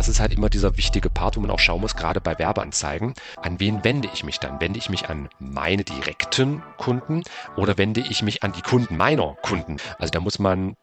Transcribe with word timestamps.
das 0.00 0.08
ist 0.08 0.18
halt 0.18 0.32
immer 0.32 0.48
dieser 0.48 0.78
wichtige 0.78 1.10
Part, 1.10 1.36
wo 1.36 1.40
man 1.42 1.50
auch 1.50 1.58
schauen 1.58 1.82
muss, 1.82 1.94
gerade 1.94 2.22
bei 2.22 2.38
Werbeanzeigen, 2.38 3.12
an 3.36 3.60
wen 3.60 3.84
wende 3.84 4.08
ich 4.14 4.24
mich 4.24 4.40
dann? 4.40 4.58
Wende 4.58 4.78
ich 4.78 4.88
mich 4.88 5.10
an 5.10 5.28
meine 5.38 5.84
direkten 5.84 6.62
Kunden 6.78 7.22
oder 7.58 7.76
wende 7.76 8.00
ich 8.00 8.22
mich 8.22 8.42
an 8.42 8.52
die 8.52 8.62
Kunden 8.62 8.96
meiner 8.96 9.36
Kunden? 9.42 9.76
Also 9.98 10.10
da 10.10 10.20
muss 10.20 10.38
man 10.38 10.74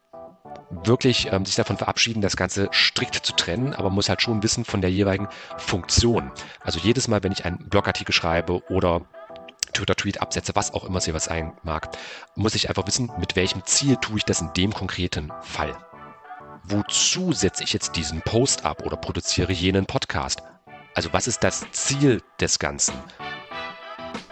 wirklich 0.70 1.32
ähm, 1.32 1.44
sich 1.44 1.56
davon 1.56 1.78
verabschieden, 1.78 2.22
das 2.22 2.36
Ganze 2.36 2.68
strikt 2.70 3.16
zu 3.16 3.32
trennen, 3.32 3.74
aber 3.74 3.90
muss 3.90 4.08
halt 4.08 4.22
schon 4.22 4.44
wissen 4.44 4.64
von 4.64 4.82
der 4.82 4.92
jeweiligen 4.92 5.26
Funktion. 5.56 6.30
Also 6.60 6.78
jedes 6.78 7.08
Mal, 7.08 7.24
wenn 7.24 7.32
ich 7.32 7.44
einen 7.44 7.68
Blogartikel 7.68 8.12
schreibe 8.12 8.62
oder 8.70 9.00
Twitter-Tweet 9.72 10.22
absetze, 10.22 10.54
was 10.54 10.72
auch 10.72 10.84
immer 10.84 11.00
sie 11.00 11.12
was 11.12 11.24
sein 11.24 11.54
mag, 11.64 11.88
muss 12.36 12.54
ich 12.54 12.68
einfach 12.68 12.86
wissen, 12.86 13.10
mit 13.18 13.34
welchem 13.34 13.64
Ziel 13.64 13.96
tue 13.96 14.18
ich 14.18 14.24
das 14.24 14.40
in 14.40 14.52
dem 14.52 14.72
konkreten 14.72 15.32
Fall. 15.42 15.76
Wozu 16.70 17.32
setze 17.32 17.64
ich 17.64 17.72
jetzt 17.72 17.96
diesen 17.96 18.20
Post 18.20 18.66
ab 18.66 18.84
oder 18.84 18.98
produziere 18.98 19.52
jenen 19.52 19.86
Podcast? 19.86 20.42
Also 20.94 21.10
was 21.14 21.26
ist 21.26 21.42
das 21.42 21.64
Ziel 21.72 22.20
des 22.42 22.58
Ganzen? 22.58 22.92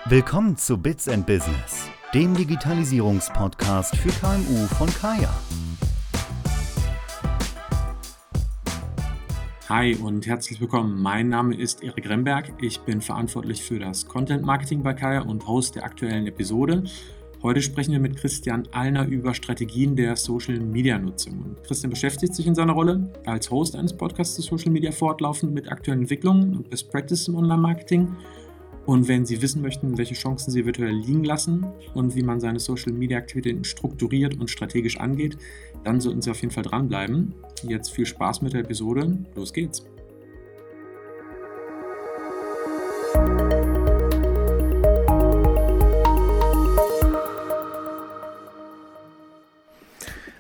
Willkommen 0.05 0.59
zu 0.59 0.77
Bits 0.77 1.09
and 1.09 1.27
Business, 1.27 1.89
dem 2.13 2.35
Digitalisierungspodcast 2.35 3.97
für 3.97 4.11
KMU 4.11 4.67
von 4.77 4.87
Kaya. 5.01 5.35
Hi 9.71 9.95
und 9.95 10.27
herzlich 10.27 10.61
willkommen. 10.61 11.01
Mein 11.01 11.31
Name 11.31 11.57
ist 11.57 11.83
Erik 11.83 12.07
Remberg. 12.07 12.53
Ich 12.61 12.81
bin 12.81 13.01
verantwortlich 13.01 13.63
für 13.63 13.79
das 13.79 14.09
Content 14.09 14.45
Marketing 14.45 14.83
bei 14.83 14.93
Kaya 14.93 15.23
und 15.23 15.47
Host 15.47 15.77
der 15.77 15.85
aktuellen 15.85 16.27
Episode. 16.27 16.85
Heute 17.47 17.63
sprechen 17.63 17.93
wir 17.93 18.01
mit 18.01 18.17
Christian 18.17 18.67
Allner 18.73 19.07
über 19.07 19.33
Strategien 19.33 19.95
der 19.95 20.17
Social 20.17 20.59
Media 20.59 20.99
Nutzung. 20.99 21.55
Christian 21.65 21.91
beschäftigt 21.91 22.35
sich 22.35 22.45
in 22.49 22.57
seiner 22.57 22.73
Rolle 22.73 23.09
als 23.25 23.53
Host 23.53 23.77
eines 23.77 23.93
Podcasts 23.93 24.35
zu 24.35 24.43
Social 24.43 24.73
Media 24.73 24.91
fortlaufend 24.91 25.55
mit 25.55 25.71
aktuellen 25.71 26.01
Entwicklungen 26.01 26.57
und 26.57 26.69
Best 26.69 26.91
Practice 26.91 27.29
im 27.29 27.37
Online 27.37 27.63
Marketing 27.63 28.17
und 28.85 29.07
wenn 29.07 29.25
Sie 29.25 29.41
wissen 29.43 29.63
möchten, 29.63 29.97
welche 29.97 30.15
Chancen 30.15 30.51
Sie 30.51 30.67
virtuell 30.67 30.97
liegen 30.97 31.23
lassen 31.23 31.65
und 31.95 32.17
wie 32.17 32.25
man 32.25 32.41
seine 32.41 32.59
Social 32.59 32.93
Media 32.93 33.19
Aktivitäten 33.19 33.63
strukturiert 33.63 34.41
und 34.41 34.51
strategisch 34.51 34.99
angeht, 34.99 35.39
dann 35.85 36.01
sollten 36.01 36.23
Sie 36.23 36.33
auf 36.33 36.41
jeden 36.41 36.53
Fall 36.53 36.65
dranbleiben. 36.65 37.33
Jetzt 37.63 37.93
viel 37.93 38.07
Spaß 38.07 38.43
mit 38.43 38.55
der 38.55 38.63
Episode. 38.63 39.19
Los 39.37 39.53
geht's. 39.53 39.87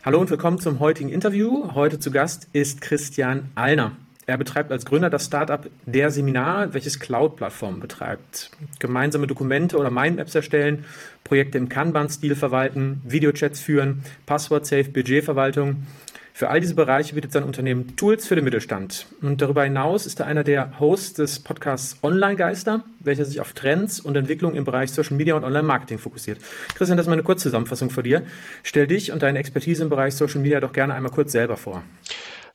Hallo 0.06 0.20
und 0.20 0.30
willkommen 0.30 0.60
zum 0.60 0.78
heutigen 0.78 1.08
Interview. 1.08 1.74
Heute 1.74 1.98
zu 1.98 2.12
Gast 2.12 2.46
ist 2.52 2.80
Christian 2.80 3.50
Allner. 3.56 3.96
Er 4.24 4.38
betreibt 4.38 4.70
als 4.70 4.84
Gründer 4.84 5.10
das 5.10 5.24
Startup 5.24 5.68
Der 5.84 6.12
Seminar, 6.12 6.72
welches 6.74 7.00
Cloud-Plattformen 7.00 7.80
betreibt. 7.80 8.52
Gemeinsame 8.78 9.26
Dokumente 9.26 9.76
oder 9.76 9.90
Mindmaps 9.90 10.36
erstellen, 10.36 10.84
Projekte 11.24 11.58
im 11.58 11.68
Kanban-Stil 11.68 12.36
verwalten, 12.36 13.02
Videochats 13.04 13.58
führen, 13.58 14.04
Passwort-Safe, 14.26 14.84
Budgetverwaltung. 14.84 15.88
Für 16.36 16.50
all 16.50 16.60
diese 16.60 16.74
Bereiche 16.74 17.14
bietet 17.14 17.32
sein 17.32 17.44
Unternehmen 17.44 17.96
Tools 17.96 18.26
für 18.26 18.34
den 18.34 18.44
Mittelstand. 18.44 19.06
Und 19.22 19.40
darüber 19.40 19.64
hinaus 19.64 20.04
ist 20.04 20.20
er 20.20 20.26
einer 20.26 20.44
der 20.44 20.78
Hosts 20.78 21.14
des 21.14 21.40
Podcasts 21.40 21.96
Online 22.02 22.36
Geister, 22.36 22.84
welcher 23.00 23.24
sich 23.24 23.40
auf 23.40 23.54
Trends 23.54 24.00
und 24.00 24.18
Entwicklungen 24.18 24.54
im 24.54 24.64
Bereich 24.64 24.90
Social 24.90 25.16
Media 25.16 25.34
und 25.34 25.44
Online 25.44 25.62
Marketing 25.62 25.96
fokussiert. 25.96 26.38
Christian, 26.74 26.98
das 26.98 27.06
ist 27.06 27.08
mal 27.08 27.14
eine 27.14 27.22
Kurzzusammenfassung 27.22 27.88
von 27.88 28.04
dir. 28.04 28.20
Stell 28.64 28.86
dich 28.86 29.12
und 29.12 29.22
deine 29.22 29.38
Expertise 29.38 29.82
im 29.82 29.88
Bereich 29.88 30.14
Social 30.14 30.42
Media 30.42 30.60
doch 30.60 30.74
gerne 30.74 30.92
einmal 30.92 31.10
kurz 31.10 31.32
selber 31.32 31.56
vor. 31.56 31.82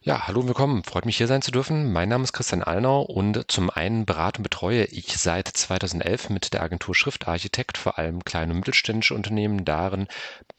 Ja, 0.03 0.25
hallo 0.25 0.39
und 0.39 0.47
willkommen. 0.47 0.83
Freut 0.83 1.05
mich 1.05 1.17
hier 1.17 1.27
sein 1.27 1.43
zu 1.43 1.51
dürfen. 1.51 1.93
Mein 1.93 2.09
Name 2.09 2.23
ist 2.23 2.33
Christian 2.33 2.63
Allnau 2.63 3.03
und 3.03 3.51
zum 3.51 3.69
einen 3.69 4.07
berate 4.07 4.39
und 4.39 4.43
betreue 4.43 4.85
ich 4.85 5.15
seit 5.19 5.47
2011 5.47 6.31
mit 6.31 6.53
der 6.53 6.63
Agentur 6.63 6.95
Schriftarchitekt 6.95 7.77
vor 7.77 7.99
allem 7.99 8.23
kleine 8.23 8.53
und 8.53 8.61
mittelständische 8.61 9.13
Unternehmen 9.13 9.63
darin, 9.63 10.07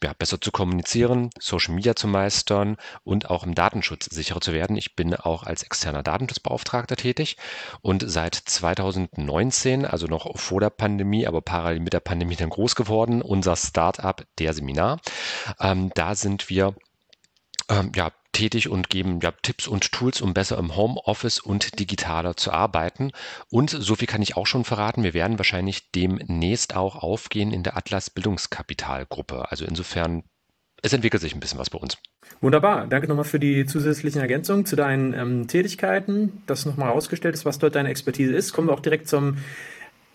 ja, 0.00 0.12
besser 0.16 0.40
zu 0.40 0.52
kommunizieren, 0.52 1.30
Social 1.40 1.74
Media 1.74 1.96
zu 1.96 2.06
meistern 2.06 2.76
und 3.02 3.30
auch 3.30 3.42
im 3.42 3.56
Datenschutz 3.56 4.04
sicherer 4.04 4.40
zu 4.40 4.52
werden. 4.52 4.76
Ich 4.76 4.94
bin 4.94 5.12
auch 5.12 5.42
als 5.42 5.64
externer 5.64 6.04
Datenschutzbeauftragter 6.04 6.94
tätig 6.94 7.36
und 7.80 8.04
seit 8.06 8.36
2019, 8.36 9.84
also 9.84 10.06
noch 10.06 10.38
vor 10.38 10.60
der 10.60 10.70
Pandemie, 10.70 11.26
aber 11.26 11.40
parallel 11.40 11.80
mit 11.80 11.94
der 11.94 12.00
Pandemie 12.00 12.36
dann 12.36 12.50
groß 12.50 12.76
geworden, 12.76 13.22
unser 13.22 13.56
Startup, 13.56 14.24
der 14.38 14.52
Seminar. 14.52 15.00
Ähm, 15.58 15.90
da 15.96 16.14
sind 16.14 16.48
wir 16.48 16.76
ähm, 17.72 17.92
ja, 17.94 18.12
tätig 18.32 18.68
und 18.68 18.90
geben 18.90 19.20
ja, 19.22 19.32
Tipps 19.42 19.66
und 19.66 19.92
Tools, 19.92 20.20
um 20.20 20.34
besser 20.34 20.58
im 20.58 20.76
Homeoffice 20.76 21.38
und 21.38 21.78
digitaler 21.78 22.36
zu 22.36 22.50
arbeiten. 22.50 23.12
Und 23.50 23.70
so 23.70 23.94
viel 23.94 24.08
kann 24.08 24.22
ich 24.22 24.36
auch 24.36 24.46
schon 24.46 24.64
verraten, 24.64 25.02
wir 25.02 25.14
werden 25.14 25.38
wahrscheinlich 25.38 25.90
demnächst 25.92 26.76
auch 26.76 26.96
aufgehen 26.96 27.52
in 27.52 27.62
der 27.62 27.76
Atlas 27.76 28.10
Bildungskapitalgruppe. 28.10 29.50
Also 29.50 29.64
insofern, 29.64 30.24
es 30.82 30.92
entwickelt 30.92 31.22
sich 31.22 31.34
ein 31.34 31.40
bisschen 31.40 31.58
was 31.58 31.70
bei 31.70 31.78
uns. 31.78 31.98
Wunderbar. 32.40 32.86
Danke 32.86 33.08
nochmal 33.08 33.24
für 33.24 33.38
die 33.38 33.66
zusätzlichen 33.66 34.20
Ergänzungen 34.20 34.66
zu 34.66 34.76
deinen 34.76 35.14
ähm, 35.14 35.46
Tätigkeiten, 35.46 36.42
dass 36.46 36.66
nochmal 36.66 36.88
herausgestellt 36.88 37.34
ist, 37.34 37.44
was 37.44 37.58
dort 37.58 37.74
deine 37.74 37.90
Expertise 37.90 38.34
ist. 38.34 38.52
Kommen 38.52 38.68
wir 38.68 38.74
auch 38.74 38.80
direkt 38.80 39.08
zum 39.08 39.36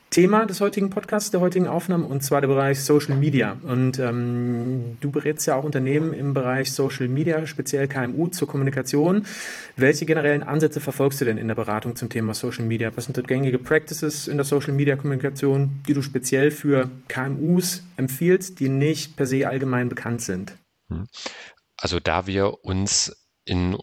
Thema 0.09 0.45
des 0.45 0.61
heutigen 0.61 0.89
Podcasts, 0.89 1.31
der 1.31 1.41
heutigen 1.41 1.67
Aufnahme, 1.67 2.05
und 2.05 2.23
zwar 2.23 2.39
der 2.41 2.47
Bereich 2.47 2.81
Social 2.81 3.15
Media. 3.15 3.57
Und 3.63 3.99
ähm, 3.99 4.97
du 5.01 5.11
berätst 5.11 5.45
ja 5.47 5.55
auch 5.55 5.63
Unternehmen 5.63 6.13
im 6.13 6.33
Bereich 6.33 6.71
Social 6.71 7.07
Media, 7.07 7.45
speziell 7.45 7.87
KMU 7.87 8.27
zur 8.27 8.47
Kommunikation. 8.47 9.25
Welche 9.75 10.05
generellen 10.05 10.43
Ansätze 10.43 10.79
verfolgst 10.79 11.19
du 11.19 11.25
denn 11.25 11.37
in 11.37 11.47
der 11.47 11.55
Beratung 11.55 11.95
zum 11.95 12.09
Thema 12.09 12.33
Social 12.33 12.65
Media? 12.65 12.91
Was 12.95 13.05
sind 13.05 13.17
dort 13.17 13.27
gängige 13.27 13.59
Practices 13.59 14.27
in 14.27 14.37
der 14.37 14.45
Social 14.45 14.73
Media 14.73 14.95
Kommunikation, 14.95 15.81
die 15.87 15.93
du 15.93 16.01
speziell 16.01 16.51
für 16.51 16.89
KMUs 17.09 17.83
empfiehlst, 17.97 18.59
die 18.59 18.69
nicht 18.69 19.17
per 19.17 19.27
se 19.27 19.47
allgemein 19.47 19.89
bekannt 19.89 20.21
sind? 20.21 20.55
Hm. 20.89 21.07
Also 21.75 21.99
da 21.99 22.25
wir 22.27 22.63
uns 22.63 23.27
in 23.45 23.77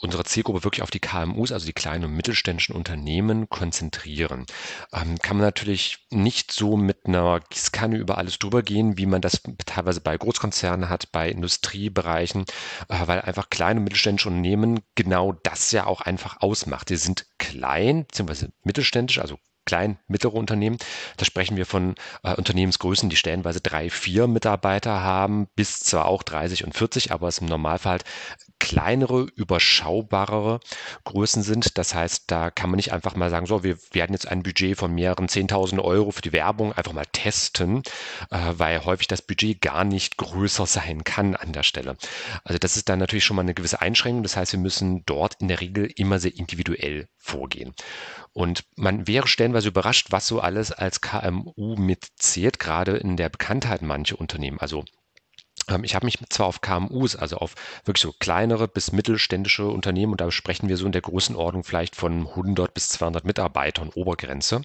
unsere 0.00 0.24
Zielgruppe 0.24 0.64
wirklich 0.64 0.82
auf 0.82 0.90
die 0.90 1.00
KMUs, 1.00 1.52
also 1.52 1.66
die 1.66 1.72
kleinen 1.72 2.04
und 2.04 2.14
mittelständischen 2.14 2.74
Unternehmen 2.74 3.48
konzentrieren. 3.48 4.46
Ähm, 4.92 5.18
kann 5.18 5.36
man 5.36 5.46
natürlich 5.46 6.06
nicht 6.10 6.52
so 6.52 6.76
mit 6.76 7.06
einer 7.06 7.40
Gießkanne 7.50 7.96
über 7.96 8.18
alles 8.18 8.38
drüber 8.38 8.62
gehen, 8.62 8.98
wie 8.98 9.06
man 9.06 9.20
das 9.20 9.42
teilweise 9.66 10.00
bei 10.00 10.16
Großkonzernen 10.16 10.88
hat, 10.88 11.12
bei 11.12 11.30
Industriebereichen, 11.30 12.44
äh, 12.88 13.06
weil 13.06 13.20
einfach 13.22 13.50
kleine 13.50 13.80
und 13.80 13.84
mittelständische 13.84 14.28
Unternehmen 14.28 14.80
genau 14.94 15.32
das 15.32 15.72
ja 15.72 15.86
auch 15.86 16.00
einfach 16.00 16.40
ausmacht. 16.40 16.90
Die 16.90 16.96
sind 16.96 17.26
klein, 17.38 18.06
beziehungsweise 18.06 18.52
mittelständisch, 18.64 19.18
also 19.18 19.38
klein, 19.68 19.98
mittlere 20.08 20.34
Unternehmen. 20.34 20.78
Da 21.18 21.26
sprechen 21.26 21.56
wir 21.56 21.66
von 21.66 21.94
äh, 22.22 22.34
Unternehmensgrößen, 22.34 23.10
die 23.10 23.16
stellenweise 23.16 23.60
drei, 23.60 23.90
vier 23.90 24.26
Mitarbeiter 24.26 25.02
haben, 25.02 25.46
bis 25.54 25.80
zwar 25.80 26.06
auch 26.06 26.22
30 26.22 26.64
und 26.64 26.74
40, 26.74 27.12
aber 27.12 27.28
es 27.28 27.38
im 27.38 27.46
Normalfall 27.46 27.88
halt 27.88 28.04
kleinere, 28.58 29.26
überschaubarere 29.36 30.60
Größen 31.04 31.42
sind. 31.42 31.78
Das 31.78 31.94
heißt, 31.94 32.24
da 32.26 32.50
kann 32.50 32.70
man 32.70 32.76
nicht 32.76 32.92
einfach 32.92 33.14
mal 33.14 33.30
sagen, 33.30 33.46
so, 33.46 33.62
wir 33.62 33.78
werden 33.92 34.12
jetzt 34.12 34.26
ein 34.28 34.42
Budget 34.42 34.76
von 34.76 34.92
mehreren 34.94 35.28
10.000 35.28 35.82
Euro 35.82 36.10
für 36.10 36.22
die 36.22 36.32
Werbung 36.32 36.72
einfach 36.72 36.92
mal 36.92 37.06
testen, 37.12 37.82
äh, 38.30 38.38
weil 38.52 38.84
häufig 38.84 39.06
das 39.06 39.22
Budget 39.22 39.60
gar 39.60 39.84
nicht 39.84 40.16
größer 40.16 40.66
sein 40.66 41.04
kann 41.04 41.36
an 41.36 41.52
der 41.52 41.62
Stelle. 41.62 41.96
Also 42.44 42.58
das 42.58 42.76
ist 42.76 42.88
dann 42.88 42.98
natürlich 42.98 43.24
schon 43.24 43.36
mal 43.36 43.42
eine 43.42 43.54
gewisse 43.54 43.80
Einschränkung. 43.80 44.22
Das 44.22 44.36
heißt, 44.36 44.52
wir 44.52 44.60
müssen 44.60 45.04
dort 45.06 45.36
in 45.40 45.48
der 45.48 45.60
Regel 45.60 45.90
immer 45.96 46.18
sehr 46.18 46.34
individuell 46.34 47.08
vorgehen. 47.18 47.74
Und 48.38 48.62
man 48.76 49.08
wäre 49.08 49.26
stellenweise 49.26 49.66
überrascht, 49.66 50.12
was 50.12 50.28
so 50.28 50.38
alles 50.38 50.70
als 50.70 51.00
KMU 51.00 51.74
mitzählt, 51.74 52.60
gerade 52.60 52.96
in 52.96 53.16
der 53.16 53.30
Bekanntheit 53.30 53.82
mancher 53.82 54.20
Unternehmen. 54.20 54.60
Also 54.60 54.84
ich 55.82 55.94
habe 55.94 56.06
mich 56.06 56.18
zwar 56.30 56.46
auf 56.46 56.60
KMUs, 56.60 57.16
also 57.16 57.36
auf 57.36 57.54
wirklich 57.84 58.02
so 58.02 58.14
kleinere 58.18 58.68
bis 58.68 58.92
mittelständische 58.92 59.66
Unternehmen, 59.66 60.12
und 60.12 60.20
da 60.20 60.30
sprechen 60.30 60.68
wir 60.68 60.76
so 60.76 60.86
in 60.86 60.92
der 60.92 61.02
Größenordnung 61.02 61.64
vielleicht 61.64 61.96
von 61.96 62.28
100 62.28 62.72
bis 62.72 62.88
200 62.90 63.24
Mitarbeitern 63.24 63.90
Obergrenze. 63.90 64.62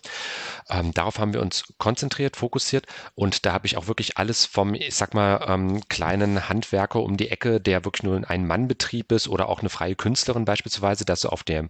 Ähm, 0.69 0.93
darauf 0.93 1.19
haben 1.19 1.33
wir 1.33 1.41
uns 1.41 1.65
konzentriert, 1.77 2.35
fokussiert 2.35 2.85
und 3.15 3.45
da 3.45 3.53
habe 3.53 3.67
ich 3.67 3.77
auch 3.77 3.87
wirklich 3.87 4.17
alles 4.17 4.45
vom, 4.45 4.73
ich 4.73 4.95
sag 4.95 5.13
mal, 5.13 5.45
ähm, 5.47 5.81
kleinen 5.89 6.49
Handwerker 6.49 7.01
um 7.01 7.17
die 7.17 7.29
Ecke, 7.29 7.59
der 7.59 7.85
wirklich 7.85 8.03
nur 8.03 8.29
ein 8.29 8.47
Mannbetrieb 8.47 9.11
ist 9.11 9.27
oder 9.27 9.49
auch 9.49 9.59
eine 9.59 9.69
freie 9.69 9.95
Künstlerin 9.95 10.45
beispielsweise, 10.45 11.05
dass 11.05 11.21
so 11.21 11.29
auf 11.29 11.43
dem 11.43 11.69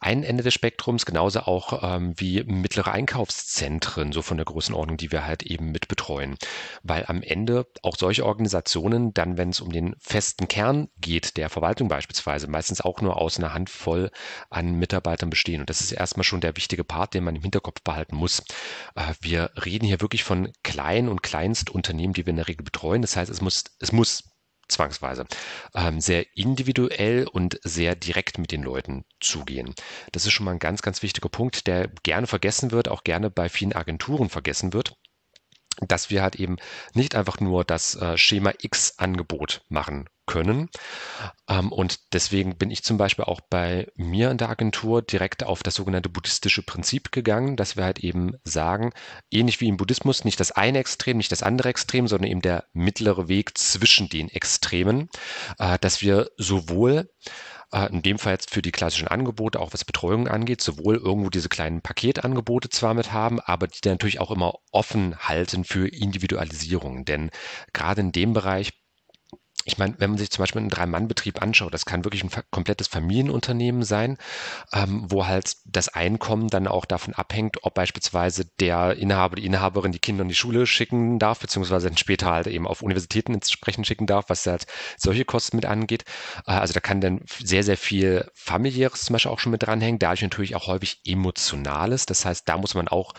einen 0.00 0.22
Ende 0.22 0.44
des 0.44 0.54
Spektrums, 0.54 1.06
genauso 1.06 1.40
auch 1.40 1.82
ähm, 1.82 2.14
wie 2.16 2.44
mittlere 2.44 2.92
Einkaufszentren, 2.92 4.12
so 4.12 4.22
von 4.22 4.36
der 4.36 4.46
Größenordnung, 4.46 4.96
die 4.96 5.10
wir 5.10 5.26
halt 5.26 5.42
eben 5.42 5.72
mit 5.72 5.88
betreuen. 5.88 6.36
Weil 6.82 7.04
am 7.08 7.22
Ende 7.22 7.66
auch 7.82 7.96
solche 7.96 8.24
Organisationen 8.24 8.67
dann, 8.74 9.36
wenn 9.36 9.50
es 9.50 9.60
um 9.60 9.70
den 9.70 9.94
festen 9.98 10.48
Kern 10.48 10.88
geht, 10.98 11.36
der 11.36 11.48
Verwaltung 11.48 11.88
beispielsweise, 11.88 12.48
meistens 12.48 12.80
auch 12.80 13.00
nur 13.00 13.16
aus 13.16 13.38
einer 13.38 13.54
Handvoll 13.54 14.10
an 14.50 14.74
Mitarbeitern 14.74 15.30
bestehen. 15.30 15.60
Und 15.60 15.70
das 15.70 15.80
ist 15.80 15.92
erstmal 15.92 16.24
schon 16.24 16.40
der 16.40 16.56
wichtige 16.56 16.84
Part, 16.84 17.14
den 17.14 17.24
man 17.24 17.36
im 17.36 17.42
Hinterkopf 17.42 17.82
behalten 17.82 18.16
muss. 18.16 18.42
Äh, 18.94 19.14
wir 19.20 19.50
reden 19.64 19.86
hier 19.86 20.00
wirklich 20.00 20.24
von 20.24 20.52
kleinen 20.62 21.08
und 21.08 21.22
Kleinstunternehmen, 21.22 22.14
die 22.14 22.26
wir 22.26 22.30
in 22.30 22.36
der 22.36 22.48
Regel 22.48 22.64
betreuen. 22.64 23.02
Das 23.02 23.16
heißt, 23.16 23.30
es 23.30 23.40
muss, 23.40 23.64
es 23.80 23.92
muss 23.92 24.24
zwangsweise, 24.68 25.26
ähm, 25.74 26.00
sehr 26.00 26.26
individuell 26.36 27.26
und 27.26 27.58
sehr 27.64 27.94
direkt 27.96 28.38
mit 28.38 28.52
den 28.52 28.62
Leuten 28.62 29.04
zugehen. 29.20 29.74
Das 30.12 30.26
ist 30.26 30.32
schon 30.32 30.44
mal 30.44 30.52
ein 30.52 30.58
ganz, 30.58 30.82
ganz 30.82 31.02
wichtiger 31.02 31.28
Punkt, 31.28 31.66
der 31.66 31.88
gerne 32.02 32.26
vergessen 32.26 32.70
wird, 32.70 32.88
auch 32.88 33.02
gerne 33.04 33.30
bei 33.30 33.48
vielen 33.48 33.72
Agenturen 33.72 34.28
vergessen 34.28 34.72
wird 34.72 34.97
dass 35.86 36.10
wir 36.10 36.22
halt 36.22 36.36
eben 36.36 36.56
nicht 36.94 37.14
einfach 37.14 37.40
nur 37.40 37.64
das 37.64 37.94
äh, 37.94 38.16
Schema 38.16 38.52
X-Angebot 38.60 39.62
machen 39.68 40.08
können. 40.28 40.68
Ähm, 41.48 41.72
und 41.72 42.12
deswegen 42.12 42.56
bin 42.56 42.70
ich 42.70 42.84
zum 42.84 42.98
Beispiel 42.98 43.24
auch 43.24 43.40
bei 43.40 43.88
mir 43.96 44.30
in 44.30 44.38
der 44.38 44.50
Agentur 44.50 45.02
direkt 45.02 45.42
auf 45.42 45.64
das 45.64 45.74
sogenannte 45.74 46.08
buddhistische 46.08 46.62
Prinzip 46.62 47.10
gegangen, 47.10 47.56
dass 47.56 47.76
wir 47.76 47.84
halt 47.84 47.98
eben 47.98 48.34
sagen, 48.44 48.92
ähnlich 49.30 49.60
wie 49.60 49.68
im 49.68 49.78
Buddhismus, 49.78 50.24
nicht 50.24 50.38
das 50.38 50.52
eine 50.52 50.78
Extrem, 50.78 51.16
nicht 51.16 51.32
das 51.32 51.42
andere 51.42 51.70
Extrem, 51.70 52.06
sondern 52.06 52.30
eben 52.30 52.42
der 52.42 52.66
mittlere 52.72 53.26
Weg 53.26 53.58
zwischen 53.58 54.08
den 54.08 54.28
Extremen, 54.28 55.08
äh, 55.58 55.78
dass 55.80 56.02
wir 56.02 56.30
sowohl 56.36 57.10
in 57.90 58.02
dem 58.02 58.18
Fall 58.18 58.32
jetzt 58.32 58.50
für 58.50 58.62
die 58.62 58.72
klassischen 58.72 59.08
Angebote, 59.08 59.60
auch 59.60 59.72
was 59.72 59.84
Betreuung 59.84 60.26
angeht, 60.28 60.62
sowohl 60.62 60.96
irgendwo 60.96 61.28
diese 61.28 61.48
kleinen 61.50 61.82
Paketangebote 61.82 62.70
zwar 62.70 62.94
mit 62.94 63.12
haben, 63.12 63.40
aber 63.40 63.66
die 63.66 63.80
dann 63.82 63.94
natürlich 63.94 64.20
auch 64.20 64.30
immer 64.30 64.54
offen 64.72 65.18
halten 65.18 65.64
für 65.64 65.88
Individualisierung. 65.88 67.04
Denn 67.04 67.30
gerade 67.74 68.00
in 68.00 68.12
dem 68.12 68.32
Bereich 68.32 68.77
ich 69.68 69.76
meine, 69.78 69.94
wenn 69.98 70.10
man 70.10 70.18
sich 70.18 70.30
zum 70.30 70.42
Beispiel 70.42 70.60
einen 70.60 70.70
Drei-Mann-Betrieb 70.70 71.42
anschaut, 71.42 71.74
das 71.74 71.84
kann 71.84 72.04
wirklich 72.04 72.24
ein 72.24 72.30
komplettes 72.50 72.88
Familienunternehmen 72.88 73.82
sein, 73.82 74.16
ähm, 74.72 75.04
wo 75.08 75.26
halt 75.26 75.56
das 75.66 75.88
Einkommen 75.88 76.48
dann 76.48 76.66
auch 76.66 76.86
davon 76.86 77.14
abhängt, 77.14 77.58
ob 77.62 77.74
beispielsweise 77.74 78.46
der 78.60 78.96
Inhaber, 78.96 79.36
die 79.36 79.44
Inhaberin 79.44 79.92
die 79.92 79.98
Kinder 79.98 80.22
in 80.22 80.28
die 80.28 80.34
Schule 80.34 80.66
schicken 80.66 81.18
darf, 81.18 81.40
beziehungsweise 81.40 81.88
dann 81.88 81.98
später 81.98 82.32
halt 82.32 82.46
eben 82.46 82.66
auf 82.66 82.80
Universitäten 82.82 83.34
entsprechend 83.34 83.86
schicken 83.86 84.06
darf, 84.06 84.30
was 84.30 84.46
halt 84.46 84.66
solche 84.96 85.26
Kosten 85.26 85.56
mit 85.56 85.66
angeht. 85.66 86.04
Äh, 86.46 86.52
also 86.52 86.72
da 86.72 86.80
kann 86.80 87.02
dann 87.02 87.20
sehr, 87.42 87.62
sehr 87.62 87.76
viel 87.76 88.28
familiäres 88.34 89.04
zum 89.04 89.12
Beispiel 89.12 89.30
auch 89.30 89.38
schon 89.38 89.52
mit 89.52 89.62
dranhängen, 89.62 89.98
dadurch 89.98 90.22
natürlich 90.22 90.56
auch 90.56 90.66
häufig 90.66 91.00
emotionales. 91.04 92.06
Das 92.06 92.24
heißt, 92.24 92.48
da 92.48 92.56
muss 92.56 92.74
man 92.74 92.88
auch 92.88 93.12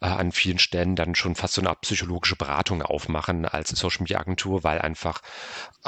äh, 0.00 0.06
an 0.06 0.32
vielen 0.32 0.58
Stellen 0.58 0.96
dann 0.96 1.14
schon 1.14 1.36
fast 1.36 1.54
so 1.54 1.60
eine 1.60 1.72
psychologische 1.76 2.34
Beratung 2.34 2.82
aufmachen 2.82 3.44
als 3.44 3.68
Social 3.68 4.02
Media 4.02 4.18
Agentur, 4.18 4.64
weil 4.64 4.80
einfach 4.80 5.22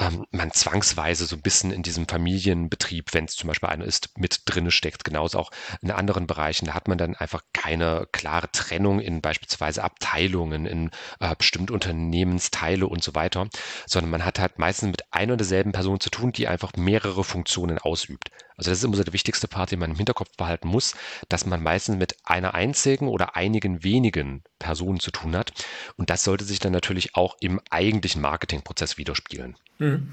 ähm, 0.04 0.26
man 0.30 0.50
zwangsweise 0.52 1.26
so 1.26 1.36
ein 1.36 1.42
bisschen 1.42 1.70
in 1.70 1.82
diesem 1.82 2.06
Familienbetrieb, 2.06 3.12
wenn 3.12 3.24
es 3.24 3.36
zum 3.36 3.48
Beispiel 3.48 3.68
einer 3.68 3.84
ist, 3.84 4.18
mit 4.18 4.42
drinne 4.44 4.70
steckt. 4.70 5.04
Genauso 5.04 5.38
auch 5.38 5.50
in 5.80 5.90
anderen 5.90 6.26
Bereichen, 6.26 6.66
da 6.66 6.74
hat 6.74 6.88
man 6.88 6.98
dann 6.98 7.14
einfach 7.14 7.42
keine 7.52 8.06
klare 8.12 8.50
Trennung 8.52 9.00
in 9.00 9.20
beispielsweise 9.20 9.82
Abteilungen, 9.82 10.66
in 10.66 10.90
äh, 11.20 11.34
bestimmte 11.36 11.72
Unternehmensteile 11.72 12.86
und 12.86 13.02
so 13.02 13.14
weiter, 13.14 13.48
sondern 13.86 14.10
man 14.10 14.24
hat 14.24 14.38
halt 14.38 14.58
meistens 14.58 14.90
mit 14.90 15.12
einer 15.12 15.32
und 15.32 15.38
derselben 15.38 15.72
Person 15.72 16.00
zu 16.00 16.10
tun, 16.10 16.32
die 16.32 16.48
einfach 16.48 16.72
mehrere 16.76 17.24
Funktionen 17.24 17.78
ausübt. 17.78 18.30
Also 18.56 18.70
das 18.70 18.78
ist 18.78 18.84
immer 18.84 18.96
so 18.96 19.04
der 19.04 19.12
wichtigste 19.12 19.48
Part, 19.48 19.70
den 19.70 19.80
man 19.80 19.90
im 19.90 19.96
Hinterkopf 19.96 20.36
behalten 20.36 20.68
muss, 20.68 20.94
dass 21.28 21.46
man 21.46 21.62
meistens 21.62 21.96
mit 21.96 22.16
einer 22.24 22.54
einzigen 22.54 23.08
oder 23.08 23.36
einigen 23.36 23.82
wenigen 23.82 24.42
Personen 24.58 25.00
zu 25.00 25.10
tun 25.10 25.36
hat. 25.36 25.52
Und 25.96 26.10
das 26.10 26.24
sollte 26.24 26.44
sich 26.44 26.60
dann 26.60 26.72
natürlich 26.72 27.16
auch 27.16 27.36
im 27.40 27.60
eigentlichen 27.70 28.22
Marketingprozess 28.22 28.96
widerspiegeln. 28.96 29.56
Mhm. 29.78 30.12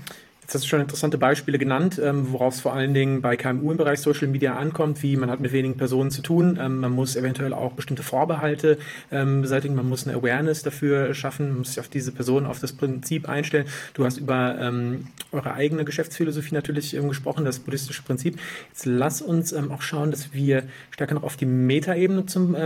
Jetzt 0.51 0.56
hast 0.56 0.63
du 0.65 0.68
schon 0.68 0.81
interessante 0.81 1.18
Beispiele 1.18 1.57
genannt, 1.57 1.98
ähm, 2.03 2.33
worauf 2.33 2.56
es 2.56 2.59
vor 2.59 2.74
allen 2.74 2.94
Dingen 2.94 3.21
bei 3.21 3.38
KMU 3.38 3.71
im 3.71 3.77
Bereich 3.77 4.01
Social 4.01 4.27
Media 4.27 4.57
ankommt, 4.57 5.01
wie 5.01 5.15
man 5.15 5.31
hat 5.31 5.39
mit 5.39 5.53
wenigen 5.53 5.77
Personen 5.77 6.12
zu 6.12 6.21
tun. 6.21 6.59
Ähm, 6.62 6.81
man 6.81 6.92
muss 6.92 7.15
eventuell 7.15 7.53
auch 7.53 7.71
bestimmte 7.71 8.03
Vorbehalte 8.03 8.77
ähm, 9.13 9.44
beseitigen, 9.44 9.75
man 9.75 9.88
muss 9.88 10.06
eine 10.06 10.18
Awareness 10.18 10.62
dafür 10.62 11.13
schaffen, 11.13 11.48
man 11.48 11.59
muss 11.59 11.69
sich 11.69 11.80
auf 11.80 11.88
diese 11.88 12.12
Person, 12.12 12.45
auf 12.45 12.59
das 12.59 12.74
Prinzip 12.74 13.30
einstellen. 13.30 13.65
Du 13.94 14.03
hast 14.03 14.18
über 14.18 14.57
ähm, 14.59 15.07
eure 15.31 15.53
eigene 15.53 15.86
Geschäftsphilosophie 15.86 16.53
natürlich 16.53 16.98
ähm, 16.98 17.07
gesprochen, 17.07 17.45
das 17.45 17.59
buddhistische 17.59 18.03
Prinzip. 18.03 18.38
Jetzt 18.74 18.86
lass 18.86 19.21
uns 19.21 19.53
ähm, 19.53 19.71
auch 19.71 19.81
schauen, 19.81 20.12
dass 20.12 20.33
wir 20.33 20.63
stärker 20.89 21.15
noch 21.15 21.24
auf 21.24 21.38
die 21.38 21.45
Metaebene 21.45 22.25
zum 22.25 22.57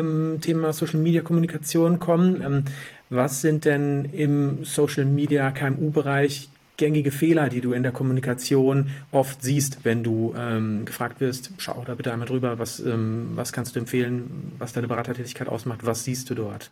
Thema 0.42 0.74
Social 0.74 1.00
Media 1.00 1.22
Kommunikation 1.22 2.00
kommen. 2.00 2.66
was 3.12 3.42
sind 3.42 3.66
denn 3.66 4.06
im 4.06 4.66
Social 4.66 5.06
Media 5.06 5.52
KMU-Bereich 5.52 6.50
gängige 6.78 7.12
Fehler, 7.12 7.50
die 7.50 7.62
du 7.62 7.74
in 7.74 7.84
der 7.84 7.92
Kommunikation 7.92 8.90
oft 9.12 9.42
siehst, 9.42 9.80
wenn 9.84 10.04
du 10.04 10.34
ähm, 10.38 10.86
gefragt 10.86 11.20
wirst, 11.22 11.52
schau 11.58 11.84
da 11.86 11.96
bitte 11.96 12.12
einmal 12.12 12.28
drüber, 12.28 12.60
was, 12.60 12.80
ähm, 12.80 13.32
was 13.36 13.54
kannst 13.54 13.76
du 13.76 13.80
empfehlen, 13.80 14.54
was 14.58 14.74
deine 14.74 14.88
Beratertätigkeit 14.88 15.48
ausmacht, 15.48 15.86
was 15.86 16.04
siehst 16.04 16.30
du 16.30 16.36
dort? 16.36 16.72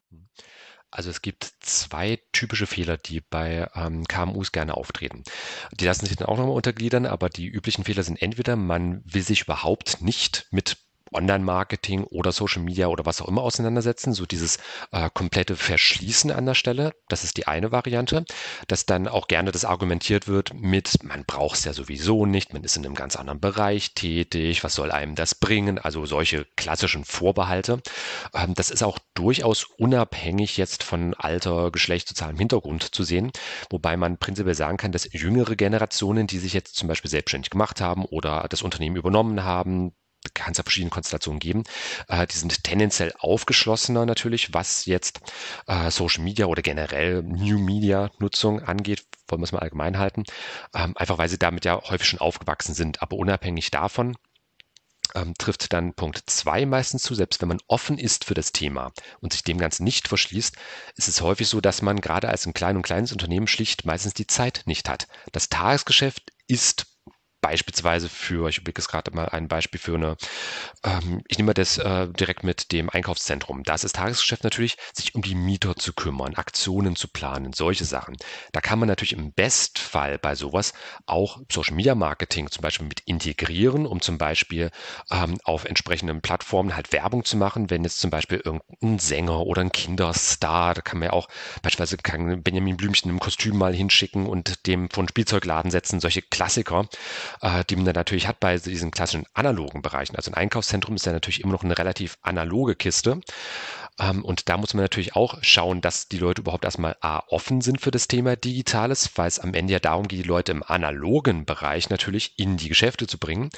Also 0.92 1.10
es 1.10 1.24
gibt 1.24 1.52
zwei 1.60 2.20
typische 2.34 2.68
Fehler, 2.68 2.98
die 2.98 3.22
bei 3.22 3.68
ähm, 3.74 4.04
KMUs 4.06 4.52
gerne 4.52 4.78
auftreten. 4.78 5.24
Die 5.72 5.86
lassen 5.86 6.06
sich 6.06 6.18
dann 6.18 6.28
auch 6.28 6.38
nochmal 6.38 6.56
untergliedern, 6.56 7.08
aber 7.08 7.30
die 7.30 7.48
üblichen 7.48 7.84
Fehler 7.84 8.04
sind 8.04 8.22
entweder, 8.22 8.56
man 8.56 9.02
will 9.04 9.24
sich 9.24 9.42
überhaupt 9.42 10.02
nicht 10.02 10.46
mit 10.52 10.78
Online-Marketing 11.14 12.04
oder 12.04 12.32
Social 12.32 12.62
Media 12.62 12.88
oder 12.88 13.06
was 13.06 13.22
auch 13.22 13.28
immer 13.28 13.42
auseinandersetzen, 13.42 14.14
so 14.14 14.26
dieses 14.26 14.58
äh, 14.92 15.10
komplette 15.14 15.56
Verschließen 15.56 16.32
an 16.32 16.46
der 16.46 16.56
Stelle. 16.56 16.94
Das 17.08 17.24
ist 17.24 17.38
die 17.38 17.48
eine 17.48 17.72
Variante, 17.72 18.26
dass 18.68 18.86
dann 18.86 19.08
auch 19.08 19.28
gerne 19.28 19.52
das 19.52 19.66
argumentiert 19.66 20.28
wird 20.28 20.54
mit, 20.54 21.04
man 21.04 21.26
braucht 21.26 21.58
es 21.58 21.66
ja 21.66 21.74
sowieso 21.74 22.26
nicht, 22.26 22.54
man 22.54 22.64
ist 22.64 22.78
in 22.78 22.86
einem 22.86 22.96
ganz 22.96 23.16
anderen 23.16 23.40
Bereich 23.40 23.94
tätig, 23.94 24.64
was 24.64 24.76
soll 24.76 24.92
einem 24.92 25.16
das 25.16 25.36
bringen? 25.36 25.80
Also 25.80 26.06
solche 26.06 26.46
klassischen 26.56 27.06
Vorbehalte. 27.06 27.82
Ähm, 28.34 28.54
das 28.54 28.70
ist 28.70 28.84
auch 28.84 29.00
durchaus 29.14 29.66
unabhängig 29.78 30.58
jetzt 30.58 30.84
von 30.84 31.14
Alter, 31.14 31.72
Geschlecht, 31.72 32.08
sozialem 32.08 32.38
Hintergrund 32.38 32.96
zu 32.96 33.04
sehen, 33.04 33.32
wobei 33.70 33.98
man 33.98 34.18
prinzipiell 34.18 34.56
sagen 34.56 34.78
kann, 34.78 34.92
dass 34.92 35.12
jüngere 35.12 35.56
Generationen, 35.56 36.28
die 36.28 36.40
sich 36.40 36.54
jetzt 36.54 36.76
zum 36.76 36.88
Beispiel 36.88 37.12
selbstständig 37.12 37.50
gemacht 37.50 37.82
haben 37.82 38.06
oder 38.06 38.48
das 38.50 38.62
Unternehmen 38.62 38.96
übernommen 38.96 39.44
haben, 39.44 39.94
kann 40.34 40.52
es 40.52 40.58
ja 40.58 40.64
verschiedene 40.64 40.90
Konstellationen 40.90 41.40
geben. 41.40 41.64
Äh, 42.08 42.28
die 42.28 42.38
sind 42.38 42.64
tendenziell 42.64 43.14
aufgeschlossener 43.20 44.06
natürlich, 44.06 44.54
was 44.54 44.86
jetzt 44.86 45.20
äh, 45.68 45.92
Social 45.92 46.24
Media 46.24 46.46
oder 46.46 46.62
generell 46.62 47.24
New 47.24 47.60
Media 47.60 48.12
Nutzung 48.20 48.62
angeht, 48.62 49.06
wollen 49.28 49.42
wir 49.42 49.46
es 49.46 49.52
mal 49.52 49.60
allgemein 49.60 49.98
halten. 49.98 50.24
Ähm, 50.74 50.96
einfach 50.98 51.18
weil 51.18 51.30
sie 51.30 51.40
damit 51.40 51.66
ja 51.66 51.82
häufig 51.90 52.08
schon 52.08 52.20
aufgewachsen 52.20 52.74
sind. 52.74 53.02
Aber 53.02 53.18
unabhängig 53.18 53.72
davon 53.72 54.16
ähm, 55.16 55.34
trifft 55.38 55.74
dann 55.74 55.94
Punkt 55.94 56.24
zwei 56.28 56.66
meistens 56.66 57.04
zu. 57.04 57.16
Selbst 57.16 57.42
wenn 57.42 57.50
man 57.50 57.60
offen 57.68 57.98
ist 57.98 58.26
für 58.26 58.34
das 58.34 58.52
Thema 58.52 58.92
und 59.22 59.34
sich 59.34 59.44
dem 59.44 59.58
Ganzen 59.58 59.84
nicht 59.84 60.08
verschließt, 60.08 60.56
ist 60.96 61.08
es 61.08 61.22
häufig 61.22 61.48
so, 61.48 61.62
dass 61.62 61.82
man 61.82 62.02
gerade 62.02 62.30
als 62.30 62.46
ein 62.46 62.54
klein 62.54 62.76
und 62.76 62.84
kleines 62.84 63.12
Unternehmen 63.12 63.48
schlicht 63.48 63.86
meistens 63.86 64.14
die 64.14 64.28
Zeit 64.28 64.64
nicht 64.66 64.90
hat. 64.90 65.08
Das 65.32 65.50
Tagesgeschäft 65.50 66.32
ist 66.48 66.93
beispielsweise 67.44 68.08
für, 68.08 68.48
ich 68.48 68.58
überlege 68.60 68.80
es 68.80 68.88
gerade 68.88 69.12
mal 69.12 69.26
ein 69.26 69.50
Beispiel 69.50 69.80
für 69.80 69.96
eine, 69.96 70.16
ähm, 70.84 71.22
ich 71.28 71.38
nehme 71.38 71.54
das 71.54 71.78
äh, 71.78 72.08
direkt 72.08 72.44
mit 72.44 72.72
dem 72.72 72.90
Einkaufszentrum. 72.90 73.64
Da 73.64 73.76
ist 73.76 73.84
das 73.84 73.92
Tagesgeschäft 73.92 74.46
natürlich, 74.46 74.78
sich 74.94 75.14
um 75.14 75.22
die 75.22 75.36
Mieter 75.36 75.76
zu 75.76 75.92
kümmern, 75.92 76.36
Aktionen 76.36 76.96
zu 76.96 77.10
planen, 77.10 77.52
solche 77.52 77.84
Sachen. 77.84 78.16
Da 78.54 78.62
kann 78.62 78.80
man 78.80 78.88
natürlich 78.88 79.12
im 79.12 79.34
Bestfall 79.34 80.18
bei 80.18 80.36
sowas 80.36 80.74
auch 81.06 81.42
Social 81.52 81.76
Media 81.76 81.96
Marketing 81.96 82.50
zum 82.50 82.62
Beispiel 82.62 82.88
mit 82.88 83.02
integrieren, 83.02 83.86
um 83.86 84.00
zum 84.00 84.18
Beispiel 84.18 84.72
ähm, 85.12 85.38
auf 85.44 85.66
entsprechenden 85.66 86.22
Plattformen 86.22 86.78
halt 86.78 86.94
Werbung 86.94 87.26
zu 87.26 87.36
machen, 87.36 87.70
wenn 87.70 87.84
jetzt 87.84 88.00
zum 88.00 88.10
Beispiel 88.10 88.42
irgendein 88.44 89.00
Sänger 89.00 89.42
oder 89.42 89.62
ein 89.62 89.74
Kinderstar, 89.74 90.76
da 90.76 90.82
kann 90.82 91.00
man 91.00 91.08
ja 91.08 91.14
auch 91.14 91.28
beispielsweise 91.62 91.98
Benjamin 91.98 92.78
Blümchen 92.78 93.12
im 93.12 93.20
Kostüm 93.20 93.58
mal 93.58 93.74
hinschicken 93.76 94.28
und 94.28 94.66
dem 94.66 94.90
von 94.90 95.10
Spielzeugladen 95.10 95.72
setzen, 95.72 96.00
solche 96.00 96.22
Klassiker 96.22 96.88
äh, 97.42 97.64
die 97.70 97.76
man 97.76 97.86
dann 97.86 97.96
natürlich 97.96 98.28
hat 98.28 98.40
bei 98.40 98.58
diesen 98.58 98.92
klassischen 98.92 99.26
analogen 99.34 99.82
Bereichen. 99.82 100.16
Also 100.16 100.32
ein 100.32 100.36
Einkaufszentrum 100.36 100.96
ist 100.96 101.06
ja 101.06 101.12
natürlich 101.12 101.42
immer 101.42 101.54
noch 101.54 101.64
eine 101.64 101.78
relativ 101.78 102.18
analoge 102.22 102.76
Kiste. 102.76 103.22
Ähm, 104.00 104.26
und 104.26 104.50
da 104.50 104.58
muss 104.58 104.74
man 104.74 104.84
natürlich 104.84 105.16
auch 105.16 105.38
schauen, 105.42 105.82
dass 105.82 106.08
die 106.08 106.18
Leute 106.18 106.42
überhaupt 106.42 106.66
erstmal 106.66 106.96
A, 107.02 107.20
offen 107.28 107.62
sind 107.62 107.80
für 107.80 107.92
das 107.92 108.08
Thema 108.08 108.36
Digitales, 108.36 109.12
weil 109.16 109.28
es 109.28 109.40
am 109.40 109.54
Ende 109.54 109.74
ja 109.74 109.80
darum 109.80 110.08
geht, 110.08 110.20
die 110.20 110.28
Leute 110.28 110.52
im 110.52 110.64
analogen 110.64 111.46
Bereich 111.46 111.90
natürlich 111.90 112.38
in 112.38 112.58
die 112.58 112.70
Geschäfte 112.70 113.08
zu 113.08 113.18
bringen. 113.18 113.50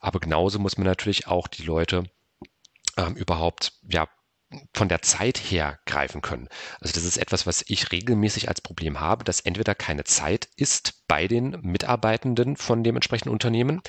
Aber 0.00 0.20
genauso 0.20 0.58
muss 0.58 0.76
man 0.76 0.86
natürlich 0.86 1.26
auch 1.26 1.48
die 1.48 1.62
Leute 1.62 2.04
ähm, 2.96 3.14
überhaupt 3.14 3.72
ja 3.88 4.08
von 4.72 4.88
der 4.88 5.02
Zeit 5.02 5.36
her 5.38 5.78
greifen 5.84 6.22
können. 6.22 6.48
Also 6.80 6.94
das 6.94 7.04
ist 7.04 7.18
etwas, 7.18 7.46
was 7.46 7.64
ich 7.68 7.92
regelmäßig 7.92 8.48
als 8.48 8.62
Problem 8.62 8.98
habe, 8.98 9.24
dass 9.24 9.40
entweder 9.40 9.74
keine 9.74 10.04
Zeit 10.04 10.48
ist 10.56 11.06
bei 11.06 11.28
den 11.28 11.58
Mitarbeitenden 11.62 12.56
von 12.56 12.82
dem 12.82 12.96
entsprechenden 12.96 13.32
Unternehmen, 13.32 13.82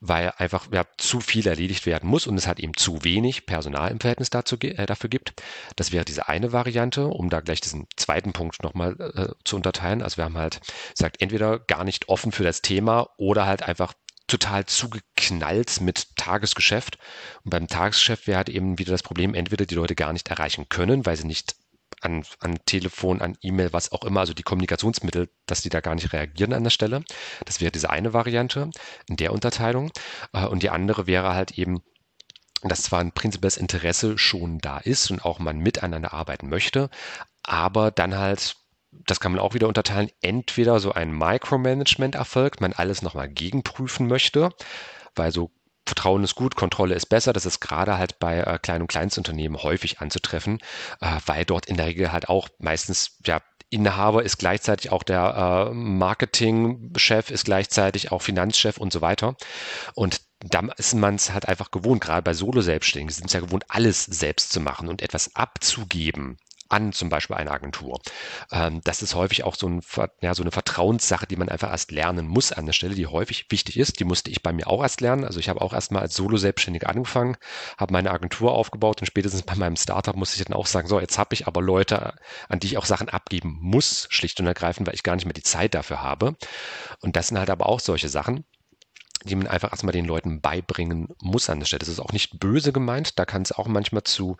weil 0.00 0.32
einfach 0.36 0.68
ja, 0.70 0.84
zu 0.98 1.20
viel 1.20 1.46
erledigt 1.46 1.86
werden 1.86 2.08
muss 2.08 2.26
und 2.26 2.36
es 2.36 2.46
hat 2.46 2.60
eben 2.60 2.74
zu 2.74 3.04
wenig 3.04 3.46
Personal 3.46 3.90
im 3.90 4.00
Verhältnis 4.00 4.30
dazu, 4.30 4.56
äh, 4.60 4.84
dafür 4.84 5.08
gibt. 5.08 5.34
Das 5.76 5.92
wäre 5.92 6.04
diese 6.04 6.28
eine 6.28 6.52
Variante, 6.52 7.06
um 7.06 7.30
da 7.30 7.40
gleich 7.40 7.62
diesen 7.62 7.86
zweiten 7.96 8.32
Punkt 8.32 8.62
nochmal 8.62 8.96
äh, 9.14 9.28
zu 9.44 9.56
unterteilen. 9.56 10.02
Also 10.02 10.18
wir 10.18 10.24
haben 10.24 10.36
halt 10.36 10.60
gesagt, 10.94 11.22
entweder 11.22 11.58
gar 11.58 11.84
nicht 11.84 12.08
offen 12.08 12.32
für 12.32 12.44
das 12.44 12.60
Thema 12.60 13.08
oder 13.16 13.46
halt 13.46 13.62
einfach 13.62 13.94
total 14.32 14.64
zugeknallt 14.66 15.80
mit 15.80 16.16
Tagesgeschäft. 16.16 16.98
Und 17.44 17.50
beim 17.50 17.68
Tagesgeschäft 17.68 18.26
wäre 18.26 18.38
halt 18.38 18.48
eben 18.48 18.78
wieder 18.78 18.92
das 18.92 19.02
Problem, 19.02 19.34
entweder 19.34 19.66
die 19.66 19.74
Leute 19.74 19.94
gar 19.94 20.12
nicht 20.12 20.28
erreichen 20.28 20.68
können, 20.68 21.04
weil 21.04 21.16
sie 21.16 21.26
nicht 21.26 21.54
an, 22.00 22.24
an 22.40 22.58
Telefon, 22.64 23.20
an 23.20 23.36
E-Mail, 23.42 23.72
was 23.72 23.92
auch 23.92 24.04
immer, 24.04 24.20
also 24.20 24.32
die 24.32 24.42
Kommunikationsmittel, 24.42 25.28
dass 25.46 25.60
die 25.60 25.68
da 25.68 25.80
gar 25.80 25.94
nicht 25.94 26.12
reagieren 26.12 26.54
an 26.54 26.64
der 26.64 26.70
Stelle. 26.70 27.04
Das 27.44 27.60
wäre 27.60 27.70
diese 27.70 27.90
eine 27.90 28.14
Variante 28.14 28.70
in 29.06 29.16
der 29.16 29.32
Unterteilung. 29.32 29.92
Äh, 30.32 30.46
und 30.46 30.62
die 30.62 30.70
andere 30.70 31.06
wäre 31.06 31.34
halt 31.34 31.58
eben, 31.58 31.82
dass 32.62 32.82
zwar 32.82 33.00
ein 33.00 33.12
prinzipielles 33.12 33.58
Interesse 33.58 34.16
schon 34.16 34.58
da 34.58 34.78
ist 34.78 35.10
und 35.10 35.24
auch 35.24 35.38
man 35.40 35.58
miteinander 35.58 36.14
arbeiten 36.14 36.48
möchte, 36.48 36.88
aber 37.42 37.90
dann 37.90 38.16
halt 38.16 38.56
das 38.92 39.20
kann 39.20 39.32
man 39.32 39.40
auch 39.40 39.54
wieder 39.54 39.68
unterteilen, 39.68 40.10
entweder 40.20 40.78
so 40.80 40.92
ein 40.92 41.16
Micromanagement 41.16 42.14
erfolgt, 42.14 42.60
man 42.60 42.72
alles 42.72 43.02
nochmal 43.02 43.28
gegenprüfen 43.28 44.06
möchte, 44.06 44.50
weil 45.14 45.32
so 45.32 45.50
Vertrauen 45.84 46.22
ist 46.22 46.36
gut, 46.36 46.54
Kontrolle 46.54 46.94
ist 46.94 47.06
besser. 47.06 47.32
Das 47.32 47.44
ist 47.44 47.60
gerade 47.60 47.98
halt 47.98 48.20
bei 48.20 48.38
äh, 48.38 48.58
Klein- 48.60 48.82
und 48.82 48.86
Kleinstunternehmen 48.86 49.62
häufig 49.62 50.00
anzutreffen, 50.00 50.58
äh, 51.00 51.18
weil 51.26 51.44
dort 51.44 51.66
in 51.66 51.76
der 51.76 51.86
Regel 51.86 52.12
halt 52.12 52.28
auch 52.28 52.48
meistens 52.58 53.18
ja 53.26 53.40
Inhaber 53.68 54.22
ist 54.22 54.36
gleichzeitig 54.36 54.92
auch 54.92 55.02
der 55.02 55.70
äh, 55.70 55.74
Marketingchef, 55.74 57.30
ist 57.30 57.46
gleichzeitig 57.46 58.12
auch 58.12 58.20
Finanzchef 58.20 58.76
und 58.76 58.92
so 58.92 59.00
weiter. 59.00 59.34
Und 59.94 60.20
da 60.40 60.60
ist 60.76 60.94
man 60.94 61.14
es 61.14 61.32
halt 61.32 61.48
einfach 61.48 61.70
gewohnt, 61.70 62.02
gerade 62.02 62.22
bei 62.22 62.34
Solo-Selbstständigen 62.34 63.12
sind 63.12 63.26
es 63.26 63.32
ja 63.32 63.40
gewohnt, 63.40 63.64
alles 63.68 64.04
selbst 64.04 64.52
zu 64.52 64.60
machen 64.60 64.88
und 64.88 65.00
etwas 65.00 65.34
abzugeben 65.34 66.36
an 66.72 66.92
zum 66.92 67.08
Beispiel 67.08 67.36
eine 67.36 67.50
Agentur. 67.50 68.00
Ähm, 68.50 68.80
das 68.84 69.02
ist 69.02 69.14
häufig 69.14 69.44
auch 69.44 69.54
so, 69.54 69.68
ein, 69.68 69.82
ja, 70.20 70.34
so 70.34 70.42
eine 70.42 70.50
Vertrauenssache, 70.50 71.26
die 71.26 71.36
man 71.36 71.48
einfach 71.48 71.70
erst 71.70 71.90
lernen 71.90 72.26
muss 72.26 72.52
an 72.52 72.66
der 72.66 72.72
Stelle, 72.72 72.94
die 72.94 73.06
häufig 73.06 73.46
wichtig 73.50 73.78
ist. 73.78 74.00
Die 74.00 74.04
musste 74.04 74.30
ich 74.30 74.42
bei 74.42 74.52
mir 74.52 74.66
auch 74.66 74.82
erst 74.82 75.00
lernen. 75.00 75.24
Also 75.24 75.40
ich 75.40 75.48
habe 75.48 75.60
auch 75.60 75.72
erst 75.72 75.92
mal 75.92 76.00
als 76.00 76.14
Solo-Selbstständiger 76.14 76.88
angefangen, 76.88 77.36
habe 77.76 77.92
meine 77.92 78.10
Agentur 78.10 78.52
aufgebaut 78.52 79.00
und 79.00 79.06
spätestens 79.06 79.42
bei 79.42 79.54
meinem 79.54 79.76
Startup 79.76 80.16
musste 80.16 80.38
ich 80.38 80.44
dann 80.44 80.56
auch 80.56 80.66
sagen, 80.66 80.88
so, 80.88 81.00
jetzt 81.00 81.18
habe 81.18 81.34
ich 81.34 81.46
aber 81.46 81.62
Leute, 81.62 82.14
an 82.48 82.60
die 82.60 82.68
ich 82.68 82.78
auch 82.78 82.86
Sachen 82.86 83.08
abgeben 83.08 83.58
muss, 83.60 84.06
schlicht 84.10 84.40
und 84.40 84.46
ergreifend, 84.46 84.86
weil 84.86 84.94
ich 84.94 85.02
gar 85.02 85.14
nicht 85.16 85.24
mehr 85.24 85.34
die 85.34 85.42
Zeit 85.42 85.74
dafür 85.74 86.02
habe. 86.02 86.36
Und 87.00 87.16
das 87.16 87.28
sind 87.28 87.38
halt 87.38 87.50
aber 87.50 87.66
auch 87.66 87.80
solche 87.80 88.08
Sachen 88.08 88.44
die 89.24 89.34
man 89.34 89.46
einfach 89.46 89.72
erstmal 89.72 89.92
den 89.92 90.04
Leuten 90.04 90.40
beibringen 90.40 91.08
muss 91.20 91.50
an 91.50 91.60
der 91.60 91.66
Stelle. 91.66 91.80
Das 91.80 91.88
ist 91.88 92.00
auch 92.00 92.12
nicht 92.12 92.38
böse 92.40 92.72
gemeint, 92.72 93.18
da 93.18 93.24
kann 93.24 93.42
es 93.42 93.52
auch 93.52 93.66
manchmal 93.66 94.02
zu, 94.04 94.36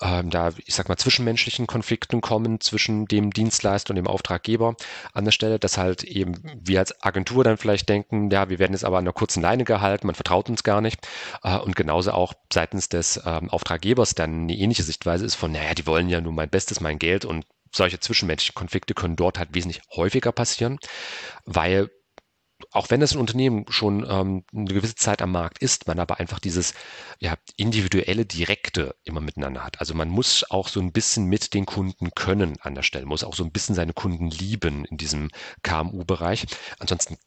ähm, 0.00 0.30
da, 0.30 0.50
ich 0.64 0.74
sag 0.74 0.88
mal, 0.88 0.96
zwischenmenschlichen 0.96 1.66
Konflikten 1.66 2.20
kommen 2.20 2.60
zwischen 2.60 3.06
dem 3.06 3.32
Dienstleister 3.32 3.90
und 3.90 3.96
dem 3.96 4.06
Auftraggeber 4.06 4.74
an 5.12 5.24
der 5.24 5.32
Stelle, 5.32 5.58
dass 5.58 5.78
halt 5.78 6.04
eben 6.04 6.34
wir 6.60 6.78
als 6.78 7.02
Agentur 7.02 7.44
dann 7.44 7.56
vielleicht 7.56 7.88
denken, 7.88 8.30
ja, 8.30 8.48
wir 8.48 8.58
werden 8.58 8.72
jetzt 8.72 8.84
aber 8.84 8.98
an 8.98 9.04
einer 9.04 9.12
kurzen 9.12 9.42
Leine 9.42 9.64
gehalten, 9.64 10.06
man 10.06 10.14
vertraut 10.14 10.48
uns 10.48 10.62
gar 10.62 10.80
nicht. 10.80 11.06
Äh, 11.42 11.58
und 11.58 11.76
genauso 11.76 12.12
auch 12.12 12.34
seitens 12.52 12.88
des 12.88 13.20
ähm, 13.24 13.50
Auftraggebers 13.50 14.14
dann 14.14 14.42
eine 14.42 14.54
ähnliche 14.54 14.82
Sichtweise 14.82 15.24
ist 15.24 15.34
von, 15.34 15.52
naja, 15.52 15.74
die 15.74 15.86
wollen 15.86 16.08
ja 16.08 16.20
nur 16.20 16.32
mein 16.32 16.48
Bestes, 16.48 16.80
mein 16.80 16.98
Geld 16.98 17.24
und 17.24 17.46
solche 17.74 18.00
zwischenmenschlichen 18.00 18.54
Konflikte 18.54 18.94
können 18.94 19.16
dort 19.16 19.38
halt 19.38 19.54
wesentlich 19.54 19.82
häufiger 19.94 20.32
passieren, 20.32 20.78
weil 21.46 21.90
auch 22.72 22.90
wenn 22.90 23.00
das 23.00 23.12
ein 23.12 23.18
Unternehmen 23.18 23.66
schon 23.68 24.06
ähm, 24.08 24.44
eine 24.52 24.64
gewisse 24.64 24.94
Zeit 24.94 25.22
am 25.22 25.32
Markt 25.32 25.58
ist, 25.58 25.86
man 25.86 25.98
aber 25.98 26.18
einfach 26.18 26.38
dieses 26.38 26.74
ja, 27.20 27.34
individuelle, 27.56 28.24
direkte 28.26 28.94
immer 29.04 29.20
miteinander 29.20 29.64
hat. 29.64 29.80
Also 29.80 29.94
man 29.94 30.08
muss 30.08 30.44
auch 30.50 30.68
so 30.68 30.80
ein 30.80 30.92
bisschen 30.92 31.26
mit 31.26 31.54
den 31.54 31.66
Kunden 31.66 32.10
können 32.14 32.58
an 32.60 32.74
der 32.74 32.82
Stelle, 32.82 33.06
muss 33.06 33.24
auch 33.24 33.34
so 33.34 33.44
ein 33.44 33.52
bisschen 33.52 33.74
seine 33.74 33.92
Kunden 33.92 34.28
lieben 34.30 34.84
in 34.86 34.96
diesem 34.96 35.30
KMU-Bereich. 35.62 36.46
Ansonsten 36.78 37.18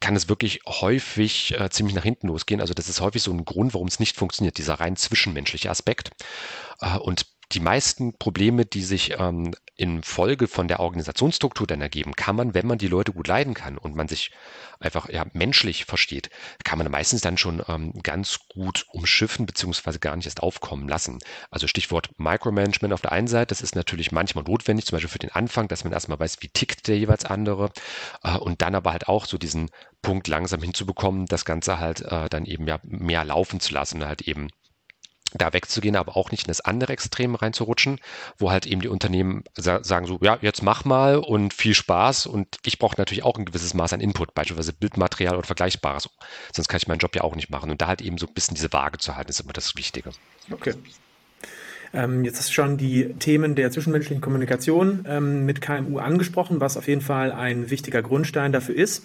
kann 0.00 0.16
es 0.16 0.28
wirklich 0.28 0.60
häufig 0.66 1.58
äh, 1.58 1.70
ziemlich 1.70 1.94
nach 1.94 2.02
hinten 2.02 2.26
losgehen. 2.26 2.60
Also 2.60 2.74
das 2.74 2.88
ist 2.88 3.00
häufig 3.00 3.22
so 3.22 3.32
ein 3.32 3.44
Grund, 3.44 3.72
warum 3.72 3.86
es 3.86 4.00
nicht 4.00 4.16
funktioniert, 4.16 4.58
dieser 4.58 4.74
rein 4.74 4.96
zwischenmenschliche 4.96 5.70
Aspekt. 5.70 6.10
Äh, 6.80 6.98
und 6.98 7.26
die 7.52 7.60
meisten 7.60 8.16
Probleme, 8.18 8.64
die 8.64 8.82
sich 8.82 9.14
ähm, 9.18 9.54
in 9.76 10.02
Folge 10.02 10.48
von 10.48 10.68
der 10.68 10.80
Organisationsstruktur 10.80 11.66
dann 11.66 11.80
ergeben, 11.80 12.14
kann 12.14 12.36
man, 12.36 12.54
wenn 12.54 12.66
man 12.66 12.78
die 12.78 12.88
Leute 12.88 13.12
gut 13.12 13.26
leiden 13.26 13.54
kann 13.54 13.78
und 13.78 13.96
man 13.96 14.06
sich 14.06 14.30
einfach 14.80 15.08
ja, 15.08 15.24
menschlich 15.32 15.86
versteht, 15.86 16.30
kann 16.64 16.78
man 16.78 16.90
meistens 16.90 17.20
dann 17.20 17.38
schon 17.38 17.62
ähm, 17.68 17.92
ganz 18.02 18.40
gut 18.48 18.84
umschiffen 18.90 19.46
beziehungsweise 19.46 19.98
gar 19.98 20.14
nicht 20.14 20.26
erst 20.26 20.42
aufkommen 20.42 20.88
lassen. 20.88 21.18
Also 21.50 21.66
Stichwort 21.66 22.10
Micromanagement 22.18 22.92
auf 22.92 23.00
der 23.00 23.12
einen 23.12 23.28
Seite, 23.28 23.48
das 23.48 23.62
ist 23.62 23.74
natürlich 23.74 24.12
manchmal 24.12 24.44
notwendig, 24.44 24.86
zum 24.86 24.96
Beispiel 24.96 25.10
für 25.10 25.18
den 25.18 25.32
Anfang, 25.32 25.68
dass 25.68 25.84
man 25.84 25.92
erstmal 25.92 26.20
weiß, 26.20 26.38
wie 26.40 26.48
tickt 26.48 26.86
der 26.88 26.98
jeweils 26.98 27.24
andere 27.24 27.70
äh, 28.22 28.36
und 28.36 28.62
dann 28.62 28.74
aber 28.74 28.92
halt 28.92 29.08
auch 29.08 29.24
so 29.26 29.38
diesen 29.38 29.70
Punkt 30.02 30.28
langsam 30.28 30.60
hinzubekommen, 30.60 31.26
das 31.26 31.44
Ganze 31.44 31.78
halt 31.78 32.02
äh, 32.02 32.28
dann 32.28 32.44
eben 32.44 32.66
ja 32.66 32.78
mehr 32.82 33.24
laufen 33.24 33.60
zu 33.60 33.72
lassen, 33.72 34.04
halt 34.04 34.22
eben 34.22 34.48
da 35.38 35.52
wegzugehen, 35.52 35.96
aber 35.96 36.16
auch 36.16 36.30
nicht 36.30 36.44
in 36.44 36.48
das 36.48 36.60
andere 36.60 36.92
Extrem 36.92 37.34
reinzurutschen, 37.34 37.98
wo 38.38 38.50
halt 38.50 38.66
eben 38.66 38.80
die 38.80 38.88
Unternehmen 38.88 39.44
sagen 39.56 40.06
so, 40.06 40.18
ja, 40.22 40.38
jetzt 40.40 40.62
mach 40.62 40.84
mal 40.84 41.16
und 41.16 41.54
viel 41.54 41.74
Spaß 41.74 42.26
und 42.26 42.56
ich 42.64 42.78
brauche 42.78 42.96
natürlich 42.98 43.24
auch 43.24 43.38
ein 43.38 43.44
gewisses 43.44 43.74
Maß 43.74 43.92
an 43.92 44.00
Input, 44.00 44.34
beispielsweise 44.34 44.72
Bildmaterial 44.72 45.36
oder 45.36 45.46
Vergleichbares, 45.46 46.08
sonst 46.52 46.68
kann 46.68 46.78
ich 46.78 46.88
meinen 46.88 46.98
Job 46.98 47.14
ja 47.16 47.22
auch 47.22 47.34
nicht 47.34 47.50
machen 47.50 47.70
und 47.70 47.80
da 47.80 47.86
halt 47.86 48.02
eben 48.02 48.18
so 48.18 48.26
ein 48.26 48.34
bisschen 48.34 48.54
diese 48.54 48.72
Waage 48.72 48.98
zu 48.98 49.16
halten, 49.16 49.30
ist 49.30 49.40
immer 49.40 49.52
das 49.52 49.76
Wichtige. 49.76 50.10
Okay. 50.50 50.74
Ähm, 51.94 52.24
jetzt 52.24 52.38
hast 52.38 52.48
du 52.48 52.54
schon 52.54 52.78
die 52.78 53.14
Themen 53.18 53.54
der 53.54 53.70
zwischenmenschlichen 53.70 54.22
Kommunikation 54.22 55.04
ähm, 55.08 55.44
mit 55.44 55.60
KMU 55.60 55.98
angesprochen, 55.98 56.60
was 56.60 56.76
auf 56.76 56.88
jeden 56.88 57.02
Fall 57.02 57.32
ein 57.32 57.70
wichtiger 57.70 58.02
Grundstein 58.02 58.52
dafür 58.52 58.74
ist. 58.74 59.04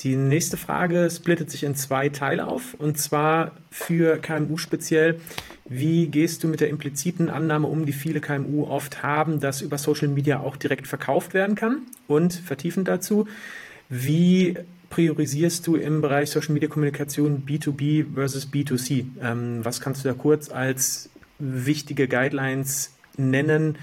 Die 0.00 0.16
nächste 0.16 0.56
Frage 0.56 1.08
splittet 1.10 1.50
sich 1.50 1.62
in 1.62 1.76
zwei 1.76 2.08
Teile 2.08 2.48
auf 2.48 2.74
und 2.74 2.98
zwar 2.98 3.52
für 3.70 4.16
KMU 4.18 4.56
speziell. 4.56 5.20
Wie 5.66 6.08
gehst 6.08 6.42
du 6.42 6.48
mit 6.48 6.60
der 6.60 6.68
impliziten 6.68 7.30
Annahme 7.30 7.68
um, 7.68 7.86
die 7.86 7.92
viele 7.92 8.20
KMU 8.20 8.64
oft 8.64 9.02
haben, 9.02 9.40
dass 9.40 9.62
über 9.62 9.78
Social 9.78 10.08
Media 10.08 10.40
auch 10.40 10.56
direkt 10.56 10.88
verkauft 10.88 11.32
werden 11.32 11.54
kann? 11.54 11.82
Und 12.08 12.34
vertiefend 12.34 12.88
dazu, 12.88 13.26
wie 13.88 14.56
priorisierst 14.90 15.66
du 15.66 15.76
im 15.76 16.00
Bereich 16.00 16.30
Social 16.30 16.52
Media 16.52 16.68
Kommunikation 16.68 17.44
B2B 17.46 18.14
versus 18.14 18.46
B2C? 18.52 19.06
Ähm, 19.22 19.64
was 19.64 19.80
kannst 19.80 20.04
du 20.04 20.08
da 20.08 20.14
kurz 20.14 20.50
als 20.50 21.08
wichtige 21.38 22.08
Guidelines 22.08 22.94
nennen, 23.16 23.78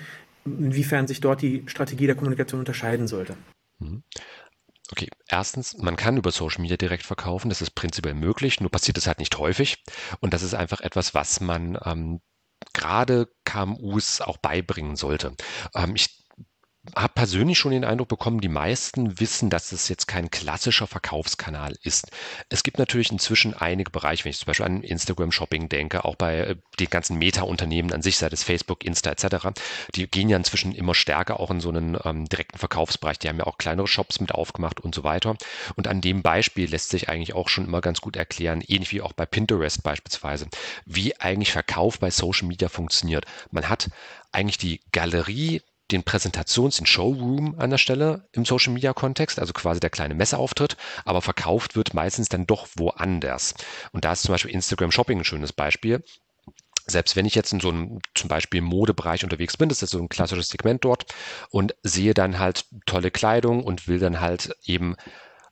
inwiefern 0.46 1.08
sich 1.08 1.22
dort 1.22 1.42
die 1.42 1.64
Strategie 1.68 2.08
der 2.08 2.16
Kommunikation 2.16 2.60
unterscheiden 2.60 3.08
sollte? 3.08 3.36
Mhm. 3.80 4.04
Okay, 4.92 5.08
erstens, 5.28 5.78
man 5.78 5.96
kann 5.96 6.18
über 6.18 6.32
Social 6.32 6.62
Media 6.62 6.76
direkt 6.76 7.06
verkaufen, 7.06 7.48
das 7.48 7.62
ist 7.62 7.72
prinzipiell 7.72 8.14
möglich, 8.14 8.60
nur 8.60 8.70
passiert 8.70 8.98
es 8.98 9.08
halt 9.08 9.20
nicht 9.20 9.38
häufig. 9.38 9.84
Und 10.20 10.34
das 10.34 10.44
ist 10.44 10.54
einfach 10.54 10.82
etwas, 10.82 11.14
was 11.14 11.40
man 11.40 11.78
ähm, 11.86 12.20
gerade 12.74 13.30
KMUs 13.46 14.22
auch 14.22 14.38
beibringen 14.38 14.98
sollte. 14.98 15.34
Ähm, 15.74 15.96
ich 15.96 16.21
habe 16.96 17.14
persönlich 17.14 17.60
schon 17.60 17.72
den 17.72 17.86
Eindruck 17.86 18.08
bekommen, 18.08 18.42
die 18.42 18.50
meisten 18.50 19.20
wissen, 19.20 19.52
dass 19.52 19.72
es 19.72 19.88
jetzt 19.88 20.08
kein 20.08 20.32
klassischer 20.32 20.88
Verkaufskanal 20.88 21.78
ist. 21.84 22.12
Es 22.50 22.64
gibt 22.64 22.80
natürlich 22.80 23.12
inzwischen 23.12 23.54
einige 23.54 23.92
Bereiche, 23.92 24.26
wenn 24.26 24.32
ich 24.32 24.40
zum 24.40 24.48
Beispiel 24.48 24.66
an 24.66 24.82
Instagram-Shopping 24.82 25.70
denke, 25.70 26.06
auch 26.06 26.16
bei 26.16 26.38
äh, 26.40 26.56
den 26.80 26.90
ganzen 26.90 27.20
Meta-Unternehmen 27.20 27.94
an 27.94 28.02
sich, 28.02 28.18
sei 28.18 28.28
es 28.32 28.44
Facebook, 28.44 28.84
Insta 28.84 29.12
etc., 29.12 29.50
die 29.94 30.10
gehen 30.10 30.30
ja 30.30 30.38
inzwischen 30.38 30.74
immer 30.74 30.96
stärker 30.96 31.40
auch 31.40 31.52
in 31.52 31.60
so 31.60 31.70
einen 31.70 31.98
ähm, 32.04 32.26
direkten 32.26 32.58
Verkaufsbereich. 32.58 33.20
Die 33.20 33.30
haben 33.30 33.38
ja 33.38 33.46
auch 33.46 33.60
kleinere 33.60 33.88
Shops 33.88 34.20
mit 34.20 34.34
aufgemacht 34.34 34.80
und 34.80 34.96
so 34.96 35.04
weiter. 35.04 35.36
Und 35.76 35.88
an 35.88 36.02
dem 36.02 36.24
Beispiel 36.24 36.68
lässt 36.68 36.90
sich 36.90 37.10
eigentlich 37.10 37.36
auch 37.36 37.48
schon 37.48 37.66
immer 37.66 37.82
ganz 37.82 38.02
gut 38.02 38.16
erklären, 38.16 38.64
ähnlich 38.68 38.92
wie 38.92 39.02
auch 39.02 39.14
bei 39.14 39.28
Pinterest 39.28 39.84
beispielsweise, 39.84 40.48
wie 40.86 41.20
eigentlich 41.20 41.52
Verkauf 41.52 42.00
bei 42.00 42.10
Social 42.10 42.48
Media 42.48 42.70
funktioniert. 42.70 43.26
Man 43.52 43.70
hat 43.70 43.90
eigentlich 44.32 44.58
die 44.58 44.82
Galerie 44.92 45.62
den 45.92 46.04
Präsentations-, 46.04 46.78
den 46.78 46.86
Showroom 46.86 47.56
an 47.60 47.70
der 47.70 47.78
Stelle 47.78 48.28
im 48.32 48.46
Social 48.46 48.74
Media 48.74 48.94
Kontext, 48.94 49.40
also 49.40 49.54
quasi 49.54 49.80
der 49.80 49.90
kleine 49.90 50.16
Messeauftritt, 50.16 50.78
aber 51.06 51.22
verkauft 51.22 51.76
wird 51.76 51.94
meistens 51.94 52.30
dann 52.30 52.48
doch 52.48 52.68
woanders. 52.76 53.54
Und 53.92 54.06
da 54.06 54.14
ist 54.14 54.24
zum 54.24 54.34
Beispiel 54.34 54.52
Instagram 54.52 54.92
Shopping 54.92 55.20
ein 55.20 55.26
schönes 55.26 55.54
Beispiel. 55.54 56.04
Selbst 56.88 57.16
wenn 57.16 57.26
ich 57.26 57.36
jetzt 57.36 57.54
in 57.54 57.60
so 57.60 57.70
einem 57.70 58.00
zum 58.16 58.28
Beispiel 58.28 58.62
Modebereich 58.62 59.24
unterwegs 59.24 59.56
bin, 59.56 59.70
das 59.70 59.84
ist 59.84 59.92
so 59.92 60.00
ein 60.00 60.10
klassisches 60.10 60.50
Segment 60.50 60.84
dort 60.84 61.06
und 61.50 61.76
sehe 61.84 62.14
dann 62.14 62.40
halt 62.40 62.66
tolle 62.86 63.12
Kleidung 63.12 63.64
und 63.64 63.88
will 63.88 64.00
dann 64.00 64.20
halt 64.20 64.56
eben 64.66 64.96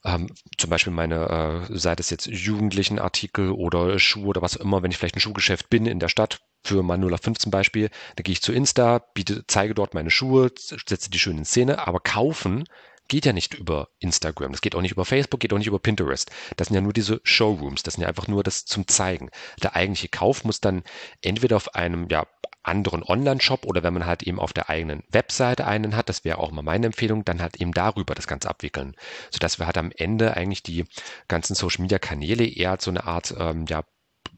ähm, 0.06 0.30
zum 0.58 0.70
Beispiel 0.70 0.94
meine, 0.94 1.68
äh, 1.70 1.78
sei 1.78 1.96
das 1.96 2.10
jetzt 2.10 2.26
jugendlichen 2.26 3.00
Artikel 3.00 3.52
oder 3.52 4.00
Schuhe 4.00 4.28
oder 4.28 4.42
was 4.42 4.58
auch 4.58 4.62
immer, 4.62 4.82
wenn 4.82 4.92
ich 4.92 4.98
vielleicht 4.98 5.18
ein 5.18 5.22
Schuhgeschäft 5.22 5.70
bin 5.70 5.86
in 5.86 6.00
der 6.00 6.08
Stadt, 6.08 6.42
für 6.64 6.84
mein 6.84 7.00
0815 7.00 7.52
Beispiel, 7.52 7.90
da 8.16 8.24
gehe 8.24 8.34
ich 8.34 8.42
zu 8.42 8.52
Insta, 8.52 9.00
biete, 9.14 9.44
zeige 9.48 9.74
dort 9.74 9.94
meine 9.94 10.12
Schuhe, 10.12 10.52
setze 10.58 11.10
die 11.10 11.20
schön 11.20 11.46
Szene, 11.46 11.88
aber 11.88 12.00
kaufen 12.00 12.66
geht 13.10 13.26
ja 13.26 13.34
nicht 13.34 13.56
über 13.56 13.90
Instagram, 14.00 14.52
das 14.52 14.62
geht 14.62 14.76
auch 14.76 14.82
nicht 14.82 14.92
über 14.92 15.04
Facebook, 15.04 15.40
geht 15.42 15.52
auch 15.52 15.58
nicht 15.58 15.68
über 15.68 15.80
Pinterest. 15.80 16.32
Das 16.56 16.68
sind 16.68 16.76
ja 16.76 16.82
nur 16.82 16.94
diese 16.94 17.20
Showrooms, 17.24 17.84
das 17.84 17.96
sind 17.96 18.04
ja 18.04 18.08
einfach 18.08 18.28
nur 18.28 18.44
das 18.44 18.66
zum 18.66 18.88
Zeigen. 18.88 19.30
Der 19.62 19.76
eigentliche 19.76 20.10
Kauf 20.10 20.46
muss 20.46 20.62
dann 20.62 20.84
entweder 21.22 21.58
auf 21.58 21.76
einem 21.76 22.08
ja, 22.10 22.28
anderen 22.62 23.04
Online-Shop 23.04 23.66
oder 23.66 23.84
wenn 23.84 23.94
man 23.94 24.06
halt 24.06 24.24
eben 24.24 24.40
auf 24.40 24.54
der 24.54 24.70
eigenen 24.70 25.04
Webseite 25.10 25.66
einen 25.66 25.96
hat, 25.96 26.08
das 26.08 26.24
wäre 26.24 26.38
auch 26.38 26.52
mal 26.52 26.62
meine 26.62 26.86
Empfehlung, 26.86 27.26
dann 27.26 27.42
halt 27.42 27.60
eben 27.60 27.74
darüber 27.74 28.14
das 28.14 28.28
Ganze 28.28 28.50
abwickeln, 28.50 28.96
sodass 29.32 29.60
wir 29.60 29.66
halt 29.66 29.78
am 29.78 29.92
Ende 29.96 30.38
eigentlich 30.38 30.64
die 30.64 30.86
ganzen 31.28 31.56
Social-Media-Kanäle 31.56 32.46
eher 32.46 32.78
so 32.80 32.92
eine 32.92 33.06
Art 33.06 33.34
ähm, 33.38 33.66
ja, 33.68 33.84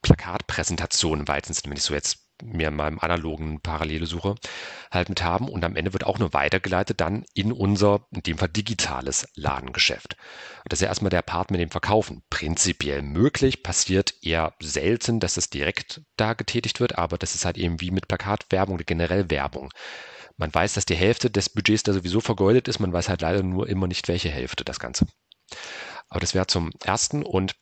Plakatpräsentation 0.02 1.22
im 1.22 1.28
weitesten 1.28 1.54
Sinne, 1.54 1.72
wenn 1.72 1.78
ich 1.78 1.84
so 1.84 1.94
jetzt 1.94 2.32
mir 2.44 2.70
in 2.70 2.76
meinem 2.76 3.00
analogen 3.00 3.62
Parallele 3.62 4.06
suche, 4.06 4.36
halt 4.92 5.10
mit 5.10 5.24
haben. 5.24 5.48
Und 5.48 5.64
am 5.64 5.76
Ende 5.76 5.94
wird 5.94 6.06
auch 6.06 6.20
nur 6.20 6.34
weitergeleitet 6.34 7.00
dann 7.02 7.26
in 7.34 7.52
unser, 7.52 8.08
in 8.12 8.24
dem 8.24 8.38
Fall 8.38 8.50
digitales 8.50 9.28
Ladengeschäft. 9.36 10.16
Das 10.66 10.78
ist 10.78 10.84
ja 10.84 10.90
erstmal 10.90 11.10
der 11.10 11.22
Part 11.22 11.52
mit 11.52 11.60
dem 11.60 11.72
Verkaufen. 11.72 12.24
Prinzipiell 12.30 13.02
möglich, 13.02 13.64
passiert 13.64 14.16
eher 14.22 14.54
selten, 14.60 15.20
dass 15.20 15.38
es 15.38 15.50
direkt 15.50 16.02
da 16.18 16.34
getätigt 16.34 16.80
wird, 16.80 16.98
aber 16.98 17.18
das 17.18 17.36
ist 17.36 17.46
halt 17.46 17.58
eben 17.58 17.82
wie 17.82 17.92
mit 17.92 18.08
Plakatwerbung 18.08 18.76
oder 18.76 18.84
generell 18.84 19.30
Werbung. 19.30 19.70
Man 20.38 20.54
weiß, 20.54 20.74
dass 20.74 20.86
die 20.86 20.96
Hälfte 20.96 21.30
des 21.30 21.50
Budgets 21.50 21.84
da 21.84 21.94
sowieso 21.94 22.22
vergeudet 22.22 22.68
ist, 22.68 22.80
man 22.80 22.94
weiß 22.94 23.10
halt 23.10 23.22
leider 23.22 23.44
nur 23.44 23.70
immer 23.70 23.88
nicht, 23.88 24.08
welche 24.08 24.30
Hälfte 24.30 24.64
das 24.64 24.80
Ganze. 24.80 25.06
Aber 26.10 26.20
das 26.20 26.34
wäre 26.34 26.48
zum 26.48 26.72
ersten 26.84 27.24
und 27.24 27.56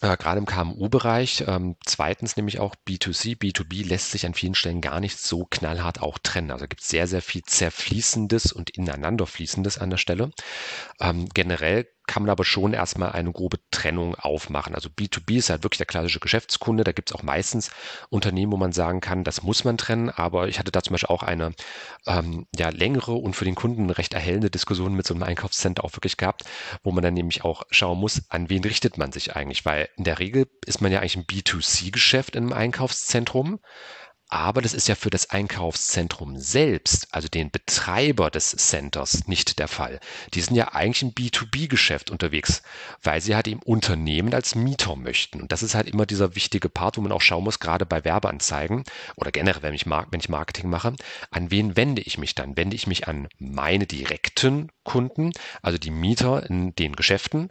äh, 0.00 0.16
gerade 0.16 0.38
im 0.38 0.46
KMU-Bereich. 0.46 1.44
Ähm, 1.46 1.76
zweitens 1.84 2.36
nämlich 2.36 2.58
auch 2.58 2.74
B2C, 2.88 3.38
B2B 3.38 3.86
lässt 3.86 4.10
sich 4.10 4.26
an 4.26 4.34
vielen 4.34 4.54
Stellen 4.54 4.80
gar 4.80 5.00
nicht 5.00 5.18
so 5.18 5.46
knallhart 5.48 6.00
auch 6.02 6.18
trennen. 6.18 6.50
Also 6.50 6.66
gibt 6.66 6.82
es 6.82 6.88
sehr, 6.88 7.06
sehr 7.06 7.22
viel 7.22 7.42
Zerfließendes 7.42 8.52
und 8.52 8.70
Ineinanderfließendes 8.70 9.78
an 9.78 9.90
der 9.90 9.98
Stelle. 9.98 10.30
Ähm, 11.00 11.28
generell 11.34 11.86
kann 12.10 12.24
man 12.24 12.30
aber 12.30 12.44
schon 12.44 12.72
erstmal 12.72 13.12
eine 13.12 13.30
grobe 13.30 13.60
Trennung 13.70 14.16
aufmachen. 14.16 14.74
Also 14.74 14.88
B2B 14.88 15.36
ist 15.36 15.48
halt 15.48 15.62
wirklich 15.62 15.78
der 15.78 15.86
klassische 15.86 16.18
Geschäftskunde. 16.18 16.82
Da 16.82 16.90
gibt 16.90 17.08
es 17.08 17.14
auch 17.14 17.22
meistens 17.22 17.70
Unternehmen, 18.08 18.50
wo 18.50 18.56
man 18.56 18.72
sagen 18.72 19.00
kann, 19.00 19.22
das 19.22 19.44
muss 19.44 19.62
man 19.62 19.78
trennen. 19.78 20.10
Aber 20.10 20.48
ich 20.48 20.58
hatte 20.58 20.72
da 20.72 20.82
zum 20.82 20.94
Beispiel 20.94 21.08
auch 21.08 21.22
eine 21.22 21.52
ähm, 22.08 22.48
ja, 22.56 22.70
längere 22.70 23.12
und 23.12 23.36
für 23.36 23.44
den 23.44 23.54
Kunden 23.54 23.90
recht 23.90 24.12
erhellende 24.12 24.50
Diskussion 24.50 24.94
mit 24.94 25.06
so 25.06 25.14
einem 25.14 25.22
Einkaufscenter 25.22 25.84
auch 25.84 25.92
wirklich 25.92 26.16
gehabt, 26.16 26.42
wo 26.82 26.90
man 26.90 27.04
dann 27.04 27.14
nämlich 27.14 27.44
auch 27.44 27.62
schauen 27.70 28.00
muss, 28.00 28.22
an 28.28 28.50
wen 28.50 28.64
richtet 28.64 28.98
man 28.98 29.12
sich 29.12 29.36
eigentlich. 29.36 29.64
Weil 29.64 29.88
in 29.96 30.02
der 30.02 30.18
Regel 30.18 30.48
ist 30.66 30.80
man 30.80 30.90
ja 30.90 30.98
eigentlich 30.98 31.16
ein 31.16 31.26
B2C-Geschäft 31.26 32.34
im 32.34 32.52
Einkaufszentrum. 32.52 33.60
Aber 34.32 34.62
das 34.62 34.74
ist 34.74 34.86
ja 34.86 34.94
für 34.94 35.10
das 35.10 35.30
Einkaufszentrum 35.30 36.38
selbst, 36.38 37.08
also 37.10 37.26
den 37.26 37.50
Betreiber 37.50 38.30
des 38.30 38.50
Centers, 38.50 39.26
nicht 39.26 39.58
der 39.58 39.66
Fall. 39.66 39.98
Die 40.34 40.40
sind 40.40 40.54
ja 40.54 40.72
eigentlich 40.72 41.02
im 41.02 41.12
B2B-Geschäft 41.12 42.10
unterwegs, 42.10 42.62
weil 43.02 43.20
sie 43.20 43.34
halt 43.34 43.48
eben 43.48 43.60
Unternehmen 43.60 44.32
als 44.32 44.54
Mieter 44.54 44.94
möchten. 44.94 45.40
Und 45.40 45.50
das 45.50 45.64
ist 45.64 45.74
halt 45.74 45.88
immer 45.88 46.06
dieser 46.06 46.36
wichtige 46.36 46.68
Part, 46.68 46.96
wo 46.96 47.00
man 47.00 47.10
auch 47.10 47.20
schauen 47.20 47.42
muss, 47.42 47.58
gerade 47.58 47.84
bei 47.84 48.04
Werbeanzeigen 48.04 48.84
oder 49.16 49.32
generell, 49.32 49.62
wenn 49.62 49.74
ich, 49.74 49.86
wenn 49.86 50.20
ich 50.20 50.28
Marketing 50.28 50.70
mache, 50.70 50.94
an 51.32 51.50
wen 51.50 51.76
wende 51.76 52.00
ich 52.02 52.16
mich 52.16 52.36
dann? 52.36 52.56
Wende 52.56 52.76
ich 52.76 52.86
mich 52.86 53.08
an 53.08 53.26
meine 53.40 53.88
direkten 53.88 54.70
Kunden, 54.84 55.32
also 55.60 55.76
die 55.76 55.90
Mieter 55.90 56.48
in 56.48 56.74
den 56.76 56.94
Geschäften, 56.94 57.48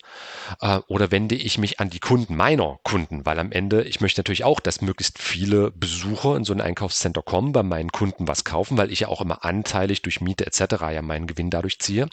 äh, 0.62 0.79
oder 0.88 1.12
wende 1.12 1.36
ich 1.36 1.57
mich 1.57 1.81
an 1.81 1.89
die 1.89 2.00
Kunden 2.00 2.38
meiner 2.38 2.79
Kunden? 2.83 3.25
Weil 3.25 3.38
am 3.38 3.51
Ende, 3.51 3.83
ich 3.83 4.00
möchte 4.00 4.21
natürlich 4.21 4.45
auch, 4.45 4.62
dass 4.62 4.79
möglichst 4.81 5.19
viele 5.21 5.71
Besucher 5.71 6.38
in 6.38 6.45
so 6.45 6.53
ein 6.53 6.68
Einkaufscenter 6.69 7.21
kommen, 7.21 7.51
bei 7.51 7.63
meinen 7.63 7.91
Kunden 7.91 8.27
was 8.27 8.43
kaufen, 8.43 8.77
weil 8.77 8.91
ich 8.91 9.01
ja 9.01 9.07
auch 9.07 9.21
immer 9.21 9.43
anteilig 9.43 10.01
durch 10.01 10.21
Miete 10.21 10.45
etc. 10.45 10.81
ja 10.91 11.01
meinen 11.01 11.27
Gewinn 11.27 11.49
dadurch 11.49 11.79
ziehe. 11.79 12.09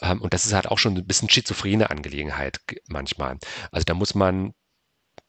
Ähm, 0.00 0.22
und 0.22 0.32
das 0.34 0.46
ist 0.46 0.52
halt 0.52 0.68
auch 0.68 0.78
schon 0.78 0.96
ein 0.96 1.06
bisschen 1.06 1.30
schizophrene 1.30 1.90
Angelegenheit 1.90 2.60
manchmal. 2.88 3.38
Also 3.70 3.84
da 3.84 3.94
muss 3.94 4.14
man 4.14 4.52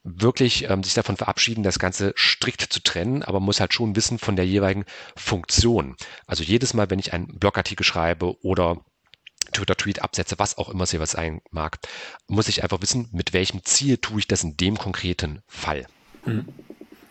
wirklich 0.04 0.70
ähm, 0.70 0.84
sich 0.84 0.94
davon 0.94 1.18
verabschieden, 1.18 1.64
das 1.64 1.80
Ganze 1.80 2.14
strikt 2.16 2.62
zu 2.62 2.82
trennen, 2.82 3.24
aber 3.24 3.40
muss 3.40 3.60
halt 3.60 3.74
schon 3.74 3.96
wissen 3.96 4.20
von 4.20 4.36
der 4.36 4.46
jeweiligen 4.46 4.86
Funktion. 5.16 5.96
Also 6.26 6.44
jedes 6.44 6.74
Mal, 6.74 6.90
wenn 6.90 7.00
ich 7.00 7.14
einen 7.14 7.28
Blogartikel 7.40 7.84
schreibe 7.84 8.40
oder 8.44 8.78
Twitter-Tweet 9.52 10.02
absetze, 10.02 10.40
was 10.40 10.58
auch 10.58 10.70
immer 10.70 10.86
sie 10.86 11.00
was 11.00 11.12
sein 11.12 11.42
mag, 11.52 11.80
muss 12.28 12.48
ich 12.48 12.64
einfach 12.64 12.82
wissen, 12.82 13.10
mit 13.12 13.34
welchem 13.34 13.64
Ziel 13.64 13.98
tue 13.98 14.20
ich 14.20 14.28
das 14.28 14.44
in 14.44 14.58
dem 14.58 14.78
konkreten 14.78 15.42
Fall. 15.48 15.88
Mhm. 16.26 16.48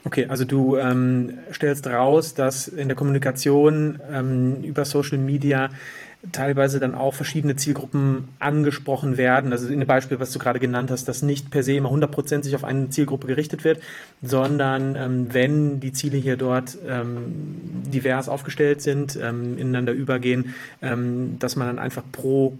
Okay, 0.06 0.26
also 0.28 0.44
du 0.44 0.76
ähm, 0.76 1.38
stellst 1.52 1.84
raus, 1.88 2.34
dass 2.34 2.68
in 2.68 2.86
der 2.86 2.96
Kommunikation 2.96 3.98
ähm, 4.08 4.62
über 4.62 4.84
Social 4.84 5.18
Media 5.18 5.68
teilweise 6.30 6.78
dann 6.78 6.94
auch 6.94 7.12
verschiedene 7.12 7.56
Zielgruppen 7.56 8.28
angesprochen 8.38 9.16
werden. 9.16 9.50
Also 9.50 9.66
in 9.66 9.80
dem 9.80 9.86
Beispiel, 9.88 10.20
was 10.20 10.30
du 10.30 10.38
gerade 10.38 10.60
genannt 10.60 10.92
hast, 10.92 11.08
dass 11.08 11.22
nicht 11.22 11.50
per 11.50 11.64
se 11.64 11.72
immer 11.72 11.90
100% 11.90 12.44
sich 12.44 12.54
auf 12.54 12.62
eine 12.62 12.88
Zielgruppe 12.88 13.26
gerichtet 13.26 13.64
wird, 13.64 13.80
sondern 14.22 14.94
ähm, 14.94 15.34
wenn 15.34 15.80
die 15.80 15.92
Ziele 15.92 16.18
hier 16.18 16.36
dort 16.36 16.78
ähm, 16.86 17.82
divers 17.92 18.28
aufgestellt 18.28 18.82
sind, 18.82 19.18
ähm, 19.20 19.58
ineinander 19.58 19.92
übergehen, 19.92 20.54
ähm, 20.82 21.36
dass 21.40 21.56
man 21.56 21.66
dann 21.66 21.78
einfach 21.80 22.04
pro 22.12 22.56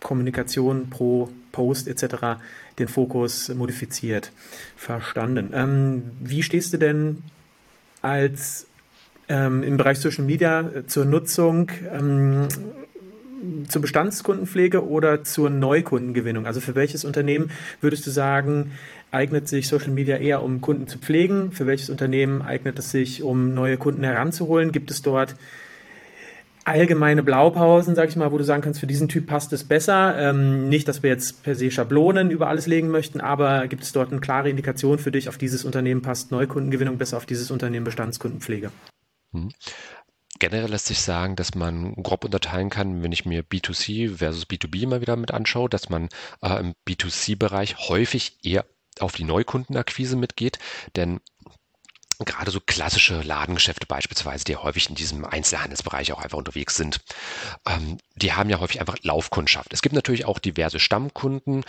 Kommunikation, 0.00 0.90
pro 0.90 1.30
Post 1.52 1.88
etc. 1.88 2.36
den 2.78 2.88
Fokus 2.88 3.48
modifiziert. 3.54 4.32
Verstanden. 4.76 5.50
Ähm, 5.52 6.02
wie 6.20 6.42
stehst 6.42 6.72
du 6.72 6.78
denn 6.78 7.18
als 8.00 8.66
ähm, 9.28 9.62
im 9.62 9.76
Bereich 9.76 9.98
Social 9.98 10.24
Media 10.24 10.60
äh, 10.60 10.86
zur 10.86 11.04
Nutzung 11.04 11.70
ähm, 11.92 12.48
zur 13.68 13.82
Bestandskundenpflege 13.82 14.86
oder 14.86 15.24
zur 15.24 15.50
Neukundengewinnung? 15.50 16.46
Also 16.46 16.60
für 16.60 16.74
welches 16.74 17.04
Unternehmen 17.04 17.50
würdest 17.80 18.06
du 18.06 18.10
sagen, 18.10 18.72
eignet 19.10 19.48
sich 19.48 19.68
Social 19.68 19.90
Media 19.90 20.16
eher, 20.16 20.42
um 20.42 20.60
Kunden 20.60 20.86
zu 20.86 20.98
pflegen? 20.98 21.52
Für 21.52 21.66
welches 21.66 21.90
Unternehmen 21.90 22.42
eignet 22.42 22.78
es 22.78 22.90
sich, 22.90 23.22
um 23.22 23.54
neue 23.54 23.76
Kunden 23.76 24.04
heranzuholen? 24.04 24.72
Gibt 24.72 24.90
es 24.90 25.02
dort 25.02 25.36
allgemeine 26.64 27.22
Blaupausen, 27.22 27.94
sag 27.94 28.08
ich 28.08 28.16
mal, 28.16 28.32
wo 28.32 28.38
du 28.38 28.44
sagen 28.44 28.62
kannst, 28.62 28.80
für 28.80 28.86
diesen 28.86 29.08
Typ 29.08 29.26
passt 29.26 29.52
es 29.52 29.64
besser. 29.64 30.16
Ähm, 30.18 30.68
nicht, 30.68 30.88
dass 30.88 31.02
wir 31.02 31.10
jetzt 31.10 31.42
per 31.42 31.54
se 31.54 31.70
Schablonen 31.70 32.30
über 32.30 32.48
alles 32.48 32.66
legen 32.66 32.88
möchten, 32.88 33.20
aber 33.20 33.66
gibt 33.68 33.82
es 33.82 33.92
dort 33.92 34.10
eine 34.10 34.20
klare 34.20 34.50
Indikation 34.50 34.98
für 34.98 35.10
dich, 35.10 35.28
auf 35.28 35.38
dieses 35.38 35.64
Unternehmen 35.64 36.02
passt 36.02 36.30
Neukundengewinnung 36.30 36.98
besser, 36.98 37.16
auf 37.16 37.26
dieses 37.26 37.50
Unternehmen 37.50 37.84
Bestandskundenpflege? 37.84 38.70
Hm. 39.32 39.50
Generell 40.38 40.70
lässt 40.70 40.86
sich 40.86 41.00
sagen, 41.00 41.36
dass 41.36 41.54
man 41.54 41.94
grob 41.94 42.24
unterteilen 42.24 42.70
kann, 42.70 43.02
wenn 43.02 43.12
ich 43.12 43.24
mir 43.24 43.42
B2C 43.42 44.16
versus 44.16 44.44
B2B 44.44 44.88
mal 44.88 45.00
wieder 45.00 45.16
mit 45.16 45.30
anschaue, 45.30 45.68
dass 45.68 45.88
man 45.88 46.08
äh, 46.42 46.58
im 46.58 46.74
B2C-Bereich 46.88 47.88
häufig 47.88 48.38
eher 48.42 48.64
auf 48.98 49.12
die 49.12 49.24
Neukundenakquise 49.24 50.16
mitgeht, 50.16 50.58
denn 50.96 51.20
gerade 52.24 52.50
so 52.50 52.60
klassische 52.60 53.22
Ladengeschäfte 53.22 53.86
beispielsweise, 53.86 54.44
die 54.44 54.56
häufig 54.56 54.88
in 54.88 54.94
diesem 54.94 55.24
Einzelhandelsbereich 55.24 56.12
auch 56.12 56.22
einfach 56.22 56.38
unterwegs 56.38 56.76
sind, 56.76 57.00
ähm, 57.66 57.98
die 58.16 58.32
haben 58.32 58.50
ja 58.50 58.60
häufig 58.60 58.80
einfach 58.80 58.96
Laufkundschaft. 59.02 59.72
Es 59.72 59.82
gibt 59.82 59.94
natürlich 59.94 60.24
auch 60.24 60.38
diverse 60.38 60.80
Stammkunden, 60.80 61.64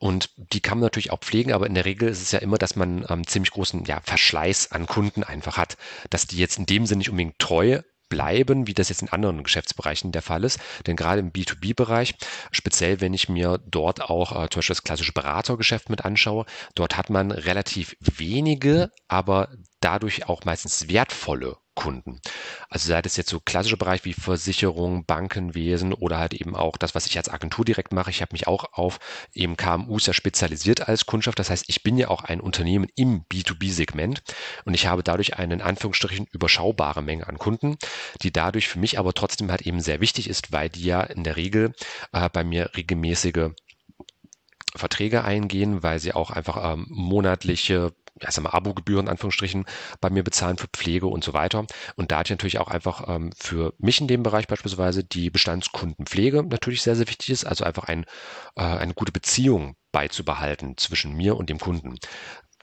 und 0.00 0.30
die 0.36 0.60
kann 0.60 0.78
man 0.78 0.86
natürlich 0.86 1.12
auch 1.12 1.20
pflegen, 1.20 1.52
aber 1.52 1.66
in 1.66 1.74
der 1.74 1.84
Regel 1.84 2.08
ist 2.08 2.22
es 2.22 2.32
ja 2.32 2.38
immer, 2.38 2.56
dass 2.56 2.74
man 2.74 3.04
ähm, 3.10 3.26
ziemlich 3.26 3.50
großen 3.50 3.84
ja, 3.84 4.00
Verschleiß 4.02 4.72
an 4.72 4.86
Kunden 4.86 5.24
einfach 5.24 5.58
hat, 5.58 5.76
dass 6.08 6.26
die 6.26 6.38
jetzt 6.38 6.58
in 6.58 6.64
dem 6.64 6.86
Sinne 6.86 7.00
nicht 7.00 7.10
unbedingt 7.10 7.38
treu 7.38 7.82
bleiben, 8.08 8.66
wie 8.66 8.74
das 8.74 8.88
jetzt 8.88 9.02
in 9.02 9.10
anderen 9.10 9.42
Geschäftsbereichen 9.42 10.10
der 10.10 10.22
Fall 10.22 10.44
ist. 10.44 10.58
Denn 10.86 10.96
gerade 10.96 11.20
im 11.20 11.32
B2B-Bereich, 11.32 12.14
speziell 12.50 13.02
wenn 13.02 13.12
ich 13.12 13.28
mir 13.28 13.60
dort 13.66 14.00
auch 14.00 14.32
äh, 14.32 14.48
zum 14.48 14.60
Beispiel 14.60 14.74
das 14.74 14.84
klassische 14.84 15.12
Beratergeschäft 15.12 15.90
mit 15.90 16.04
anschaue, 16.04 16.46
dort 16.74 16.96
hat 16.96 17.10
man 17.10 17.30
relativ 17.30 17.94
wenige, 18.00 18.90
aber 19.06 19.50
dadurch 19.80 20.28
auch 20.28 20.44
meistens 20.44 20.88
wertvolle 20.88 21.56
Kunden. 21.74 22.20
Also 22.68 22.88
sei 22.88 23.00
das 23.00 23.16
jetzt 23.16 23.30
so 23.30 23.40
klassische 23.40 23.78
Bereich 23.78 24.04
wie 24.04 24.12
Versicherung, 24.12 25.06
Bankenwesen 25.06 25.94
oder 25.94 26.18
halt 26.18 26.34
eben 26.34 26.54
auch 26.54 26.76
das, 26.76 26.94
was 26.94 27.06
ich 27.06 27.16
als 27.16 27.30
Agentur 27.30 27.64
direkt 27.64 27.92
mache. 27.92 28.10
Ich 28.10 28.20
habe 28.20 28.34
mich 28.34 28.46
auch 28.46 28.74
auf 28.74 28.98
eben 29.32 29.56
KMUs 29.56 30.04
ja 30.04 30.12
spezialisiert 30.12 30.88
als 30.88 31.06
Kundschaft. 31.06 31.38
Das 31.38 31.48
heißt, 31.48 31.64
ich 31.68 31.82
bin 31.82 31.96
ja 31.96 32.08
auch 32.08 32.22
ein 32.24 32.40
Unternehmen 32.40 32.88
im 32.96 33.24
B2B-Segment 33.32 34.22
und 34.66 34.74
ich 34.74 34.86
habe 34.88 35.02
dadurch 35.02 35.38
eine 35.38 35.54
in 35.54 35.62
Anführungsstrichen 35.62 36.26
überschaubare 36.30 37.02
Menge 37.02 37.26
an 37.26 37.38
Kunden, 37.38 37.78
die 38.20 38.32
dadurch 38.32 38.68
für 38.68 38.78
mich 38.78 38.98
aber 38.98 39.14
trotzdem 39.14 39.50
halt 39.50 39.62
eben 39.62 39.80
sehr 39.80 40.00
wichtig 40.00 40.28
ist, 40.28 40.52
weil 40.52 40.68
die 40.68 40.84
ja 40.84 41.02
in 41.02 41.24
der 41.24 41.36
Regel 41.36 41.72
äh, 42.12 42.28
bei 42.28 42.44
mir 42.44 42.70
regelmäßige 42.76 43.52
Verträge 44.76 45.24
eingehen, 45.24 45.82
weil 45.82 45.98
sie 45.98 46.12
auch 46.12 46.30
einfach 46.30 46.72
ähm, 46.72 46.86
monatliche 46.88 47.92
ja, 48.20 48.30
sag 48.30 48.44
mal, 48.44 48.50
Abogebühren, 48.50 49.08
Anführungsstrichen, 49.08 49.64
bei 50.00 50.10
mir 50.10 50.22
bezahlen 50.22 50.58
für 50.58 50.68
Pflege 50.68 51.06
und 51.06 51.24
so 51.24 51.32
weiter. 51.32 51.66
Und 51.96 52.10
da 52.10 52.18
hat 52.18 52.30
natürlich 52.30 52.58
auch 52.58 52.68
einfach 52.68 53.08
ähm, 53.08 53.32
für 53.36 53.74
mich 53.78 54.00
in 54.00 54.08
dem 54.08 54.22
Bereich 54.22 54.46
beispielsweise 54.46 55.04
die 55.04 55.30
Bestandskundenpflege 55.30 56.42
natürlich 56.42 56.82
sehr, 56.82 56.96
sehr 56.96 57.08
wichtig 57.08 57.30
ist. 57.30 57.44
Also 57.44 57.64
einfach 57.64 57.84
ein, 57.84 58.04
äh, 58.56 58.62
eine 58.62 58.94
gute 58.94 59.12
Beziehung 59.12 59.76
beizubehalten 59.92 60.76
zwischen 60.76 61.16
mir 61.16 61.36
und 61.36 61.50
dem 61.50 61.58
Kunden. 61.58 61.96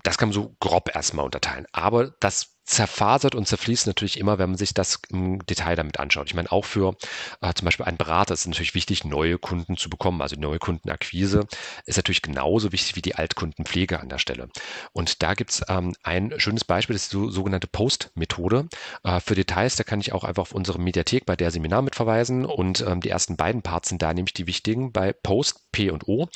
Das 0.03 0.17
kann 0.17 0.29
man 0.29 0.33
so 0.33 0.55
grob 0.59 0.93
erstmal 0.93 1.25
unterteilen. 1.25 1.65
Aber 1.71 2.11
das 2.19 2.56
zerfasert 2.67 3.33
und 3.33 3.47
zerfließt 3.47 3.87
natürlich 3.87 4.19
immer, 4.19 4.37
wenn 4.37 4.49
man 4.49 4.57
sich 4.57 4.73
das 4.73 4.99
im 5.09 5.43
Detail 5.45 5.75
damit 5.75 5.99
anschaut. 5.99 6.27
Ich 6.27 6.33
meine, 6.33 6.51
auch 6.51 6.65
für 6.65 6.95
äh, 7.41 7.53
zum 7.53 7.65
Beispiel 7.65 7.85
einen 7.85 7.97
Berater 7.97 8.33
ist 8.33 8.41
es 8.41 8.47
natürlich 8.47 8.75
wichtig, 8.75 9.05
neue 9.05 9.37
Kunden 9.37 9.77
zu 9.77 9.89
bekommen. 9.89 10.21
Also 10.21 10.35
neue 10.35 10.59
Kundenakquise 10.59 11.47
ist 11.85 11.95
natürlich 11.95 12.21
genauso 12.21 12.73
wichtig 12.73 12.97
wie 12.97 13.01
die 13.01 13.15
Altkundenpflege 13.15 13.99
an 14.01 14.09
der 14.09 14.19
Stelle. 14.19 14.49
Und 14.91 15.23
da 15.23 15.33
gibt's 15.33 15.63
ähm, 15.69 15.95
ein 16.03 16.33
schönes 16.37 16.65
Beispiel, 16.65 16.93
das 16.93 17.03
ist 17.03 17.13
die 17.13 17.31
sogenannte 17.31 17.67
Post-Methode. 17.67 18.67
Äh, 19.03 19.21
für 19.21 19.35
Details, 19.35 19.77
da 19.77 19.83
kann 19.85 20.01
ich 20.01 20.11
auch 20.11 20.25
einfach 20.25 20.41
auf 20.41 20.51
unsere 20.51 20.79
Mediathek 20.79 21.25
bei 21.25 21.37
der 21.37 21.51
Seminar 21.51 21.81
mit 21.81 21.95
verweisen. 21.95 22.45
Und 22.45 22.81
ähm, 22.81 22.99
die 22.99 23.09
ersten 23.09 23.37
beiden 23.37 23.61
Parts 23.61 23.89
sind 23.89 24.01
da 24.01 24.13
nämlich 24.13 24.33
die 24.33 24.45
wichtigen 24.45 24.91
bei 24.91 25.13
Post, 25.13 25.71
P 25.71 25.89
und 25.89 26.07
O, 26.09 26.27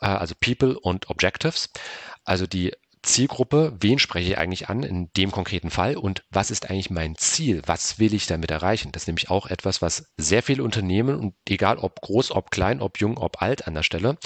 äh, 0.00 0.06
also 0.06 0.34
People 0.40 0.76
und 0.80 1.08
Objectives. 1.10 1.70
Also 2.24 2.48
die 2.48 2.72
Zielgruppe, 3.06 3.76
wen 3.80 3.98
spreche 3.98 4.30
ich 4.30 4.38
eigentlich 4.38 4.68
an 4.68 4.82
in 4.82 5.10
dem 5.16 5.30
konkreten 5.30 5.70
Fall 5.70 5.96
und 5.96 6.24
was 6.30 6.50
ist 6.50 6.68
eigentlich 6.68 6.90
mein 6.90 7.16
Ziel, 7.16 7.62
was 7.64 7.98
will 7.98 8.12
ich 8.12 8.26
damit 8.26 8.50
erreichen. 8.50 8.92
Das 8.92 9.04
ist 9.04 9.06
nämlich 9.06 9.30
auch 9.30 9.46
etwas, 9.46 9.80
was 9.80 10.12
sehr 10.16 10.42
viele 10.42 10.62
Unternehmen 10.62 11.18
und 11.18 11.34
egal 11.48 11.78
ob 11.78 12.00
groß, 12.02 12.32
ob 12.32 12.50
klein, 12.50 12.80
ob 12.82 13.00
jung, 13.00 13.16
ob 13.16 13.40
alt 13.40 13.66
an 13.66 13.74
der 13.74 13.82
Stelle, 13.82 14.18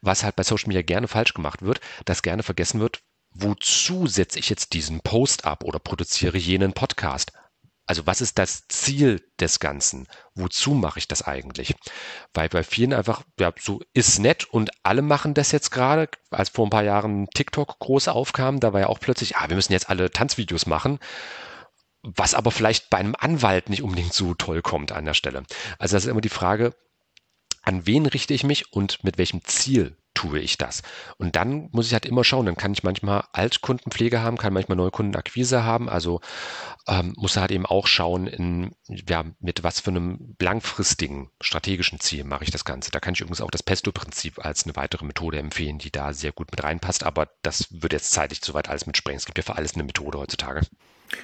was 0.00 0.24
halt 0.24 0.36
bei 0.36 0.42
Social 0.42 0.68
Media 0.68 0.82
gerne 0.82 1.08
falsch 1.08 1.34
gemacht 1.34 1.62
wird, 1.62 1.80
dass 2.04 2.22
gerne 2.22 2.42
vergessen 2.42 2.80
wird, 2.80 3.02
wozu 3.34 4.06
setze 4.06 4.38
ich 4.38 4.48
jetzt 4.48 4.72
diesen 4.72 5.00
Post 5.00 5.44
ab 5.44 5.64
oder 5.64 5.78
produziere 5.78 6.38
jenen 6.38 6.72
Podcast? 6.72 7.32
Also 7.88 8.06
was 8.06 8.20
ist 8.20 8.38
das 8.38 8.68
Ziel 8.68 9.24
des 9.40 9.60
Ganzen? 9.60 10.06
Wozu 10.34 10.74
mache 10.74 10.98
ich 10.98 11.08
das 11.08 11.22
eigentlich? 11.22 11.74
Weil 12.34 12.50
bei 12.50 12.62
vielen 12.62 12.92
einfach, 12.92 13.22
ja, 13.40 13.50
so 13.58 13.80
ist 13.94 14.18
nett 14.18 14.44
und 14.44 14.70
alle 14.82 15.00
machen 15.00 15.32
das 15.32 15.52
jetzt 15.52 15.70
gerade. 15.70 16.08
Als 16.30 16.50
vor 16.50 16.66
ein 16.66 16.70
paar 16.70 16.84
Jahren 16.84 17.28
TikTok 17.34 17.78
groß 17.78 18.08
aufkam, 18.08 18.60
da 18.60 18.74
war 18.74 18.80
ja 18.80 18.86
auch 18.88 19.00
plötzlich, 19.00 19.36
ah, 19.36 19.48
wir 19.48 19.56
müssen 19.56 19.72
jetzt 19.72 19.88
alle 19.88 20.10
Tanzvideos 20.10 20.66
machen. 20.66 20.98
Was 22.02 22.34
aber 22.34 22.50
vielleicht 22.50 22.90
bei 22.90 22.98
einem 22.98 23.16
Anwalt 23.18 23.70
nicht 23.70 23.82
unbedingt 23.82 24.12
so 24.12 24.34
toll 24.34 24.60
kommt 24.60 24.92
an 24.92 25.06
der 25.06 25.14
Stelle. 25.14 25.44
Also 25.78 25.96
das 25.96 26.04
ist 26.04 26.10
immer 26.10 26.20
die 26.20 26.28
Frage, 26.28 26.74
an 27.62 27.86
wen 27.86 28.04
richte 28.04 28.34
ich 28.34 28.44
mich 28.44 28.70
und 28.70 29.02
mit 29.02 29.16
welchem 29.16 29.42
Ziel 29.44 29.96
tue 30.18 30.40
ich 30.40 30.58
das? 30.58 30.82
Und 31.16 31.36
dann 31.36 31.68
muss 31.70 31.86
ich 31.86 31.92
halt 31.92 32.04
immer 32.04 32.24
schauen, 32.24 32.46
dann 32.46 32.56
kann 32.56 32.72
ich 32.72 32.82
manchmal 32.82 33.22
Altkundenpflege 33.32 34.20
haben, 34.20 34.36
kann 34.36 34.52
manchmal 34.52 34.76
Neukundenakquise 34.76 35.62
haben, 35.62 35.88
also 35.88 36.20
ähm, 36.88 37.12
muss 37.16 37.36
halt 37.36 37.52
eben 37.52 37.64
auch 37.64 37.86
schauen, 37.86 38.26
in, 38.26 38.74
ja, 38.88 39.24
mit 39.38 39.62
was 39.62 39.78
für 39.78 39.90
einem 39.90 40.34
langfristigen 40.40 41.30
strategischen 41.40 42.00
Ziel 42.00 42.24
mache 42.24 42.42
ich 42.42 42.50
das 42.50 42.64
Ganze. 42.64 42.90
Da 42.90 42.98
kann 42.98 43.14
ich 43.14 43.20
übrigens 43.20 43.40
auch 43.40 43.52
das 43.52 43.62
Pesto-Prinzip 43.62 44.44
als 44.44 44.64
eine 44.64 44.74
weitere 44.74 45.04
Methode 45.04 45.38
empfehlen, 45.38 45.78
die 45.78 45.92
da 45.92 46.12
sehr 46.12 46.32
gut 46.32 46.50
mit 46.50 46.64
reinpasst, 46.64 47.04
aber 47.04 47.28
das 47.42 47.68
würde 47.70 47.94
jetzt 47.94 48.10
zeitlich 48.10 48.42
zu 48.42 48.54
weit 48.54 48.68
alles 48.68 48.86
mitsprengen. 48.86 49.18
Es 49.18 49.26
gibt 49.26 49.38
ja 49.38 49.44
für 49.44 49.54
alles 49.54 49.74
eine 49.74 49.84
Methode 49.84 50.18
heutzutage. 50.18 50.62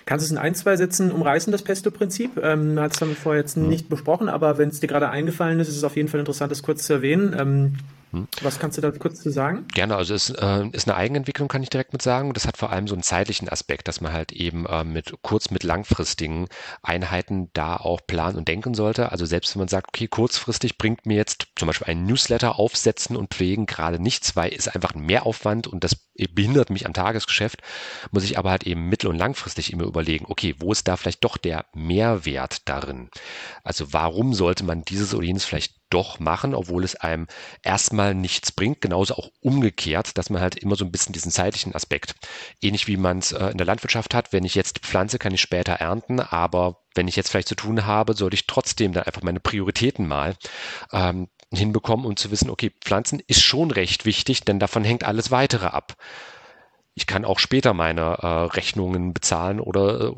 Kannst 0.07 0.23
du 0.23 0.27
es 0.27 0.31
in 0.31 0.39
ein, 0.39 0.55
zwei 0.55 0.77
Sätzen 0.77 1.11
umreißen, 1.11 1.51
das 1.51 1.63
Pesto-Prinzip? 1.63 2.39
Ähm, 2.41 2.79
Hat 2.79 2.93
es 2.93 3.01
damit 3.01 3.19
vorher 3.19 3.43
jetzt 3.43 3.57
hm. 3.57 3.69
nicht 3.69 3.89
besprochen, 3.89 4.29
aber 4.29 4.57
wenn 4.57 4.69
es 4.69 4.79
dir 4.79 4.87
gerade 4.87 5.11
eingefallen 5.11 5.59
ist, 5.59 5.69
ist 5.69 5.79
es 5.79 5.85
auf 5.85 5.97
jeden 5.97 6.09
Fall 6.09 6.21
interessant, 6.21 6.53
das 6.53 6.63
kurz 6.63 6.85
zu 6.85 6.93
erwähnen. 6.93 7.35
Ähm, 7.37 7.77
hm. 8.15 8.29
Was 8.43 8.59
kannst 8.59 8.79
du 8.79 8.83
da 8.83 8.91
kurz 8.93 9.21
zu 9.21 9.31
sagen? 9.31 9.67
Gerne, 9.75 9.97
also 9.97 10.15
es 10.15 10.31
äh, 10.31 10.69
ist 10.73 10.89
eine 10.89 10.97
Eigenentwicklung, 10.97 11.49
kann 11.49 11.63
ich 11.63 11.71
direkt 11.71 11.93
mit 11.93 12.03
sagen. 12.03 12.33
Das 12.33 12.47
hat 12.47 12.57
vor 12.57 12.71
allem 12.71 12.87
so 12.87 12.95
einen 12.95 13.03
zeitlichen 13.03 13.49
Aspekt, 13.49 13.89
dass 13.89 14.01
man 14.01 14.13
halt 14.13 14.31
eben 14.33 14.67
äh, 14.67 14.85
mit 14.85 15.15
kurz, 15.23 15.51
mit 15.51 15.65
langfristigen 15.65 16.47
Einheiten 16.83 17.51
da 17.55 17.77
auch 17.77 18.01
planen 18.07 18.37
und 18.37 18.47
denken 18.47 18.75
sollte. 18.75 19.11
Also 19.11 19.27
selbst 19.27 19.55
wenn 19.55 19.61
man 19.61 19.69
sagt, 19.69 19.89
okay, 19.89 20.07
kurzfristig 20.07 20.79
bringt 20.79 21.07
mir 21.07 21.17
jetzt 21.17 21.49
zum 21.57 21.67
Beispiel 21.67 21.89
ein 21.89 22.07
Newsletter 22.07 22.59
aufsetzen 22.59 23.17
und 23.17 23.35
pflegen 23.35 23.67
gerade 23.67 23.99
nichts, 23.99 24.37
weil 24.37 24.53
ist 24.53 24.73
einfach 24.73 24.95
ein 24.95 25.03
Mehraufwand 25.03 25.67
und 25.67 25.83
das 25.83 25.97
behindert 26.35 26.71
mich 26.71 26.87
am 26.87 26.93
Tagesgeschäft, 26.93 27.61
muss 28.11 28.25
ich 28.25 28.39
aber 28.39 28.51
halt 28.51 28.65
eben 28.65 28.89
mittel- 28.89 29.09
und 29.09 29.19
langfristig 29.19 29.73
immer 29.73 29.85
überlegen, 29.85 30.27
okay, 30.29 30.55
wo 30.59 30.73
ist 30.73 30.89
da 30.89 30.97
vielleicht 30.97 31.25
doch 31.25 31.37
der 31.37 31.67
Mehrwert 31.75 32.69
darin? 32.69 33.11
Also 33.63 33.93
warum 33.93 34.35
sollte 34.35 34.65
man 34.65 34.85
dieses 34.85 35.15
oder 35.15 35.27
jenes 35.27 35.45
vielleicht 35.45 35.75
doch 35.95 36.19
machen, 36.19 36.55
obwohl 36.55 36.83
es 36.83 36.97
einem 36.97 37.29
erstmal 37.63 38.15
nichts 38.15 38.51
bringt. 38.51 38.81
Genauso 38.81 39.15
auch 39.15 39.31
umgekehrt, 39.41 40.19
dass 40.19 40.29
man 40.29 40.43
halt 40.43 40.57
immer 40.57 40.75
so 40.75 40.85
ein 40.85 40.91
bisschen 40.91 41.13
diesen 41.13 41.31
zeitlichen 41.31 41.73
Aspekt, 41.73 42.17
ähnlich 42.61 42.89
wie 42.89 42.97
man 42.97 43.19
es 43.19 43.31
äh, 43.31 43.47
in 43.51 43.59
der 43.59 43.67
Landwirtschaft 43.67 44.13
hat, 44.13 44.33
wenn 44.33 44.45
ich 44.45 44.57
jetzt 44.57 44.81
pflanze, 44.81 45.21
kann 45.21 45.33
ich 45.33 45.41
später 45.41 45.75
ernten, 45.75 46.19
aber 46.19 46.81
wenn 46.97 47.07
ich 47.07 47.15
jetzt 47.15 47.31
vielleicht 47.31 47.49
zu 47.49 47.55
tun 47.55 47.87
habe, 47.87 48.15
sollte 48.15 48.35
ich 48.35 48.49
trotzdem 48.49 48.93
dann 48.93 49.05
einfach 49.05 49.23
meine 49.23 49.41
Prioritäten 49.41 50.07
mal 50.07 50.35
ähm, 50.93 51.29
hinbekommen, 51.57 52.07
um 52.07 52.17
zu 52.17 52.31
wissen, 52.31 52.51
okay, 52.51 52.73
Pflanzen 52.81 53.23
ist 53.27 53.43
schon 53.43 53.71
recht 53.71 54.05
wichtig, 54.05 54.45
denn 54.45 54.59
davon 54.59 54.85
hängt 54.85 55.05
alles 55.05 55.31
weitere 55.31 55.67
ab. 55.67 55.95
Ich 56.95 57.07
kann 57.07 57.25
auch 57.25 57.39
später 57.39 57.75
meine 57.75 58.19
äh, 58.21 58.27
Rechnungen 58.27 59.13
bezahlen 59.13 59.61
oder 59.61 60.01
äh, 60.01 60.13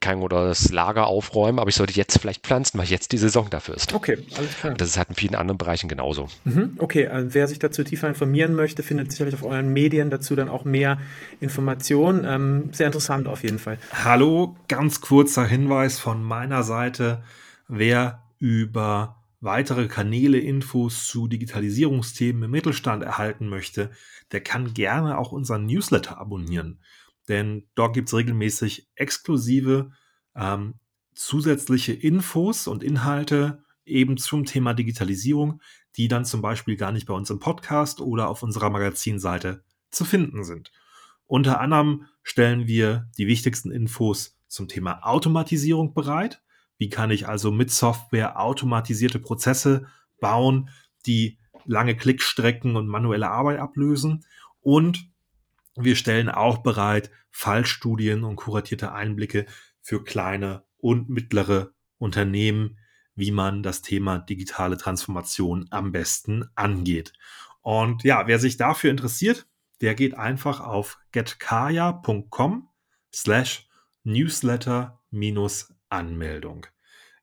kein 0.00 0.20
oder 0.20 0.46
das 0.46 0.70
Lager 0.70 1.06
aufräumen, 1.06 1.58
aber 1.58 1.68
ich 1.68 1.74
sollte 1.74 1.92
jetzt 1.94 2.18
vielleicht 2.20 2.46
pflanzen, 2.46 2.78
weil 2.78 2.86
jetzt 2.86 3.12
die 3.12 3.18
Saison 3.18 3.50
dafür 3.50 3.74
ist. 3.74 3.92
Okay, 3.92 4.18
alles 4.36 4.56
klar. 4.56 4.74
Das 4.74 4.88
ist 4.88 4.98
halt 4.98 5.08
in 5.08 5.14
vielen 5.16 5.34
anderen 5.34 5.58
Bereichen 5.58 5.88
genauso. 5.88 6.28
Mhm, 6.44 6.76
okay, 6.78 7.08
also 7.08 7.34
wer 7.34 7.48
sich 7.48 7.58
dazu 7.58 7.82
tiefer 7.82 8.08
informieren 8.08 8.54
möchte, 8.54 8.82
findet 8.82 9.10
sicherlich 9.10 9.34
auf 9.34 9.42
euren 9.42 9.72
Medien 9.72 10.10
dazu 10.10 10.36
dann 10.36 10.48
auch 10.48 10.64
mehr 10.64 10.98
Informationen. 11.40 12.24
Ähm, 12.24 12.70
sehr 12.72 12.86
interessant 12.86 13.26
auf 13.26 13.42
jeden 13.42 13.58
Fall. 13.58 13.78
Hallo, 13.92 14.54
ganz 14.68 15.00
kurzer 15.00 15.44
Hinweis 15.44 15.98
von 15.98 16.22
meiner 16.22 16.62
Seite. 16.62 17.22
Wer 17.66 18.22
über 18.38 19.16
weitere 19.46 19.88
Kanäle 19.88 20.38
Infos 20.38 21.06
zu 21.06 21.26
Digitalisierungsthemen 21.26 22.42
im 22.42 22.50
Mittelstand 22.50 23.02
erhalten 23.02 23.48
möchte, 23.48 23.90
der 24.32 24.42
kann 24.42 24.74
gerne 24.74 25.16
auch 25.16 25.32
unseren 25.32 25.64
Newsletter 25.64 26.18
abonnieren 26.18 26.80
denn 27.28 27.68
dort 27.74 27.94
gibt 27.94 28.08
es 28.08 28.14
regelmäßig 28.14 28.88
exklusive 28.94 29.90
ähm, 30.34 30.74
zusätzliche 31.14 31.92
Infos 31.92 32.66
und 32.66 32.82
Inhalte 32.82 33.64
eben 33.84 34.16
zum 34.16 34.44
Thema 34.44 34.74
Digitalisierung, 34.74 35.60
die 35.96 36.08
dann 36.08 36.24
zum 36.24 36.42
Beispiel 36.42 36.76
gar 36.76 36.92
nicht 36.92 37.06
bei 37.06 37.14
uns 37.14 37.30
im 37.30 37.38
Podcast 37.38 38.00
oder 38.00 38.28
auf 38.28 38.42
unserer 38.42 38.70
Magazinseite 38.70 39.64
zu 39.90 40.04
finden 40.04 40.44
sind. 40.44 40.72
Unter 41.26 41.60
anderem 41.60 42.06
stellen 42.22 42.66
wir 42.66 43.08
die 43.18 43.26
wichtigsten 43.26 43.70
Infos 43.70 44.38
zum 44.46 44.68
Thema 44.68 45.00
Automatisierung 45.04 45.94
bereit. 45.94 46.42
Wie 46.78 46.88
kann 46.88 47.10
ich 47.10 47.28
also 47.28 47.50
mit 47.50 47.70
Software 47.70 48.40
automatisierte 48.40 49.18
Prozesse 49.18 49.86
bauen, 50.20 50.70
die 51.06 51.38
lange 51.64 51.96
Klickstrecken 51.96 52.76
und 52.76 52.86
manuelle 52.86 53.30
Arbeit 53.30 53.58
ablösen? 53.58 54.24
Und 54.60 55.08
wir 55.76 55.96
stellen 55.96 56.28
auch 56.28 56.58
bereit 56.58 57.10
Fallstudien 57.30 58.24
und 58.24 58.36
kuratierte 58.36 58.92
Einblicke 58.92 59.46
für 59.80 60.02
kleine 60.02 60.64
und 60.78 61.08
mittlere 61.08 61.72
Unternehmen, 61.98 62.78
wie 63.14 63.30
man 63.30 63.62
das 63.62 63.82
Thema 63.82 64.18
digitale 64.18 64.76
Transformation 64.76 65.66
am 65.70 65.92
besten 65.92 66.44
angeht. 66.54 67.12
Und 67.62 68.04
ja, 68.04 68.26
wer 68.26 68.38
sich 68.38 68.56
dafür 68.56 68.90
interessiert, 68.90 69.46
der 69.80 69.94
geht 69.94 70.16
einfach 70.16 70.60
auf 70.60 70.98
getkaya.com 71.12 72.68
slash 73.12 73.68
newsletter 74.04 75.00
minus 75.10 75.75
Anmeldung. 75.88 76.66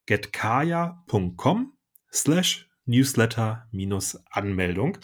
getkaya.com 0.06 1.74
slash 2.12 2.70
newsletter 2.86 3.68
minus 3.72 4.22
Anmeldung. 4.30 4.98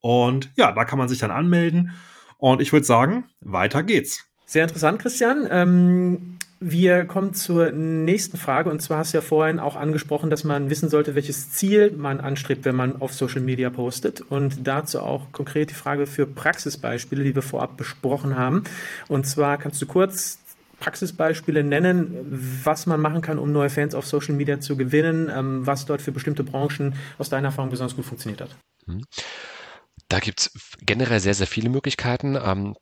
Und 0.00 0.50
ja, 0.56 0.72
da 0.72 0.84
kann 0.84 0.98
man 0.98 1.08
sich 1.08 1.18
dann 1.18 1.30
anmelden 1.30 1.92
und 2.38 2.60
ich 2.60 2.72
würde 2.72 2.86
sagen, 2.86 3.24
weiter 3.40 3.82
geht's. 3.82 4.24
Sehr 4.46 4.64
interessant, 4.64 4.98
Christian. 5.00 5.46
Ähm, 5.50 6.38
wir 6.58 7.04
kommen 7.04 7.34
zur 7.34 7.70
nächsten 7.70 8.36
Frage. 8.36 8.70
Und 8.70 8.80
zwar 8.80 8.98
hast 8.98 9.12
du 9.12 9.18
ja 9.18 9.22
vorhin 9.22 9.60
auch 9.60 9.76
angesprochen, 9.76 10.30
dass 10.30 10.42
man 10.42 10.70
wissen 10.70 10.88
sollte, 10.88 11.14
welches 11.14 11.52
Ziel 11.52 11.92
man 11.92 12.20
anstrebt, 12.20 12.64
wenn 12.64 12.74
man 12.74 13.00
auf 13.00 13.14
Social 13.14 13.42
Media 13.42 13.70
postet. 13.70 14.22
Und 14.22 14.66
dazu 14.66 15.00
auch 15.00 15.32
konkret 15.32 15.70
die 15.70 15.74
Frage 15.74 16.06
für 16.06 16.26
Praxisbeispiele, 16.26 17.24
die 17.24 17.34
wir 17.34 17.42
vorab 17.42 17.76
besprochen 17.76 18.36
haben. 18.36 18.64
Und 19.08 19.26
zwar 19.26 19.56
kannst 19.58 19.80
du 19.80 19.86
kurz 19.86 20.38
Praxisbeispiele 20.80 21.62
nennen, 21.62 22.16
was 22.64 22.86
man 22.86 23.00
machen 23.00 23.20
kann, 23.20 23.38
um 23.38 23.52
neue 23.52 23.70
Fans 23.70 23.94
auf 23.94 24.06
Social 24.06 24.34
Media 24.34 24.60
zu 24.60 24.76
gewinnen, 24.76 25.30
ähm, 25.32 25.66
was 25.66 25.86
dort 25.86 26.02
für 26.02 26.12
bestimmte 26.12 26.42
Branchen 26.42 26.94
aus 27.18 27.28
deiner 27.28 27.48
Erfahrung 27.48 27.70
besonders 27.70 27.94
gut 27.94 28.06
funktioniert 28.06 28.40
hat. 28.40 28.56
Mhm. 28.86 29.04
Da 30.08 30.18
gibt 30.18 30.40
es 30.40 30.52
generell 30.80 31.20
sehr, 31.20 31.34
sehr 31.34 31.46
viele 31.46 31.68
Möglichkeiten. 31.68 32.36
Ähm, 32.42 32.74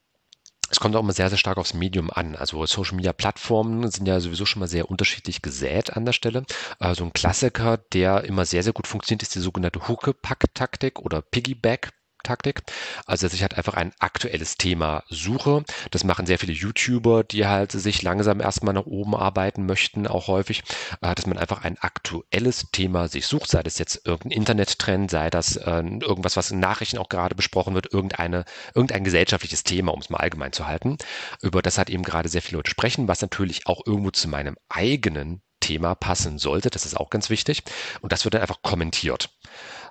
es 0.70 0.80
kommt 0.80 0.94
auch 0.96 1.00
immer 1.00 1.12
sehr, 1.12 1.28
sehr 1.28 1.38
stark 1.38 1.58
aufs 1.58 1.74
Medium 1.74 2.10
an. 2.10 2.36
Also 2.36 2.64
Social 2.66 2.96
Media 2.96 3.12
Plattformen 3.12 3.90
sind 3.90 4.06
ja 4.06 4.20
sowieso 4.20 4.44
schon 4.44 4.60
mal 4.60 4.68
sehr 4.68 4.90
unterschiedlich 4.90 5.42
gesät 5.42 5.96
an 5.96 6.04
der 6.04 6.12
Stelle. 6.12 6.44
Also 6.78 7.04
ein 7.04 7.12
Klassiker, 7.12 7.78
der 7.92 8.24
immer 8.24 8.44
sehr, 8.44 8.62
sehr 8.62 8.74
gut 8.74 8.86
funktioniert, 8.86 9.22
ist 9.22 9.34
die 9.34 9.40
sogenannte 9.40 9.88
Huckepack-Taktik 9.88 10.98
oder 11.00 11.22
Piggyback 11.22 11.90
Taktik. 12.22 12.62
Also 13.06 13.26
dass 13.26 13.34
ich 13.34 13.42
halt 13.42 13.56
einfach 13.56 13.74
ein 13.74 13.92
aktuelles 13.98 14.56
Thema 14.56 15.04
suche. 15.08 15.64
Das 15.90 16.04
machen 16.04 16.26
sehr 16.26 16.38
viele 16.38 16.52
YouTuber, 16.52 17.24
die 17.24 17.46
halt 17.46 17.72
sich 17.72 18.02
langsam 18.02 18.40
erstmal 18.40 18.74
nach 18.74 18.86
oben 18.86 19.14
arbeiten 19.14 19.66
möchten, 19.66 20.06
auch 20.06 20.28
häufig, 20.28 20.62
äh, 21.00 21.14
dass 21.14 21.26
man 21.26 21.38
einfach 21.38 21.64
ein 21.64 21.78
aktuelles 21.78 22.66
Thema 22.72 23.08
sich 23.08 23.26
sucht, 23.26 23.50
sei 23.50 23.62
das 23.62 23.78
jetzt 23.78 24.06
irgendein 24.06 24.38
Internettrend, 24.38 25.10
sei 25.10 25.30
das 25.30 25.56
äh, 25.56 25.82
irgendwas, 25.82 26.36
was 26.36 26.50
in 26.50 26.60
Nachrichten 26.60 26.98
auch 26.98 27.08
gerade 27.08 27.34
besprochen 27.34 27.74
wird, 27.74 27.92
irgendeine, 27.92 28.44
irgendein 28.74 29.04
gesellschaftliches 29.04 29.64
Thema, 29.64 29.92
um 29.92 30.00
es 30.00 30.10
mal 30.10 30.18
allgemein 30.18 30.52
zu 30.52 30.66
halten, 30.66 30.98
über 31.42 31.62
das 31.62 31.78
halt 31.78 31.90
eben 31.90 32.02
gerade 32.02 32.28
sehr 32.28 32.42
viele 32.42 32.58
Leute 32.58 32.70
sprechen, 32.70 33.08
was 33.08 33.20
natürlich 33.22 33.66
auch 33.66 33.86
irgendwo 33.86 34.10
zu 34.10 34.28
meinem 34.28 34.56
eigenen 34.68 35.42
Thema 35.60 35.94
passen 35.94 36.38
sollte. 36.38 36.70
Das 36.70 36.86
ist 36.86 36.96
auch 36.96 37.10
ganz 37.10 37.30
wichtig. 37.30 37.62
Und 38.00 38.12
das 38.12 38.24
wird 38.24 38.34
dann 38.34 38.42
einfach 38.42 38.62
kommentiert. 38.62 39.30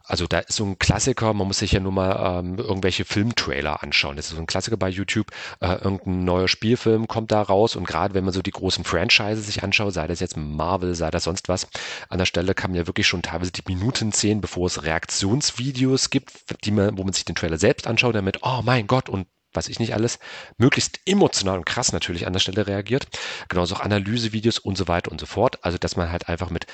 Also 0.07 0.25
da 0.25 0.39
ist 0.39 0.55
so 0.55 0.65
ein 0.65 0.79
Klassiker, 0.79 1.33
man 1.33 1.47
muss 1.47 1.59
sich 1.59 1.73
ja 1.73 1.79
nur 1.79 1.91
mal 1.91 2.39
ähm, 2.39 2.57
irgendwelche 2.57 3.05
Filmtrailer 3.05 3.83
anschauen. 3.83 4.15
Das 4.15 4.27
ist 4.27 4.35
so 4.35 4.41
ein 4.41 4.47
Klassiker 4.47 4.77
bei 4.77 4.89
YouTube. 4.89 5.27
Äh, 5.59 5.75
irgendein 5.75 6.23
neuer 6.23 6.47
Spielfilm 6.47 7.07
kommt 7.07 7.31
da 7.31 7.41
raus 7.41 7.75
und 7.75 7.85
gerade 7.85 8.13
wenn 8.13 8.23
man 8.23 8.33
so 8.33 8.41
die 8.41 8.51
großen 8.51 8.83
Franchises 8.83 9.45
sich 9.45 9.63
anschaut, 9.63 9.93
sei 9.93 10.07
das 10.07 10.19
jetzt 10.19 10.37
Marvel, 10.37 10.95
sei 10.95 11.11
das 11.11 11.25
sonst 11.25 11.49
was, 11.49 11.67
an 12.09 12.17
der 12.17 12.25
Stelle 12.25 12.53
kann 12.53 12.71
man 12.71 12.79
ja 12.79 12.87
wirklich 12.87 13.07
schon 13.07 13.21
teilweise 13.21 13.51
die 13.51 13.63
Minuten 13.67 14.11
zählen, 14.13 14.41
bevor 14.41 14.67
es 14.67 14.83
Reaktionsvideos 14.83 16.09
gibt, 16.09 16.31
die 16.63 16.71
man, 16.71 16.97
wo 16.97 17.03
man 17.03 17.13
sich 17.13 17.25
den 17.25 17.35
Trailer 17.35 17.57
selbst 17.57 17.87
anschaut, 17.87 18.15
damit, 18.15 18.39
oh 18.43 18.61
mein 18.63 18.87
Gott, 18.87 19.09
und 19.09 19.27
was 19.53 19.67
ich 19.67 19.79
nicht 19.79 19.93
alles, 19.93 20.19
möglichst 20.57 20.99
emotional 21.05 21.57
und 21.57 21.65
krass 21.65 21.91
natürlich 21.91 22.27
an 22.27 22.33
der 22.33 22.39
Stelle 22.39 22.67
reagiert. 22.67 23.07
Genauso 23.49 23.75
auch 23.75 23.79
Analysevideos 23.81 24.59
und 24.59 24.77
so 24.77 24.87
weiter 24.87 25.11
und 25.11 25.19
so 25.19 25.25
fort. 25.25 25.63
Also, 25.63 25.77
dass 25.77 25.95
man 25.95 26.11
halt 26.11 26.29
einfach 26.29 26.49
mit 26.49 26.67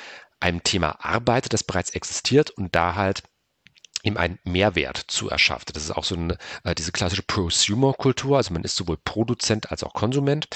einem 0.43 0.61
Thema 0.63 1.03
arbeitet, 1.03 1.53
das 1.53 1.63
bereits 1.63 1.91
existiert 1.91 2.51
und 2.51 2.75
da 2.75 2.95
halt 2.95 3.23
ihm 4.03 4.17
einen 4.17 4.37
Mehrwert 4.43 4.97
zu 4.97 5.29
erschaffen. 5.29 5.67
Das 5.73 5.83
ist 5.83 5.91
auch 5.91 6.03
so 6.03 6.15
eine, 6.15 6.37
äh, 6.65 6.75
diese 6.75 6.91
klassische 6.91 7.23
Prosumer-Kultur. 7.23 8.35
Also 8.35 8.51
man 8.53 8.65
ist 8.65 8.75
sowohl 8.75 8.97
Produzent 8.97 9.71
als 9.71 9.81
auch 9.81 9.93
Konsument. 9.93 10.47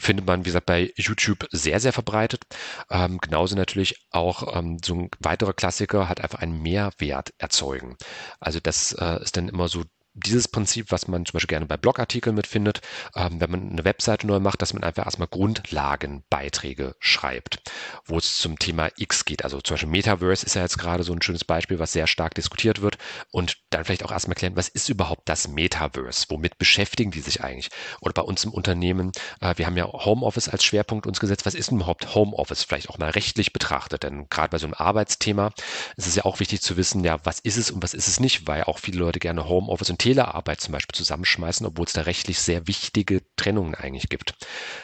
Findet 0.00 0.26
man, 0.26 0.40
wie 0.40 0.48
gesagt, 0.48 0.66
bei 0.66 0.92
YouTube 0.96 1.46
sehr, 1.52 1.78
sehr 1.78 1.92
verbreitet. 1.92 2.42
Ähm, 2.90 3.18
genauso 3.18 3.54
natürlich 3.54 4.04
auch 4.10 4.56
ähm, 4.56 4.78
so 4.84 4.94
ein 4.94 5.10
weiterer 5.20 5.52
Klassiker 5.52 6.08
hat 6.08 6.20
einfach 6.20 6.40
einen 6.40 6.60
Mehrwert 6.60 7.32
erzeugen. 7.38 7.96
Also 8.40 8.58
das 8.60 8.92
äh, 8.92 9.22
ist 9.22 9.36
dann 9.36 9.48
immer 9.48 9.68
so 9.68 9.84
dieses 10.24 10.48
Prinzip, 10.48 10.90
was 10.90 11.08
man 11.08 11.26
zum 11.26 11.34
Beispiel 11.34 11.48
gerne 11.48 11.66
bei 11.66 11.76
Blogartikeln 11.76 12.34
mitfindet, 12.34 12.80
ähm, 13.14 13.40
wenn 13.40 13.50
man 13.50 13.70
eine 13.70 13.84
Webseite 13.84 14.26
neu 14.26 14.40
macht, 14.40 14.62
dass 14.62 14.72
man 14.72 14.84
einfach 14.84 15.04
erstmal 15.06 15.28
Grundlagenbeiträge 15.28 16.96
schreibt, 17.00 17.60
wo 18.04 18.18
es 18.18 18.38
zum 18.38 18.58
Thema 18.58 18.90
X 18.96 19.24
geht. 19.24 19.44
Also 19.44 19.60
zum 19.60 19.74
Beispiel 19.74 19.90
Metaverse 19.90 20.44
ist 20.44 20.54
ja 20.54 20.62
jetzt 20.62 20.78
gerade 20.78 21.02
so 21.02 21.12
ein 21.12 21.22
schönes 21.22 21.44
Beispiel, 21.44 21.78
was 21.78 21.92
sehr 21.92 22.06
stark 22.06 22.34
diskutiert 22.34 22.80
wird 22.80 22.98
und 23.30 23.58
dann 23.70 23.84
vielleicht 23.84 24.04
auch 24.04 24.12
erstmal 24.12 24.34
klären, 24.34 24.56
was 24.56 24.68
ist 24.68 24.88
überhaupt 24.88 25.28
das 25.28 25.48
Metaverse? 25.48 26.26
Womit 26.28 26.58
beschäftigen 26.58 27.10
die 27.10 27.20
sich 27.20 27.42
eigentlich? 27.42 27.68
Oder 28.00 28.12
bei 28.12 28.22
uns 28.22 28.44
im 28.44 28.52
Unternehmen, 28.52 29.12
äh, 29.40 29.54
wir 29.56 29.66
haben 29.66 29.76
ja 29.76 29.86
Homeoffice 29.86 30.48
als 30.48 30.64
Schwerpunkt 30.64 31.06
uns 31.06 31.20
gesetzt. 31.20 31.46
Was 31.46 31.54
ist 31.54 31.70
denn 31.70 31.78
überhaupt 31.78 32.14
Homeoffice? 32.14 32.64
Vielleicht 32.64 32.90
auch 32.90 32.98
mal 32.98 33.10
rechtlich 33.10 33.52
betrachtet, 33.52 34.02
denn 34.02 34.28
gerade 34.28 34.50
bei 34.50 34.58
so 34.58 34.66
einem 34.66 34.74
Arbeitsthema 34.74 35.52
ist 35.96 36.06
es 36.06 36.14
ja 36.14 36.24
auch 36.24 36.40
wichtig 36.40 36.60
zu 36.62 36.76
wissen, 36.76 37.04
ja, 37.04 37.18
was 37.24 37.40
ist 37.40 37.56
es 37.56 37.70
und 37.70 37.82
was 37.82 37.94
ist 37.94 38.08
es 38.08 38.20
nicht, 38.20 38.46
weil 38.46 38.64
auch 38.64 38.78
viele 38.78 38.98
Leute 38.98 39.18
gerne 39.18 39.48
Homeoffice 39.48 39.90
und 39.90 39.98
Telearbeit 40.08 40.60
zum 40.60 40.72
Beispiel 40.72 40.94
zusammenschmeißen, 40.94 41.66
obwohl 41.66 41.84
es 41.84 41.92
da 41.92 42.02
rechtlich 42.02 42.38
sehr 42.38 42.66
wichtige 42.66 43.22
Trennungen 43.36 43.74
eigentlich 43.74 44.08
gibt. 44.08 44.34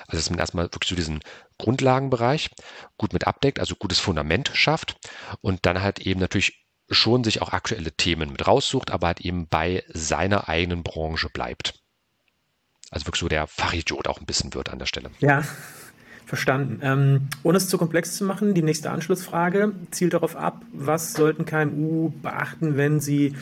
Also 0.07 0.19
dass 0.19 0.29
man 0.29 0.39
erstmal 0.39 0.67
wirklich 0.67 0.91
so 0.91 0.97
diesen 0.97 1.21
Grundlagenbereich 1.59 2.51
gut 2.99 3.15
mit 3.15 3.27
abdeckt, 3.27 3.59
also 3.59 3.75
gutes 3.75 4.01
Fundament 4.01 4.51
schafft 4.53 4.97
und 5.41 5.65
dann 5.65 5.81
halt 5.81 6.01
eben 6.01 6.21
natürlich 6.21 6.67
schon 6.91 7.25
sich 7.25 7.41
auch 7.41 7.53
aktuelle 7.53 7.93
Themen 7.93 8.33
mit 8.33 8.47
raussucht, 8.47 8.91
aber 8.91 9.07
halt 9.07 9.23
eben 9.23 9.49
bei 9.49 9.83
seiner 9.89 10.51
eigenen 10.51 10.83
Branche 10.83 11.31
bleibt. 11.31 11.81
Also 12.91 13.07
wirklich 13.07 13.21
so 13.21 13.29
der 13.29 13.47
Fachidiot 13.47 14.07
auch 14.07 14.21
ein 14.21 14.27
bisschen 14.27 14.53
wird 14.53 14.69
an 14.69 14.79
der 14.79 14.87
Stelle. 14.87 15.11
Ja, 15.21 15.43
verstanden. 16.27 16.81
Ähm, 16.83 17.29
ohne 17.43 17.57
es 17.57 17.69
zu 17.69 17.79
komplex 17.79 18.17
zu 18.17 18.25
machen, 18.25 18.53
die 18.53 18.63
nächste 18.63 18.91
Anschlussfrage 18.91 19.73
zielt 19.91 20.13
darauf 20.13 20.37
ab, 20.37 20.63
was 20.73 21.15
sollten 21.15 21.47
KMU 21.47 22.11
beachten, 22.23 22.77
wenn 22.77 23.01
sie 23.01 23.35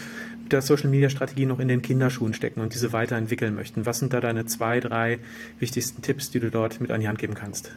der 0.53 0.63
Social 0.63 0.89
Media 0.89 1.11
Strategie 1.11 1.47
noch 1.47 1.59
in 1.59 1.69
den 1.69 1.83
Kinderschuhen 1.83 2.35
stecken 2.35 2.61
und 2.61 2.75
diese 2.75 2.93
weiterentwickeln 2.93 3.55
möchten. 3.55 3.87
Was 3.87 3.99
sind 3.99 4.13
da 4.13 4.21
deine 4.21 4.47
zwei, 4.47 4.81
drei 4.81 5.19
wichtigsten 5.59 6.03
Tipps, 6.03 6.31
die 6.31 6.41
du 6.41 6.51
dort 6.51 6.81
mit 6.81 6.91
an 6.91 7.01
die 7.01 7.09
Hand 7.09 7.19
geben 7.19 7.35
kannst? 7.35 7.73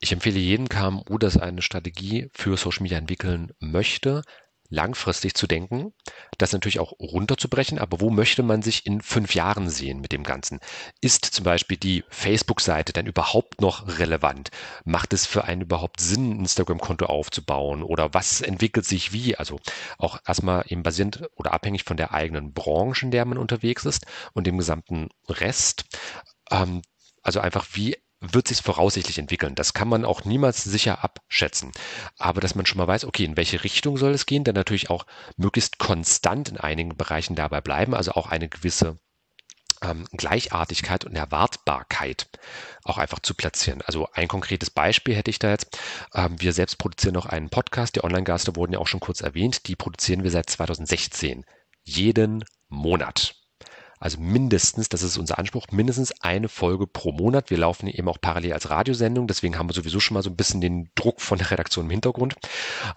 Ich 0.00 0.12
empfehle 0.12 0.38
jedem 0.38 0.68
KMU, 0.68 1.16
das 1.18 1.36
eine 1.36 1.62
Strategie 1.62 2.28
für 2.34 2.56
Social 2.56 2.82
Media 2.82 2.98
entwickeln 2.98 3.52
möchte, 3.58 4.22
langfristig 4.74 5.34
zu 5.34 5.46
denken, 5.46 5.94
das 6.38 6.52
natürlich 6.52 6.80
auch 6.80 6.92
runterzubrechen, 6.98 7.78
aber 7.78 8.00
wo 8.00 8.10
möchte 8.10 8.42
man 8.42 8.62
sich 8.62 8.84
in 8.86 9.00
fünf 9.00 9.34
Jahren 9.34 9.70
sehen 9.70 10.00
mit 10.00 10.12
dem 10.12 10.24
Ganzen? 10.24 10.60
Ist 11.00 11.24
zum 11.24 11.44
Beispiel 11.44 11.76
die 11.76 12.04
Facebook-Seite 12.10 12.92
dann 12.92 13.06
überhaupt 13.06 13.60
noch 13.60 13.98
relevant? 13.98 14.50
Macht 14.84 15.12
es 15.12 15.26
für 15.26 15.44
einen 15.44 15.62
überhaupt 15.62 16.00
Sinn, 16.00 16.32
ein 16.32 16.40
Instagram-Konto 16.40 17.06
aufzubauen? 17.06 17.82
Oder 17.82 18.12
was 18.12 18.40
entwickelt 18.40 18.84
sich 18.84 19.12
wie? 19.12 19.36
Also 19.36 19.60
auch 19.98 20.18
erstmal 20.26 20.64
eben 20.68 20.82
basierend 20.82 21.22
oder 21.36 21.52
abhängig 21.52 21.84
von 21.84 21.96
der 21.96 22.12
eigenen 22.12 22.52
Branche, 22.52 23.06
in 23.06 23.10
der 23.10 23.24
man 23.24 23.38
unterwegs 23.38 23.84
ist 23.84 24.06
und 24.32 24.46
dem 24.46 24.58
gesamten 24.58 25.08
Rest. 25.28 25.84
Ähm, 26.50 26.82
also 27.22 27.40
einfach, 27.40 27.66
wie 27.72 27.96
wird 28.32 28.48
sich 28.48 28.62
voraussichtlich 28.62 29.18
entwickeln. 29.18 29.54
Das 29.54 29.74
kann 29.74 29.88
man 29.88 30.04
auch 30.04 30.24
niemals 30.24 30.64
sicher 30.64 31.04
abschätzen. 31.04 31.72
Aber 32.18 32.40
dass 32.40 32.54
man 32.54 32.66
schon 32.66 32.78
mal 32.78 32.86
weiß, 32.86 33.04
okay, 33.04 33.24
in 33.24 33.36
welche 33.36 33.64
Richtung 33.64 33.96
soll 33.96 34.12
es 34.12 34.26
gehen, 34.26 34.44
dann 34.44 34.54
natürlich 34.54 34.90
auch 34.90 35.06
möglichst 35.36 35.78
konstant 35.78 36.48
in 36.48 36.58
einigen 36.58 36.96
Bereichen 36.96 37.34
dabei 37.34 37.60
bleiben, 37.60 37.94
also 37.94 38.12
auch 38.12 38.30
eine 38.30 38.48
gewisse 38.48 38.98
ähm, 39.82 40.06
Gleichartigkeit 40.12 41.04
und 41.04 41.14
Erwartbarkeit 41.14 42.28
auch 42.84 42.98
einfach 42.98 43.20
zu 43.20 43.34
platzieren. 43.34 43.82
Also 43.82 44.08
ein 44.12 44.28
konkretes 44.28 44.70
Beispiel 44.70 45.14
hätte 45.14 45.30
ich 45.30 45.38
da 45.38 45.50
jetzt. 45.50 45.78
Ähm, 46.14 46.40
wir 46.40 46.52
selbst 46.52 46.76
produzieren 46.78 47.14
noch 47.14 47.26
einen 47.26 47.50
Podcast. 47.50 47.96
Die 47.96 48.04
Online-Gaste 48.04 48.56
wurden 48.56 48.72
ja 48.72 48.78
auch 48.78 48.86
schon 48.86 49.00
kurz 49.00 49.20
erwähnt. 49.20 49.66
Die 49.68 49.76
produzieren 49.76 50.22
wir 50.22 50.30
seit 50.30 50.50
2016. 50.50 51.44
Jeden 51.82 52.44
Monat. 52.68 53.43
Also 54.04 54.20
mindestens, 54.20 54.90
das 54.90 55.02
ist 55.02 55.16
unser 55.16 55.38
Anspruch, 55.38 55.68
mindestens 55.70 56.12
eine 56.20 56.50
Folge 56.50 56.86
pro 56.86 57.10
Monat. 57.10 57.48
Wir 57.48 57.56
laufen 57.56 57.86
eben 57.86 58.06
auch 58.06 58.20
parallel 58.20 58.52
als 58.52 58.68
Radiosendung, 58.68 59.26
deswegen 59.26 59.56
haben 59.56 59.70
wir 59.70 59.72
sowieso 59.72 59.98
schon 59.98 60.12
mal 60.12 60.22
so 60.22 60.28
ein 60.28 60.36
bisschen 60.36 60.60
den 60.60 60.90
Druck 60.94 61.22
von 61.22 61.38
der 61.38 61.50
Redaktion 61.50 61.86
im 61.86 61.90
Hintergrund. 61.90 62.34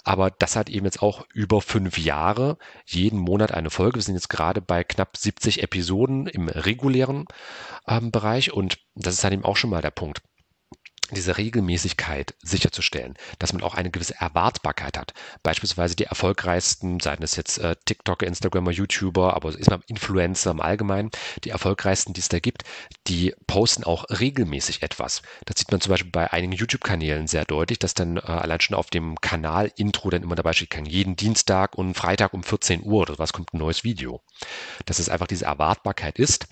Aber 0.04 0.32
das 0.32 0.58
hat 0.58 0.68
eben 0.68 0.84
jetzt 0.84 1.02
auch 1.02 1.26
über 1.34 1.62
fünf 1.62 1.98
Jahre, 1.98 2.58
jeden 2.86 3.20
Monat 3.20 3.54
eine 3.54 3.70
Folge. 3.70 4.00
Wir 4.00 4.04
sind 4.04 4.16
jetzt 4.16 4.30
gerade 4.30 4.60
bei 4.60 4.84
knapp 4.84 5.16
70 5.16 5.64
Episoden 5.64 6.28
im 6.28 6.50
regulären 6.50 7.24
ähm, 7.88 8.12
Bereich 8.12 8.52
und 8.52 8.80
das 8.94 9.14
ist 9.14 9.24
halt 9.24 9.34
eben 9.34 9.46
auch 9.46 9.56
schon 9.56 9.70
mal 9.70 9.82
der 9.82 9.92
Punkt 9.92 10.22
diese 11.16 11.38
Regelmäßigkeit 11.38 12.36
sicherzustellen, 12.44 13.16
dass 13.40 13.54
man 13.54 13.64
auch 13.64 13.76
eine 13.76 13.92
gewisse 13.92 14.16
Erwartbarkeit 14.16 14.98
hat. 14.98 15.14
Beispielsweise 15.44 15.96
die 15.96 16.06
erfolgreichsten, 16.06 17.00
seien 17.00 17.24
es 17.24 17.36
jetzt 17.36 17.58
äh, 17.60 17.76
TikToker, 17.86 18.28
Instagramer, 18.28 18.72
YouTuber, 18.72 19.34
aber 19.36 19.58
ist 19.58 19.70
man 19.70 19.84
Influencer 19.88 20.52
im 20.52 20.62
Allgemeinen, 20.62 21.12
die 21.44 21.50
erfolgreichsten, 21.50 22.14
die 22.14 22.20
es 22.20 22.30
da 22.30 22.40
gibt, 22.40 22.64
die 23.08 23.34
posten 23.48 23.84
auch 23.84 24.06
regelmäßig 24.10 24.84
etwas. 24.84 25.22
Das 25.46 25.58
sieht 25.58 25.72
man 25.72 25.82
zum 25.82 25.92
Beispiel 25.92 26.12
bei 26.12 26.32
einigen 26.32 26.54
YouTube-Kanälen 26.54 27.28
sehr 27.28 27.46
deutlich, 27.46 27.80
dass 27.80 27.94
dann 27.94 28.18
äh, 28.18 28.22
allein 28.22 28.62
schon 28.62 28.76
auf 28.76 28.90
dem 28.90 29.20
Kanal-Intro 29.22 30.10
dann 30.10 30.24
immer 30.24 30.36
dabei 30.36 30.54
steht, 30.54 30.70
kann 30.70 30.86
jeden 30.86 31.16
Dienstag 31.16 31.76
und 31.76 31.94
Freitag 31.94 32.34
um 32.34 32.44
14 32.44 32.84
Uhr 32.84 33.02
oder 33.02 33.20
was 33.20 33.34
kommt 33.34 33.54
ein 33.54 33.60
neues 33.60 33.84
Video. 33.84 34.22
Dass 34.86 35.00
es 35.00 35.10
einfach 35.10 35.28
diese 35.28 35.46
Erwartbarkeit 35.46 36.20
ist 36.20 36.48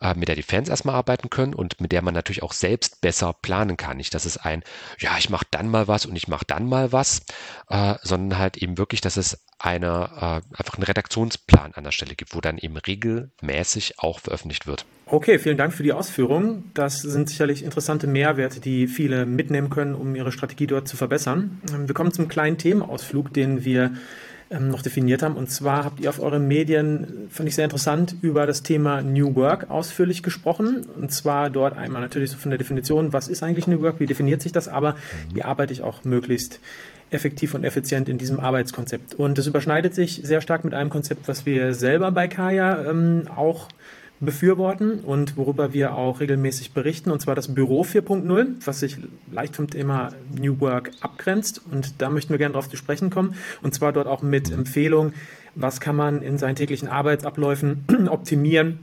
äh, 0.00 0.14
mit 0.14 0.28
der 0.28 0.36
die 0.36 0.42
Fans 0.42 0.68
erstmal 0.68 0.94
arbeiten 0.94 1.30
können 1.30 1.54
und 1.54 1.80
mit 1.80 1.92
der 1.92 2.02
man 2.02 2.14
natürlich 2.14 2.42
auch 2.42 2.52
selbst 2.52 3.00
besser 3.00 3.34
planen 3.42 3.76
kann. 3.76 3.96
Nicht, 3.96 4.14
dass 4.14 4.24
es 4.24 4.36
ein, 4.36 4.62
ja, 4.98 5.16
ich 5.18 5.30
mache 5.30 5.46
dann 5.50 5.68
mal 5.68 5.88
was 5.88 6.06
und 6.06 6.16
ich 6.16 6.28
mache 6.28 6.44
dann 6.46 6.66
mal 6.66 6.92
was, 6.92 7.22
äh, 7.68 7.94
sondern 8.02 8.38
halt 8.38 8.56
eben 8.56 8.78
wirklich, 8.78 9.00
dass 9.00 9.16
es 9.16 9.44
eine, 9.58 9.86
äh, 9.86 10.56
einfach 10.56 10.74
einen 10.74 10.84
Redaktionsplan 10.84 11.74
an 11.74 11.84
der 11.84 11.90
Stelle 11.92 12.14
gibt, 12.14 12.34
wo 12.34 12.40
dann 12.40 12.56
eben 12.56 12.76
regelmäßig 12.76 13.98
auch 13.98 14.20
veröffentlicht 14.20 14.66
wird. 14.66 14.86
Okay, 15.06 15.38
vielen 15.38 15.58
Dank 15.58 15.74
für 15.74 15.82
die 15.82 15.92
Ausführungen. 15.92 16.70
Das 16.72 17.00
sind 17.00 17.28
sicherlich 17.28 17.64
interessante 17.64 18.06
Mehrwerte, 18.06 18.60
die 18.60 18.86
viele 18.86 19.26
mitnehmen 19.26 19.68
können, 19.68 19.94
um 19.94 20.14
ihre 20.14 20.32
Strategie 20.32 20.66
dort 20.66 20.88
zu 20.88 20.96
verbessern. 20.96 21.60
Wir 21.84 21.94
kommen 21.94 22.12
zum 22.12 22.28
kleinen 22.28 22.58
Themenausflug, 22.58 23.34
den 23.34 23.64
wir 23.64 23.92
ähm, 24.50 24.68
noch 24.68 24.82
definiert 24.82 25.22
haben. 25.22 25.36
Und 25.36 25.50
zwar 25.50 25.84
habt 25.84 26.00
ihr 26.00 26.10
auf 26.10 26.20
euren 26.20 26.48
Medien, 26.48 27.28
fand 27.30 27.48
ich 27.48 27.54
sehr 27.54 27.64
interessant, 27.64 28.16
über 28.20 28.46
das 28.46 28.62
Thema 28.62 29.00
New 29.00 29.34
Work 29.36 29.70
ausführlich 29.70 30.22
gesprochen. 30.22 30.86
Und 31.00 31.12
zwar 31.12 31.50
dort 31.50 31.76
einmal 31.76 32.02
natürlich 32.02 32.30
so 32.30 32.36
von 32.36 32.50
der 32.50 32.58
Definition, 32.58 33.12
was 33.12 33.28
ist 33.28 33.42
eigentlich 33.42 33.66
New 33.66 33.80
Work, 33.80 34.00
wie 34.00 34.06
definiert 34.06 34.42
sich 34.42 34.52
das, 34.52 34.68
aber 34.68 34.96
wie 35.32 35.42
arbeite 35.42 35.72
ich 35.72 35.82
auch 35.82 36.04
möglichst 36.04 36.60
effektiv 37.10 37.54
und 37.54 37.64
effizient 37.64 38.08
in 38.08 38.18
diesem 38.18 38.40
Arbeitskonzept. 38.40 39.14
Und 39.14 39.38
das 39.38 39.46
überschneidet 39.46 39.94
sich 39.94 40.20
sehr 40.24 40.40
stark 40.40 40.64
mit 40.64 40.74
einem 40.74 40.90
Konzept, 40.90 41.28
was 41.28 41.46
wir 41.46 41.74
selber 41.74 42.10
bei 42.12 42.28
Kaya 42.28 42.84
ähm, 42.88 43.28
auch 43.34 43.68
befürworten 44.20 45.00
und 45.00 45.36
worüber 45.36 45.72
wir 45.72 45.94
auch 45.94 46.20
regelmäßig 46.20 46.72
berichten, 46.72 47.10
und 47.10 47.20
zwar 47.20 47.34
das 47.34 47.54
Büro 47.54 47.82
4.0, 47.82 48.46
was 48.64 48.80
sich 48.80 48.98
leicht 49.32 49.56
vom 49.56 49.68
Thema 49.68 50.10
New 50.38 50.60
Work 50.60 50.90
abgrenzt. 51.00 51.62
Und 51.70 52.00
da 52.02 52.10
möchten 52.10 52.30
wir 52.30 52.38
gerne 52.38 52.52
darauf 52.52 52.68
zu 52.68 52.76
sprechen 52.76 53.08
kommen. 53.10 53.34
Und 53.62 53.74
zwar 53.74 53.92
dort 53.92 54.06
auch 54.06 54.22
mit 54.22 54.50
Empfehlungen, 54.52 55.14
was 55.54 55.80
kann 55.80 55.96
man 55.96 56.22
in 56.22 56.38
seinen 56.38 56.56
täglichen 56.56 56.88
Arbeitsabläufen 56.88 57.86
optimieren, 58.08 58.80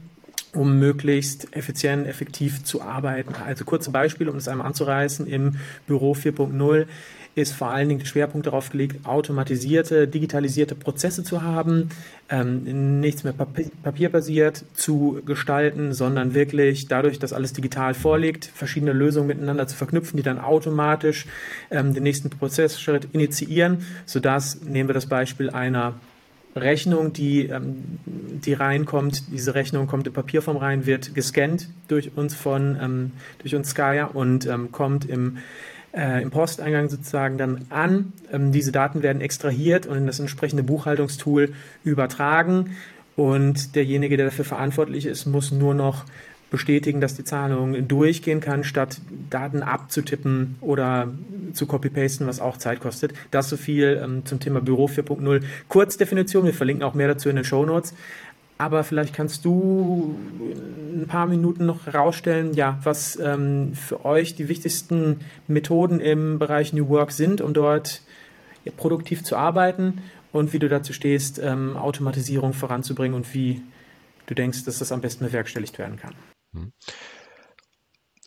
um 0.52 0.78
möglichst 0.78 1.56
effizient, 1.56 2.06
effektiv 2.06 2.64
zu 2.64 2.82
arbeiten. 2.82 3.34
Also 3.46 3.64
kurze 3.64 3.92
Beispiele, 3.92 4.32
um 4.32 4.38
es 4.38 4.48
einmal 4.48 4.66
anzureißen, 4.66 5.26
im 5.26 5.56
Büro 5.86 6.14
4.0 6.14 6.86
ist 7.38 7.52
vor 7.52 7.70
allen 7.70 7.88
Dingen 7.88 8.00
der 8.00 8.06
Schwerpunkt 8.06 8.46
darauf 8.46 8.70
gelegt, 8.70 9.06
automatisierte, 9.06 10.08
digitalisierte 10.08 10.74
Prozesse 10.74 11.24
zu 11.24 11.42
haben, 11.42 11.90
ähm, 12.28 13.00
nichts 13.00 13.24
mehr 13.24 13.32
papi 13.32 13.70
papierbasiert 13.82 14.64
zu 14.74 15.20
gestalten, 15.24 15.92
sondern 15.92 16.34
wirklich 16.34 16.88
dadurch, 16.88 17.18
dass 17.18 17.32
alles 17.32 17.52
digital 17.52 17.94
vorliegt, 17.94 18.44
verschiedene 18.44 18.92
Lösungen 18.92 19.28
miteinander 19.28 19.66
zu 19.66 19.76
verknüpfen, 19.76 20.16
die 20.16 20.22
dann 20.22 20.38
automatisch 20.38 21.26
ähm, 21.70 21.94
den 21.94 22.02
nächsten 22.02 22.30
Prozessschritt 22.30 23.08
initiieren, 23.12 23.86
sodass, 24.04 24.62
nehmen 24.62 24.88
wir 24.88 24.94
das 24.94 25.06
Beispiel 25.06 25.50
einer 25.50 25.94
Rechnung, 26.56 27.12
die, 27.12 27.46
ähm, 27.46 27.98
die 28.06 28.52
reinkommt, 28.52 29.32
diese 29.32 29.54
Rechnung 29.54 29.86
kommt 29.86 30.06
in 30.06 30.12
Papierform 30.12 30.56
rein, 30.56 30.86
wird 30.86 31.14
gescannt 31.14 31.68
durch 31.88 32.16
uns 32.16 32.34
von, 32.34 32.76
ähm, 32.80 33.12
durch 33.38 33.54
uns 33.54 33.70
Skya 33.70 34.06
und 34.06 34.46
ähm, 34.46 34.72
kommt 34.72 35.08
im 35.08 35.38
äh, 35.92 36.22
im 36.22 36.30
Posteingang 36.30 36.88
sozusagen 36.88 37.38
dann 37.38 37.66
an. 37.70 38.12
Ähm, 38.32 38.52
diese 38.52 38.72
Daten 38.72 39.02
werden 39.02 39.20
extrahiert 39.20 39.86
und 39.86 39.96
in 39.96 40.06
das 40.06 40.20
entsprechende 40.20 40.62
Buchhaltungstool 40.62 41.52
übertragen 41.84 42.76
und 43.18 43.74
derjenige, 43.74 44.16
der 44.16 44.26
dafür 44.26 44.44
verantwortlich 44.44 45.04
ist, 45.04 45.26
muss 45.26 45.50
nur 45.50 45.74
noch 45.74 46.04
bestätigen, 46.50 47.00
dass 47.00 47.16
die 47.16 47.24
Zahlung 47.24 47.88
durchgehen 47.88 48.40
kann, 48.40 48.62
statt 48.62 49.00
Daten 49.28 49.64
abzutippen 49.64 50.54
oder 50.60 51.12
zu 51.52 51.66
copy-pasten, 51.66 52.28
was 52.28 52.38
auch 52.38 52.56
Zeit 52.58 52.78
kostet. 52.78 53.14
Das 53.32 53.48
so 53.48 53.56
viel 53.56 54.00
ähm, 54.02 54.24
zum 54.24 54.38
Thema 54.38 54.60
Büro 54.60 54.86
4.0. 54.86 55.42
Kurzdefinition, 55.68 56.44
wir 56.44 56.54
verlinken 56.54 56.84
auch 56.84 56.94
mehr 56.94 57.08
dazu 57.08 57.28
in 57.28 57.34
den 57.34 57.44
Show 57.44 57.66
Notes. 57.66 57.92
Aber 58.58 58.82
vielleicht 58.82 59.14
kannst 59.14 59.44
du 59.44 60.16
ein 60.92 61.06
paar 61.06 61.26
Minuten 61.26 61.64
noch 61.64 61.86
herausstellen, 61.86 62.54
ja, 62.54 62.78
was 62.82 63.16
ähm, 63.16 63.74
für 63.74 64.04
euch 64.04 64.34
die 64.34 64.48
wichtigsten 64.48 65.20
Methoden 65.46 66.00
im 66.00 66.40
Bereich 66.40 66.72
New 66.72 66.88
Work 66.88 67.12
sind, 67.12 67.40
um 67.40 67.54
dort 67.54 68.02
ja, 68.64 68.72
produktiv 68.76 69.22
zu 69.22 69.36
arbeiten 69.36 70.02
und 70.32 70.52
wie 70.52 70.58
du 70.58 70.68
dazu 70.68 70.92
stehst, 70.92 71.38
ähm, 71.38 71.76
Automatisierung 71.76 72.52
voranzubringen 72.52 73.14
und 73.14 73.32
wie 73.32 73.62
du 74.26 74.34
denkst, 74.34 74.64
dass 74.64 74.80
das 74.80 74.90
am 74.90 75.00
besten 75.00 75.24
bewerkstelligt 75.24 75.78
werden 75.78 75.96
kann. 75.96 76.14
Hm. 76.52 76.72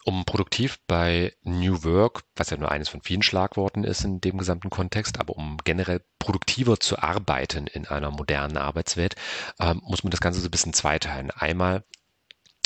Um 0.04 0.26
produktiv 0.26 0.80
bei 0.88 1.36
New 1.44 1.84
Work, 1.84 2.24
was 2.36 2.50
ja 2.50 2.58
nur 2.58 2.72
eines 2.72 2.90
von 2.90 3.02
vielen 3.02 3.22
Schlagworten 3.22 3.84
ist 3.84 4.04
in 4.04 4.20
dem 4.20 4.38
gesamten 4.38 4.72
Kontext, 4.72 5.20
aber 5.20 5.36
um 5.36 5.58
generell 5.64 6.04
produktiver 6.18 6.80
zu 6.80 6.98
arbeiten 6.98 7.68
in 7.68 7.88
einer 7.88 8.10
modernen 8.10 8.58
Arbeitswelt, 8.58 9.16
äh, 9.60 9.76
muss 9.76 10.04
man 10.04 10.12
das 10.12 10.22
Ganze 10.22 10.40
so 10.40 10.48
ein 10.48 10.52
bisschen 10.52 10.74
zweiteilen. 10.74 11.30
Einmal 11.30 11.84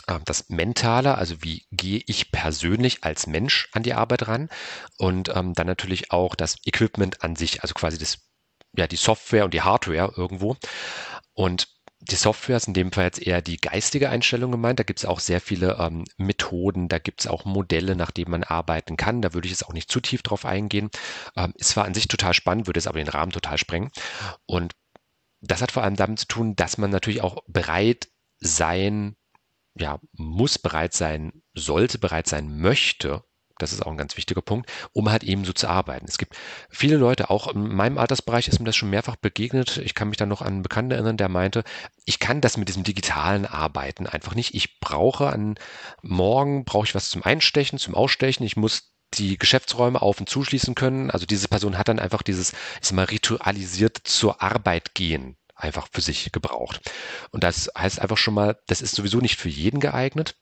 äh, 0.08 0.20
das 0.26 0.50
Mentale, 0.50 1.18
also 1.18 1.44
wie 1.44 1.66
gehe 1.72 2.02
ich 2.08 2.32
persönlich 2.32 3.04
als 3.04 3.28
Mensch 3.28 3.70
an 3.74 3.84
die 3.84 3.94
Arbeit 3.94 4.28
ran 4.28 4.50
und 4.98 5.30
ähm, 5.36 5.54
dann 5.54 5.68
natürlich 5.68 6.12
auch 6.12 6.36
das 6.36 6.58
Equipment 6.66 7.22
an 7.24 7.36
sich, 7.36 7.64
also 7.64 7.74
quasi 7.74 7.98
das, 7.98 8.20
ja, 8.78 8.88
die 8.88 8.96
Software 8.96 9.46
und 9.46 9.54
die 9.54 9.62
Hardware 9.62 10.14
irgendwo. 10.16 10.56
Und 11.34 11.75
die 12.10 12.16
Software 12.16 12.58
ist 12.58 12.68
in 12.68 12.74
dem 12.74 12.92
Fall 12.92 13.06
jetzt 13.06 13.22
eher 13.22 13.42
die 13.42 13.58
geistige 13.58 14.10
Einstellung 14.10 14.52
gemeint. 14.52 14.80
Da 14.80 14.84
gibt 14.84 15.00
es 15.00 15.06
auch 15.06 15.20
sehr 15.20 15.42
viele 15.42 15.78
ähm, 15.80 16.06
Methoden, 16.18 16.88
da 16.88 17.00
gibt 17.00 17.22
es 17.22 17.28
auch 17.28 17.46
Modelle, 17.46 17.96
nach 17.96 18.12
denen 18.12 18.32
man 18.32 18.44
arbeiten 18.44 18.96
kann. 18.98 19.22
Da 19.22 19.34
würde 19.34 19.48
ich 19.48 19.52
jetzt 19.52 19.66
auch 19.66 19.74
nicht 19.74 19.92
zu 19.92 20.00
tief 20.00 20.22
drauf 20.22 20.46
eingehen. 20.46 20.90
Ähm, 21.36 21.54
ist 21.58 21.70
zwar 21.70 21.86
an 21.86 21.94
sich 21.94 22.08
total 22.08 22.34
spannend, 22.34 22.68
würde 22.68 22.78
es 22.78 22.88
aber 22.88 23.00
den 23.00 23.08
Rahmen 23.08 23.32
total 23.32 23.58
sprengen. 23.58 23.92
Und 24.46 24.74
das 25.42 25.62
hat 25.62 25.72
vor 25.72 25.84
allem 25.84 25.96
damit 25.96 26.20
zu 26.20 26.28
tun, 26.28 26.56
dass 26.56 26.78
man 26.78 26.92
natürlich 26.92 27.22
auch 27.22 27.44
bereit 27.48 28.10
sein, 28.40 29.16
ja, 29.78 30.00
muss 30.14 30.60
bereit 30.60 30.94
sein, 30.94 31.42
sollte 31.54 31.98
bereit 31.98 32.28
sein 32.28 32.60
möchte, 32.60 33.24
das 33.58 33.72
ist 33.72 33.86
auch 33.86 33.92
ein 33.92 33.98
ganz 33.98 34.18
wichtiger 34.18 34.42
Punkt, 34.42 34.70
um 34.94 35.10
halt 35.10 35.24
eben 35.24 35.46
so 35.46 35.54
zu 35.54 35.68
arbeiten. 35.68 36.06
Es 36.08 36.18
gibt 36.18 36.36
viele 36.70 36.98
Leute, 36.98 37.30
auch 37.30 37.48
in 37.48 37.74
meinem 37.74 37.98
Altersbereich 37.98 38.48
ist 38.48 38.60
mir 38.60 38.66
das 38.66 38.76
schon 38.76 38.90
mehrfach 38.90 39.16
begegnet. 39.16 39.78
Ich 39.78 39.94
kann 39.94 40.10
mich 40.10 40.18
dann 40.18 40.30
noch 40.30 40.42
an 40.42 40.48
einen 40.48 40.64
Bekannten 40.64 40.92
erinnern, 40.92 41.18
der 41.18 41.30
meinte, 41.30 41.64
ich 42.06 42.20
kann 42.20 42.42
das 42.42 42.58
mit 42.58 42.68
diesem 42.68 42.84
digitalen 42.84 43.46
Arbeiten 43.46 44.08
einfach 44.08 44.36
nicht. 44.36 44.54
Ich 44.56 44.80
brauche 44.80 45.28
an 45.28 45.56
morgen 46.02 46.66
brauche 46.66 46.86
ich 46.86 46.96
was 46.96 47.10
zum 47.10 47.24
Einstechen, 47.24 47.80
zum 47.80 47.96
Ausstechen. 47.96 48.46
Ich 48.46 48.58
muss 48.58 48.94
die 49.14 49.38
Geschäftsräume 49.38 50.02
auf 50.02 50.20
und 50.20 50.30
zuschließen 50.30 50.76
können. 50.76 51.10
Also 51.10 51.26
diese 51.26 51.48
Person 51.48 51.78
hat 51.78 51.88
dann 51.88 52.00
einfach 52.00 52.22
dieses, 52.22 52.52
ich 52.52 52.88
sag 52.88 52.96
mal, 52.96 53.06
ritualisiert 53.06 53.98
zur 54.04 54.42
Arbeit 54.42 54.94
gehen 54.96 55.38
einfach 55.58 55.88
für 55.92 56.02
sich 56.02 56.34
gebraucht. 56.34 56.82
Und 57.32 57.44
das 57.46 57.72
heißt 57.78 58.02
einfach 58.02 58.18
schon 58.18 58.34
mal, 58.34 58.60
das 58.68 58.82
ist 58.82 58.94
sowieso 58.94 59.20
nicht 59.20 59.40
für 59.40 59.48
jeden 59.48 59.80
geeignet 59.80 60.36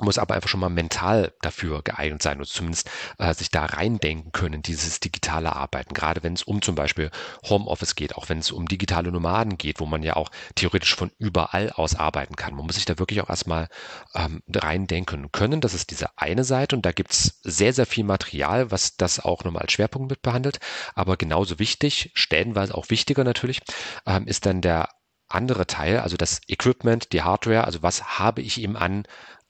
muss 0.00 0.18
aber 0.18 0.34
einfach 0.34 0.48
schon 0.48 0.60
mal 0.60 0.68
mental 0.68 1.32
dafür 1.40 1.82
geeignet 1.82 2.22
sein 2.22 2.38
oder 2.38 2.48
zumindest 2.48 2.90
äh, 3.18 3.34
sich 3.34 3.50
da 3.50 3.64
reindenken 3.64 4.32
können, 4.32 4.62
dieses 4.62 5.00
digitale 5.00 5.54
Arbeiten. 5.54 5.94
Gerade 5.94 6.22
wenn 6.22 6.34
es 6.34 6.42
um 6.42 6.62
zum 6.62 6.74
Beispiel 6.74 7.10
Homeoffice 7.48 7.94
geht, 7.94 8.16
auch 8.16 8.28
wenn 8.28 8.38
es 8.38 8.50
um 8.50 8.66
digitale 8.66 9.10
Nomaden 9.10 9.58
geht, 9.58 9.80
wo 9.80 9.86
man 9.86 10.02
ja 10.02 10.16
auch 10.16 10.30
theoretisch 10.54 10.94
von 10.94 11.10
überall 11.18 11.70
aus 11.70 11.94
arbeiten 11.94 12.36
kann. 12.36 12.54
Man 12.54 12.66
muss 12.66 12.76
sich 12.76 12.84
da 12.84 12.98
wirklich 12.98 13.20
auch 13.20 13.28
erstmal 13.28 13.68
ähm, 14.14 14.42
reindenken 14.52 15.30
können. 15.32 15.60
Das 15.60 15.74
ist 15.74 15.90
diese 15.90 16.16
eine 16.16 16.44
Seite 16.44 16.76
und 16.76 16.86
da 16.86 16.92
gibt 16.92 17.12
es 17.12 17.40
sehr, 17.42 17.72
sehr 17.72 17.86
viel 17.86 18.04
Material, 18.04 18.70
was 18.70 18.96
das 18.96 19.20
auch 19.20 19.44
nochmal 19.44 19.62
als 19.62 19.72
Schwerpunkt 19.72 20.10
mit 20.10 20.22
behandelt. 20.22 20.60
Aber 20.94 21.16
genauso 21.16 21.58
wichtig, 21.58 22.10
stellenweise 22.14 22.74
auch 22.74 22.90
wichtiger 22.90 23.24
natürlich, 23.24 23.60
ähm, 24.06 24.26
ist 24.26 24.46
dann 24.46 24.60
der 24.60 24.88
andere 25.28 25.66
Teil, 25.66 25.98
also 26.00 26.16
das 26.16 26.40
Equipment, 26.48 27.12
die 27.12 27.22
Hardware, 27.22 27.64
also 27.64 27.82
was 27.82 28.18
habe 28.18 28.40
ich 28.40 28.58
ihm 28.58 28.76
an 28.76 29.04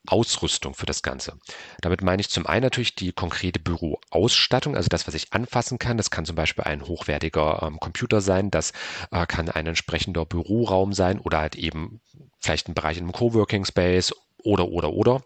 Ausrüstung 0.09 0.75
für 0.75 0.87
das 0.87 1.03
Ganze. 1.03 1.39
Damit 1.81 2.03
meine 2.03 2.21
ich 2.21 2.31
zum 2.31 2.47
einen 2.47 2.63
natürlich 2.63 2.95
die 2.95 3.13
konkrete 3.13 3.61
Büroausstattung, 3.61 4.77
also 4.77 4.89
das, 4.89 5.07
was 5.07 5.15
ich 5.15 5.33
anfassen 5.33 5.79
kann. 5.79 5.97
Das 5.97 6.11
kann 6.11 6.25
zum 6.25 6.37
Beispiel 6.37 6.65
ein 6.65 6.87
hochwertiger 6.87 7.63
ähm, 7.63 7.79
Computer 7.81 8.21
sein, 8.21 8.51
das 8.51 8.73
äh, 9.11 9.27
kann 9.27 9.49
ein 9.49 9.67
entsprechender 9.67 10.25
Büroraum 10.25 10.93
sein 10.93 11.19
oder 11.19 11.39
halt 11.39 11.57
eben 11.57 12.01
vielleicht 12.41 12.69
ein 12.69 12.75
Bereich 12.75 12.97
in 12.97 13.05
einem 13.05 13.13
Coworking 13.13 13.65
Space 13.65 14.13
oder, 14.43 14.69
oder, 14.69 14.93
oder. 14.93 15.23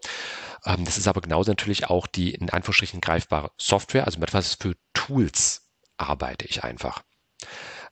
Ähm, 0.65 0.85
das 0.85 0.97
ist 0.97 1.07
aber 1.07 1.21
genauso 1.21 1.51
natürlich 1.51 1.89
auch 1.89 2.07
die 2.07 2.31
in 2.33 2.49
Anführungsstrichen 2.49 3.01
greifbare 3.01 3.51
Software, 3.57 4.05
also 4.05 4.19
mit 4.19 4.29
etwas 4.29 4.55
für 4.55 4.75
Tools 4.93 5.67
arbeite 5.97 6.45
ich 6.45 6.63
einfach. 6.63 7.03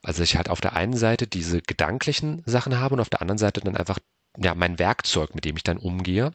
Also 0.04 0.24
ich 0.24 0.36
halt 0.36 0.50
auf 0.50 0.62
der 0.62 0.74
einen 0.74 0.98
Seite 0.98 1.28
diese 1.28 1.62
gedanklichen 1.62 2.42
Sachen 2.46 2.80
habe 2.80 2.96
und 2.96 3.02
auf 3.02 3.10
der 3.10 3.22
anderen 3.22 3.38
Seite 3.38 3.62
dann 3.62 3.78
einfach 3.78 4.00
ja, 4.38 4.56
mein 4.56 4.80
Werkzeug, 4.80 5.36
mit 5.36 5.46
dem 5.46 5.58
ich 5.58 5.64
dann 5.64 5.78
umgehe. 5.78 6.32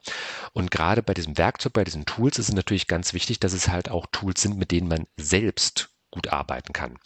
Und 0.53 0.71
gerade 0.71 1.03
bei 1.03 1.15
diesem 1.15 1.39
Werkzeug, 1.39 1.73
bei 1.73 1.85
diesen 1.85 2.05
Tools 2.05 2.39
ist 2.39 2.49
es 2.49 2.55
natürlich 2.55 2.87
ganz 2.87 3.13
wichtig, 3.15 3.41
dass 3.41 3.53
es 3.53 3.69
halt 3.69 3.91
auch 3.91 4.07
Tools 4.13 4.43
sind, 4.43 4.59
mit 4.59 4.71
denen 4.71 4.89
man 4.89 5.07
selbst 5.17 5.91
gut 6.11 6.29
arbeiten 6.29 6.73
kann. 6.73 6.99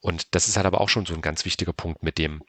Und 0.00 0.34
das 0.34 0.48
ist 0.48 0.56
halt 0.56 0.66
aber 0.66 0.80
auch 0.80 0.88
schon 0.88 1.06
so 1.06 1.14
ein 1.14 1.22
ganz 1.22 1.44
wichtiger 1.44 1.72
Punkt, 1.72 2.02
mit 2.02 2.18
dem 2.18 2.42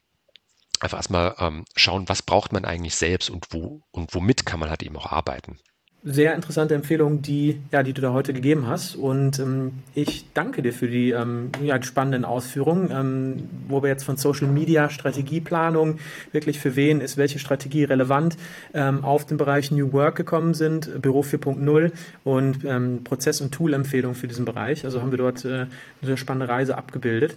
einfach 0.80 0.98
erstmal 0.98 1.36
ähm, 1.40 1.66
schauen, 1.76 2.10
was 2.10 2.22
braucht 2.22 2.54
man 2.54 2.66
eigentlich 2.66 2.96
selbst 2.96 3.30
und 3.30 3.48
wo 3.52 3.84
und 3.92 4.16
womit 4.16 4.46
kann 4.46 4.60
man 4.60 4.70
halt 4.70 4.84
eben 4.84 4.98
auch 4.98 5.12
arbeiten 5.12 5.60
sehr 6.04 6.34
interessante 6.34 6.74
Empfehlung, 6.74 7.22
die, 7.22 7.62
ja, 7.72 7.84
die 7.84 7.94
du 7.94 8.02
da 8.02 8.12
heute 8.12 8.34
gegeben 8.34 8.66
hast. 8.66 8.96
Und 8.96 9.38
ähm, 9.38 9.74
ich 9.94 10.26
danke 10.34 10.64
dir 10.64 10.74
für 10.74 10.88
die, 10.88 11.12
ähm, 11.12 11.52
ja, 11.64 11.82
spannenden 11.84 12.26
Ausführungen, 12.26 12.90
ähm, 12.92 13.50
wo 13.68 13.84
wir 13.84 13.90
jetzt 13.90 14.04
von 14.04 14.18
Social 14.18 14.48
Media, 14.48 14.90
Strategieplanung, 14.90 16.00
wirklich 16.32 16.60
für 16.60 16.76
wen 16.76 17.02
ist 17.02 17.18
welche 17.18 17.38
Strategie 17.38 17.84
relevant, 17.84 18.36
ähm, 18.74 19.06
auf 19.06 19.26
den 19.26 19.38
Bereich 19.38 19.70
New 19.70 19.94
Work 19.94 20.16
gekommen 20.16 20.56
sind, 20.56 21.02
Büro 21.02 21.22
4.0 21.22 21.92
und 22.24 22.66
ähm, 22.66 23.04
Prozess- 23.04 23.42
und 23.42 23.52
Tool-Empfehlungen 23.54 24.16
für 24.16 24.28
diesen 24.28 24.46
Bereich. 24.46 24.86
Also 24.86 25.02
haben 25.02 25.12
wir 25.12 25.20
dort 25.20 25.46
äh, 25.46 25.50
eine 25.50 25.68
sehr 26.02 26.18
spannende 26.18 26.50
Reise 26.50 26.78
abgebildet. 26.78 27.36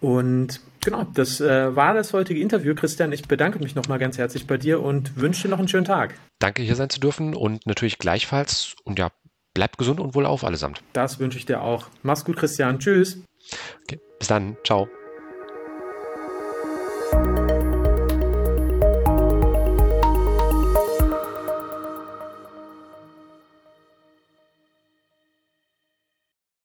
Und 0.00 0.60
genau, 0.84 1.04
das 1.14 1.40
äh, 1.40 1.74
war 1.74 1.94
das 1.94 2.12
heutige 2.12 2.40
Interview. 2.40 2.74
Christian, 2.74 3.12
ich 3.12 3.26
bedanke 3.26 3.58
mich 3.58 3.74
nochmal 3.74 3.98
ganz 3.98 4.18
herzlich 4.18 4.46
bei 4.46 4.56
dir 4.56 4.82
und 4.82 5.16
wünsche 5.16 5.42
dir 5.42 5.48
noch 5.48 5.58
einen 5.58 5.68
schönen 5.68 5.84
Tag. 5.84 6.14
Danke, 6.38 6.62
hier 6.62 6.76
sein 6.76 6.90
zu 6.90 7.00
dürfen 7.00 7.34
und 7.34 7.66
natürlich 7.66 7.98
gleichfalls. 7.98 8.74
Und 8.84 8.98
ja, 8.98 9.10
bleibt 9.54 9.78
gesund 9.78 10.00
und 10.00 10.14
wohl 10.14 10.26
auf 10.26 10.44
allesamt. 10.44 10.82
Das 10.92 11.18
wünsche 11.18 11.38
ich 11.38 11.46
dir 11.46 11.62
auch. 11.62 11.88
Mach's 12.02 12.24
gut, 12.24 12.36
Christian. 12.36 12.78
Tschüss. 12.78 13.22
Okay, 13.82 14.00
bis 14.18 14.28
dann. 14.28 14.56
Ciao. 14.64 14.88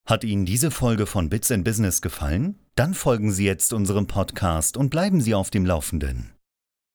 Hat 0.10 0.24
Ihnen 0.24 0.44
diese 0.44 0.72
Folge 0.72 1.06
von 1.06 1.30
Bits 1.30 1.52
in 1.52 1.64
Business 1.64 2.02
gefallen? 2.02 2.58
Dann 2.74 2.96
folgen 2.96 3.32
Sie 3.32 3.46
jetzt 3.46 3.74
unserem 3.74 4.08
Podcast 4.08 4.76
und 4.76 4.90
bleiben 4.90 5.22
Sie 5.22 5.36
auf 5.36 5.52
dem 5.52 5.68
Laufenden. 5.68 6.32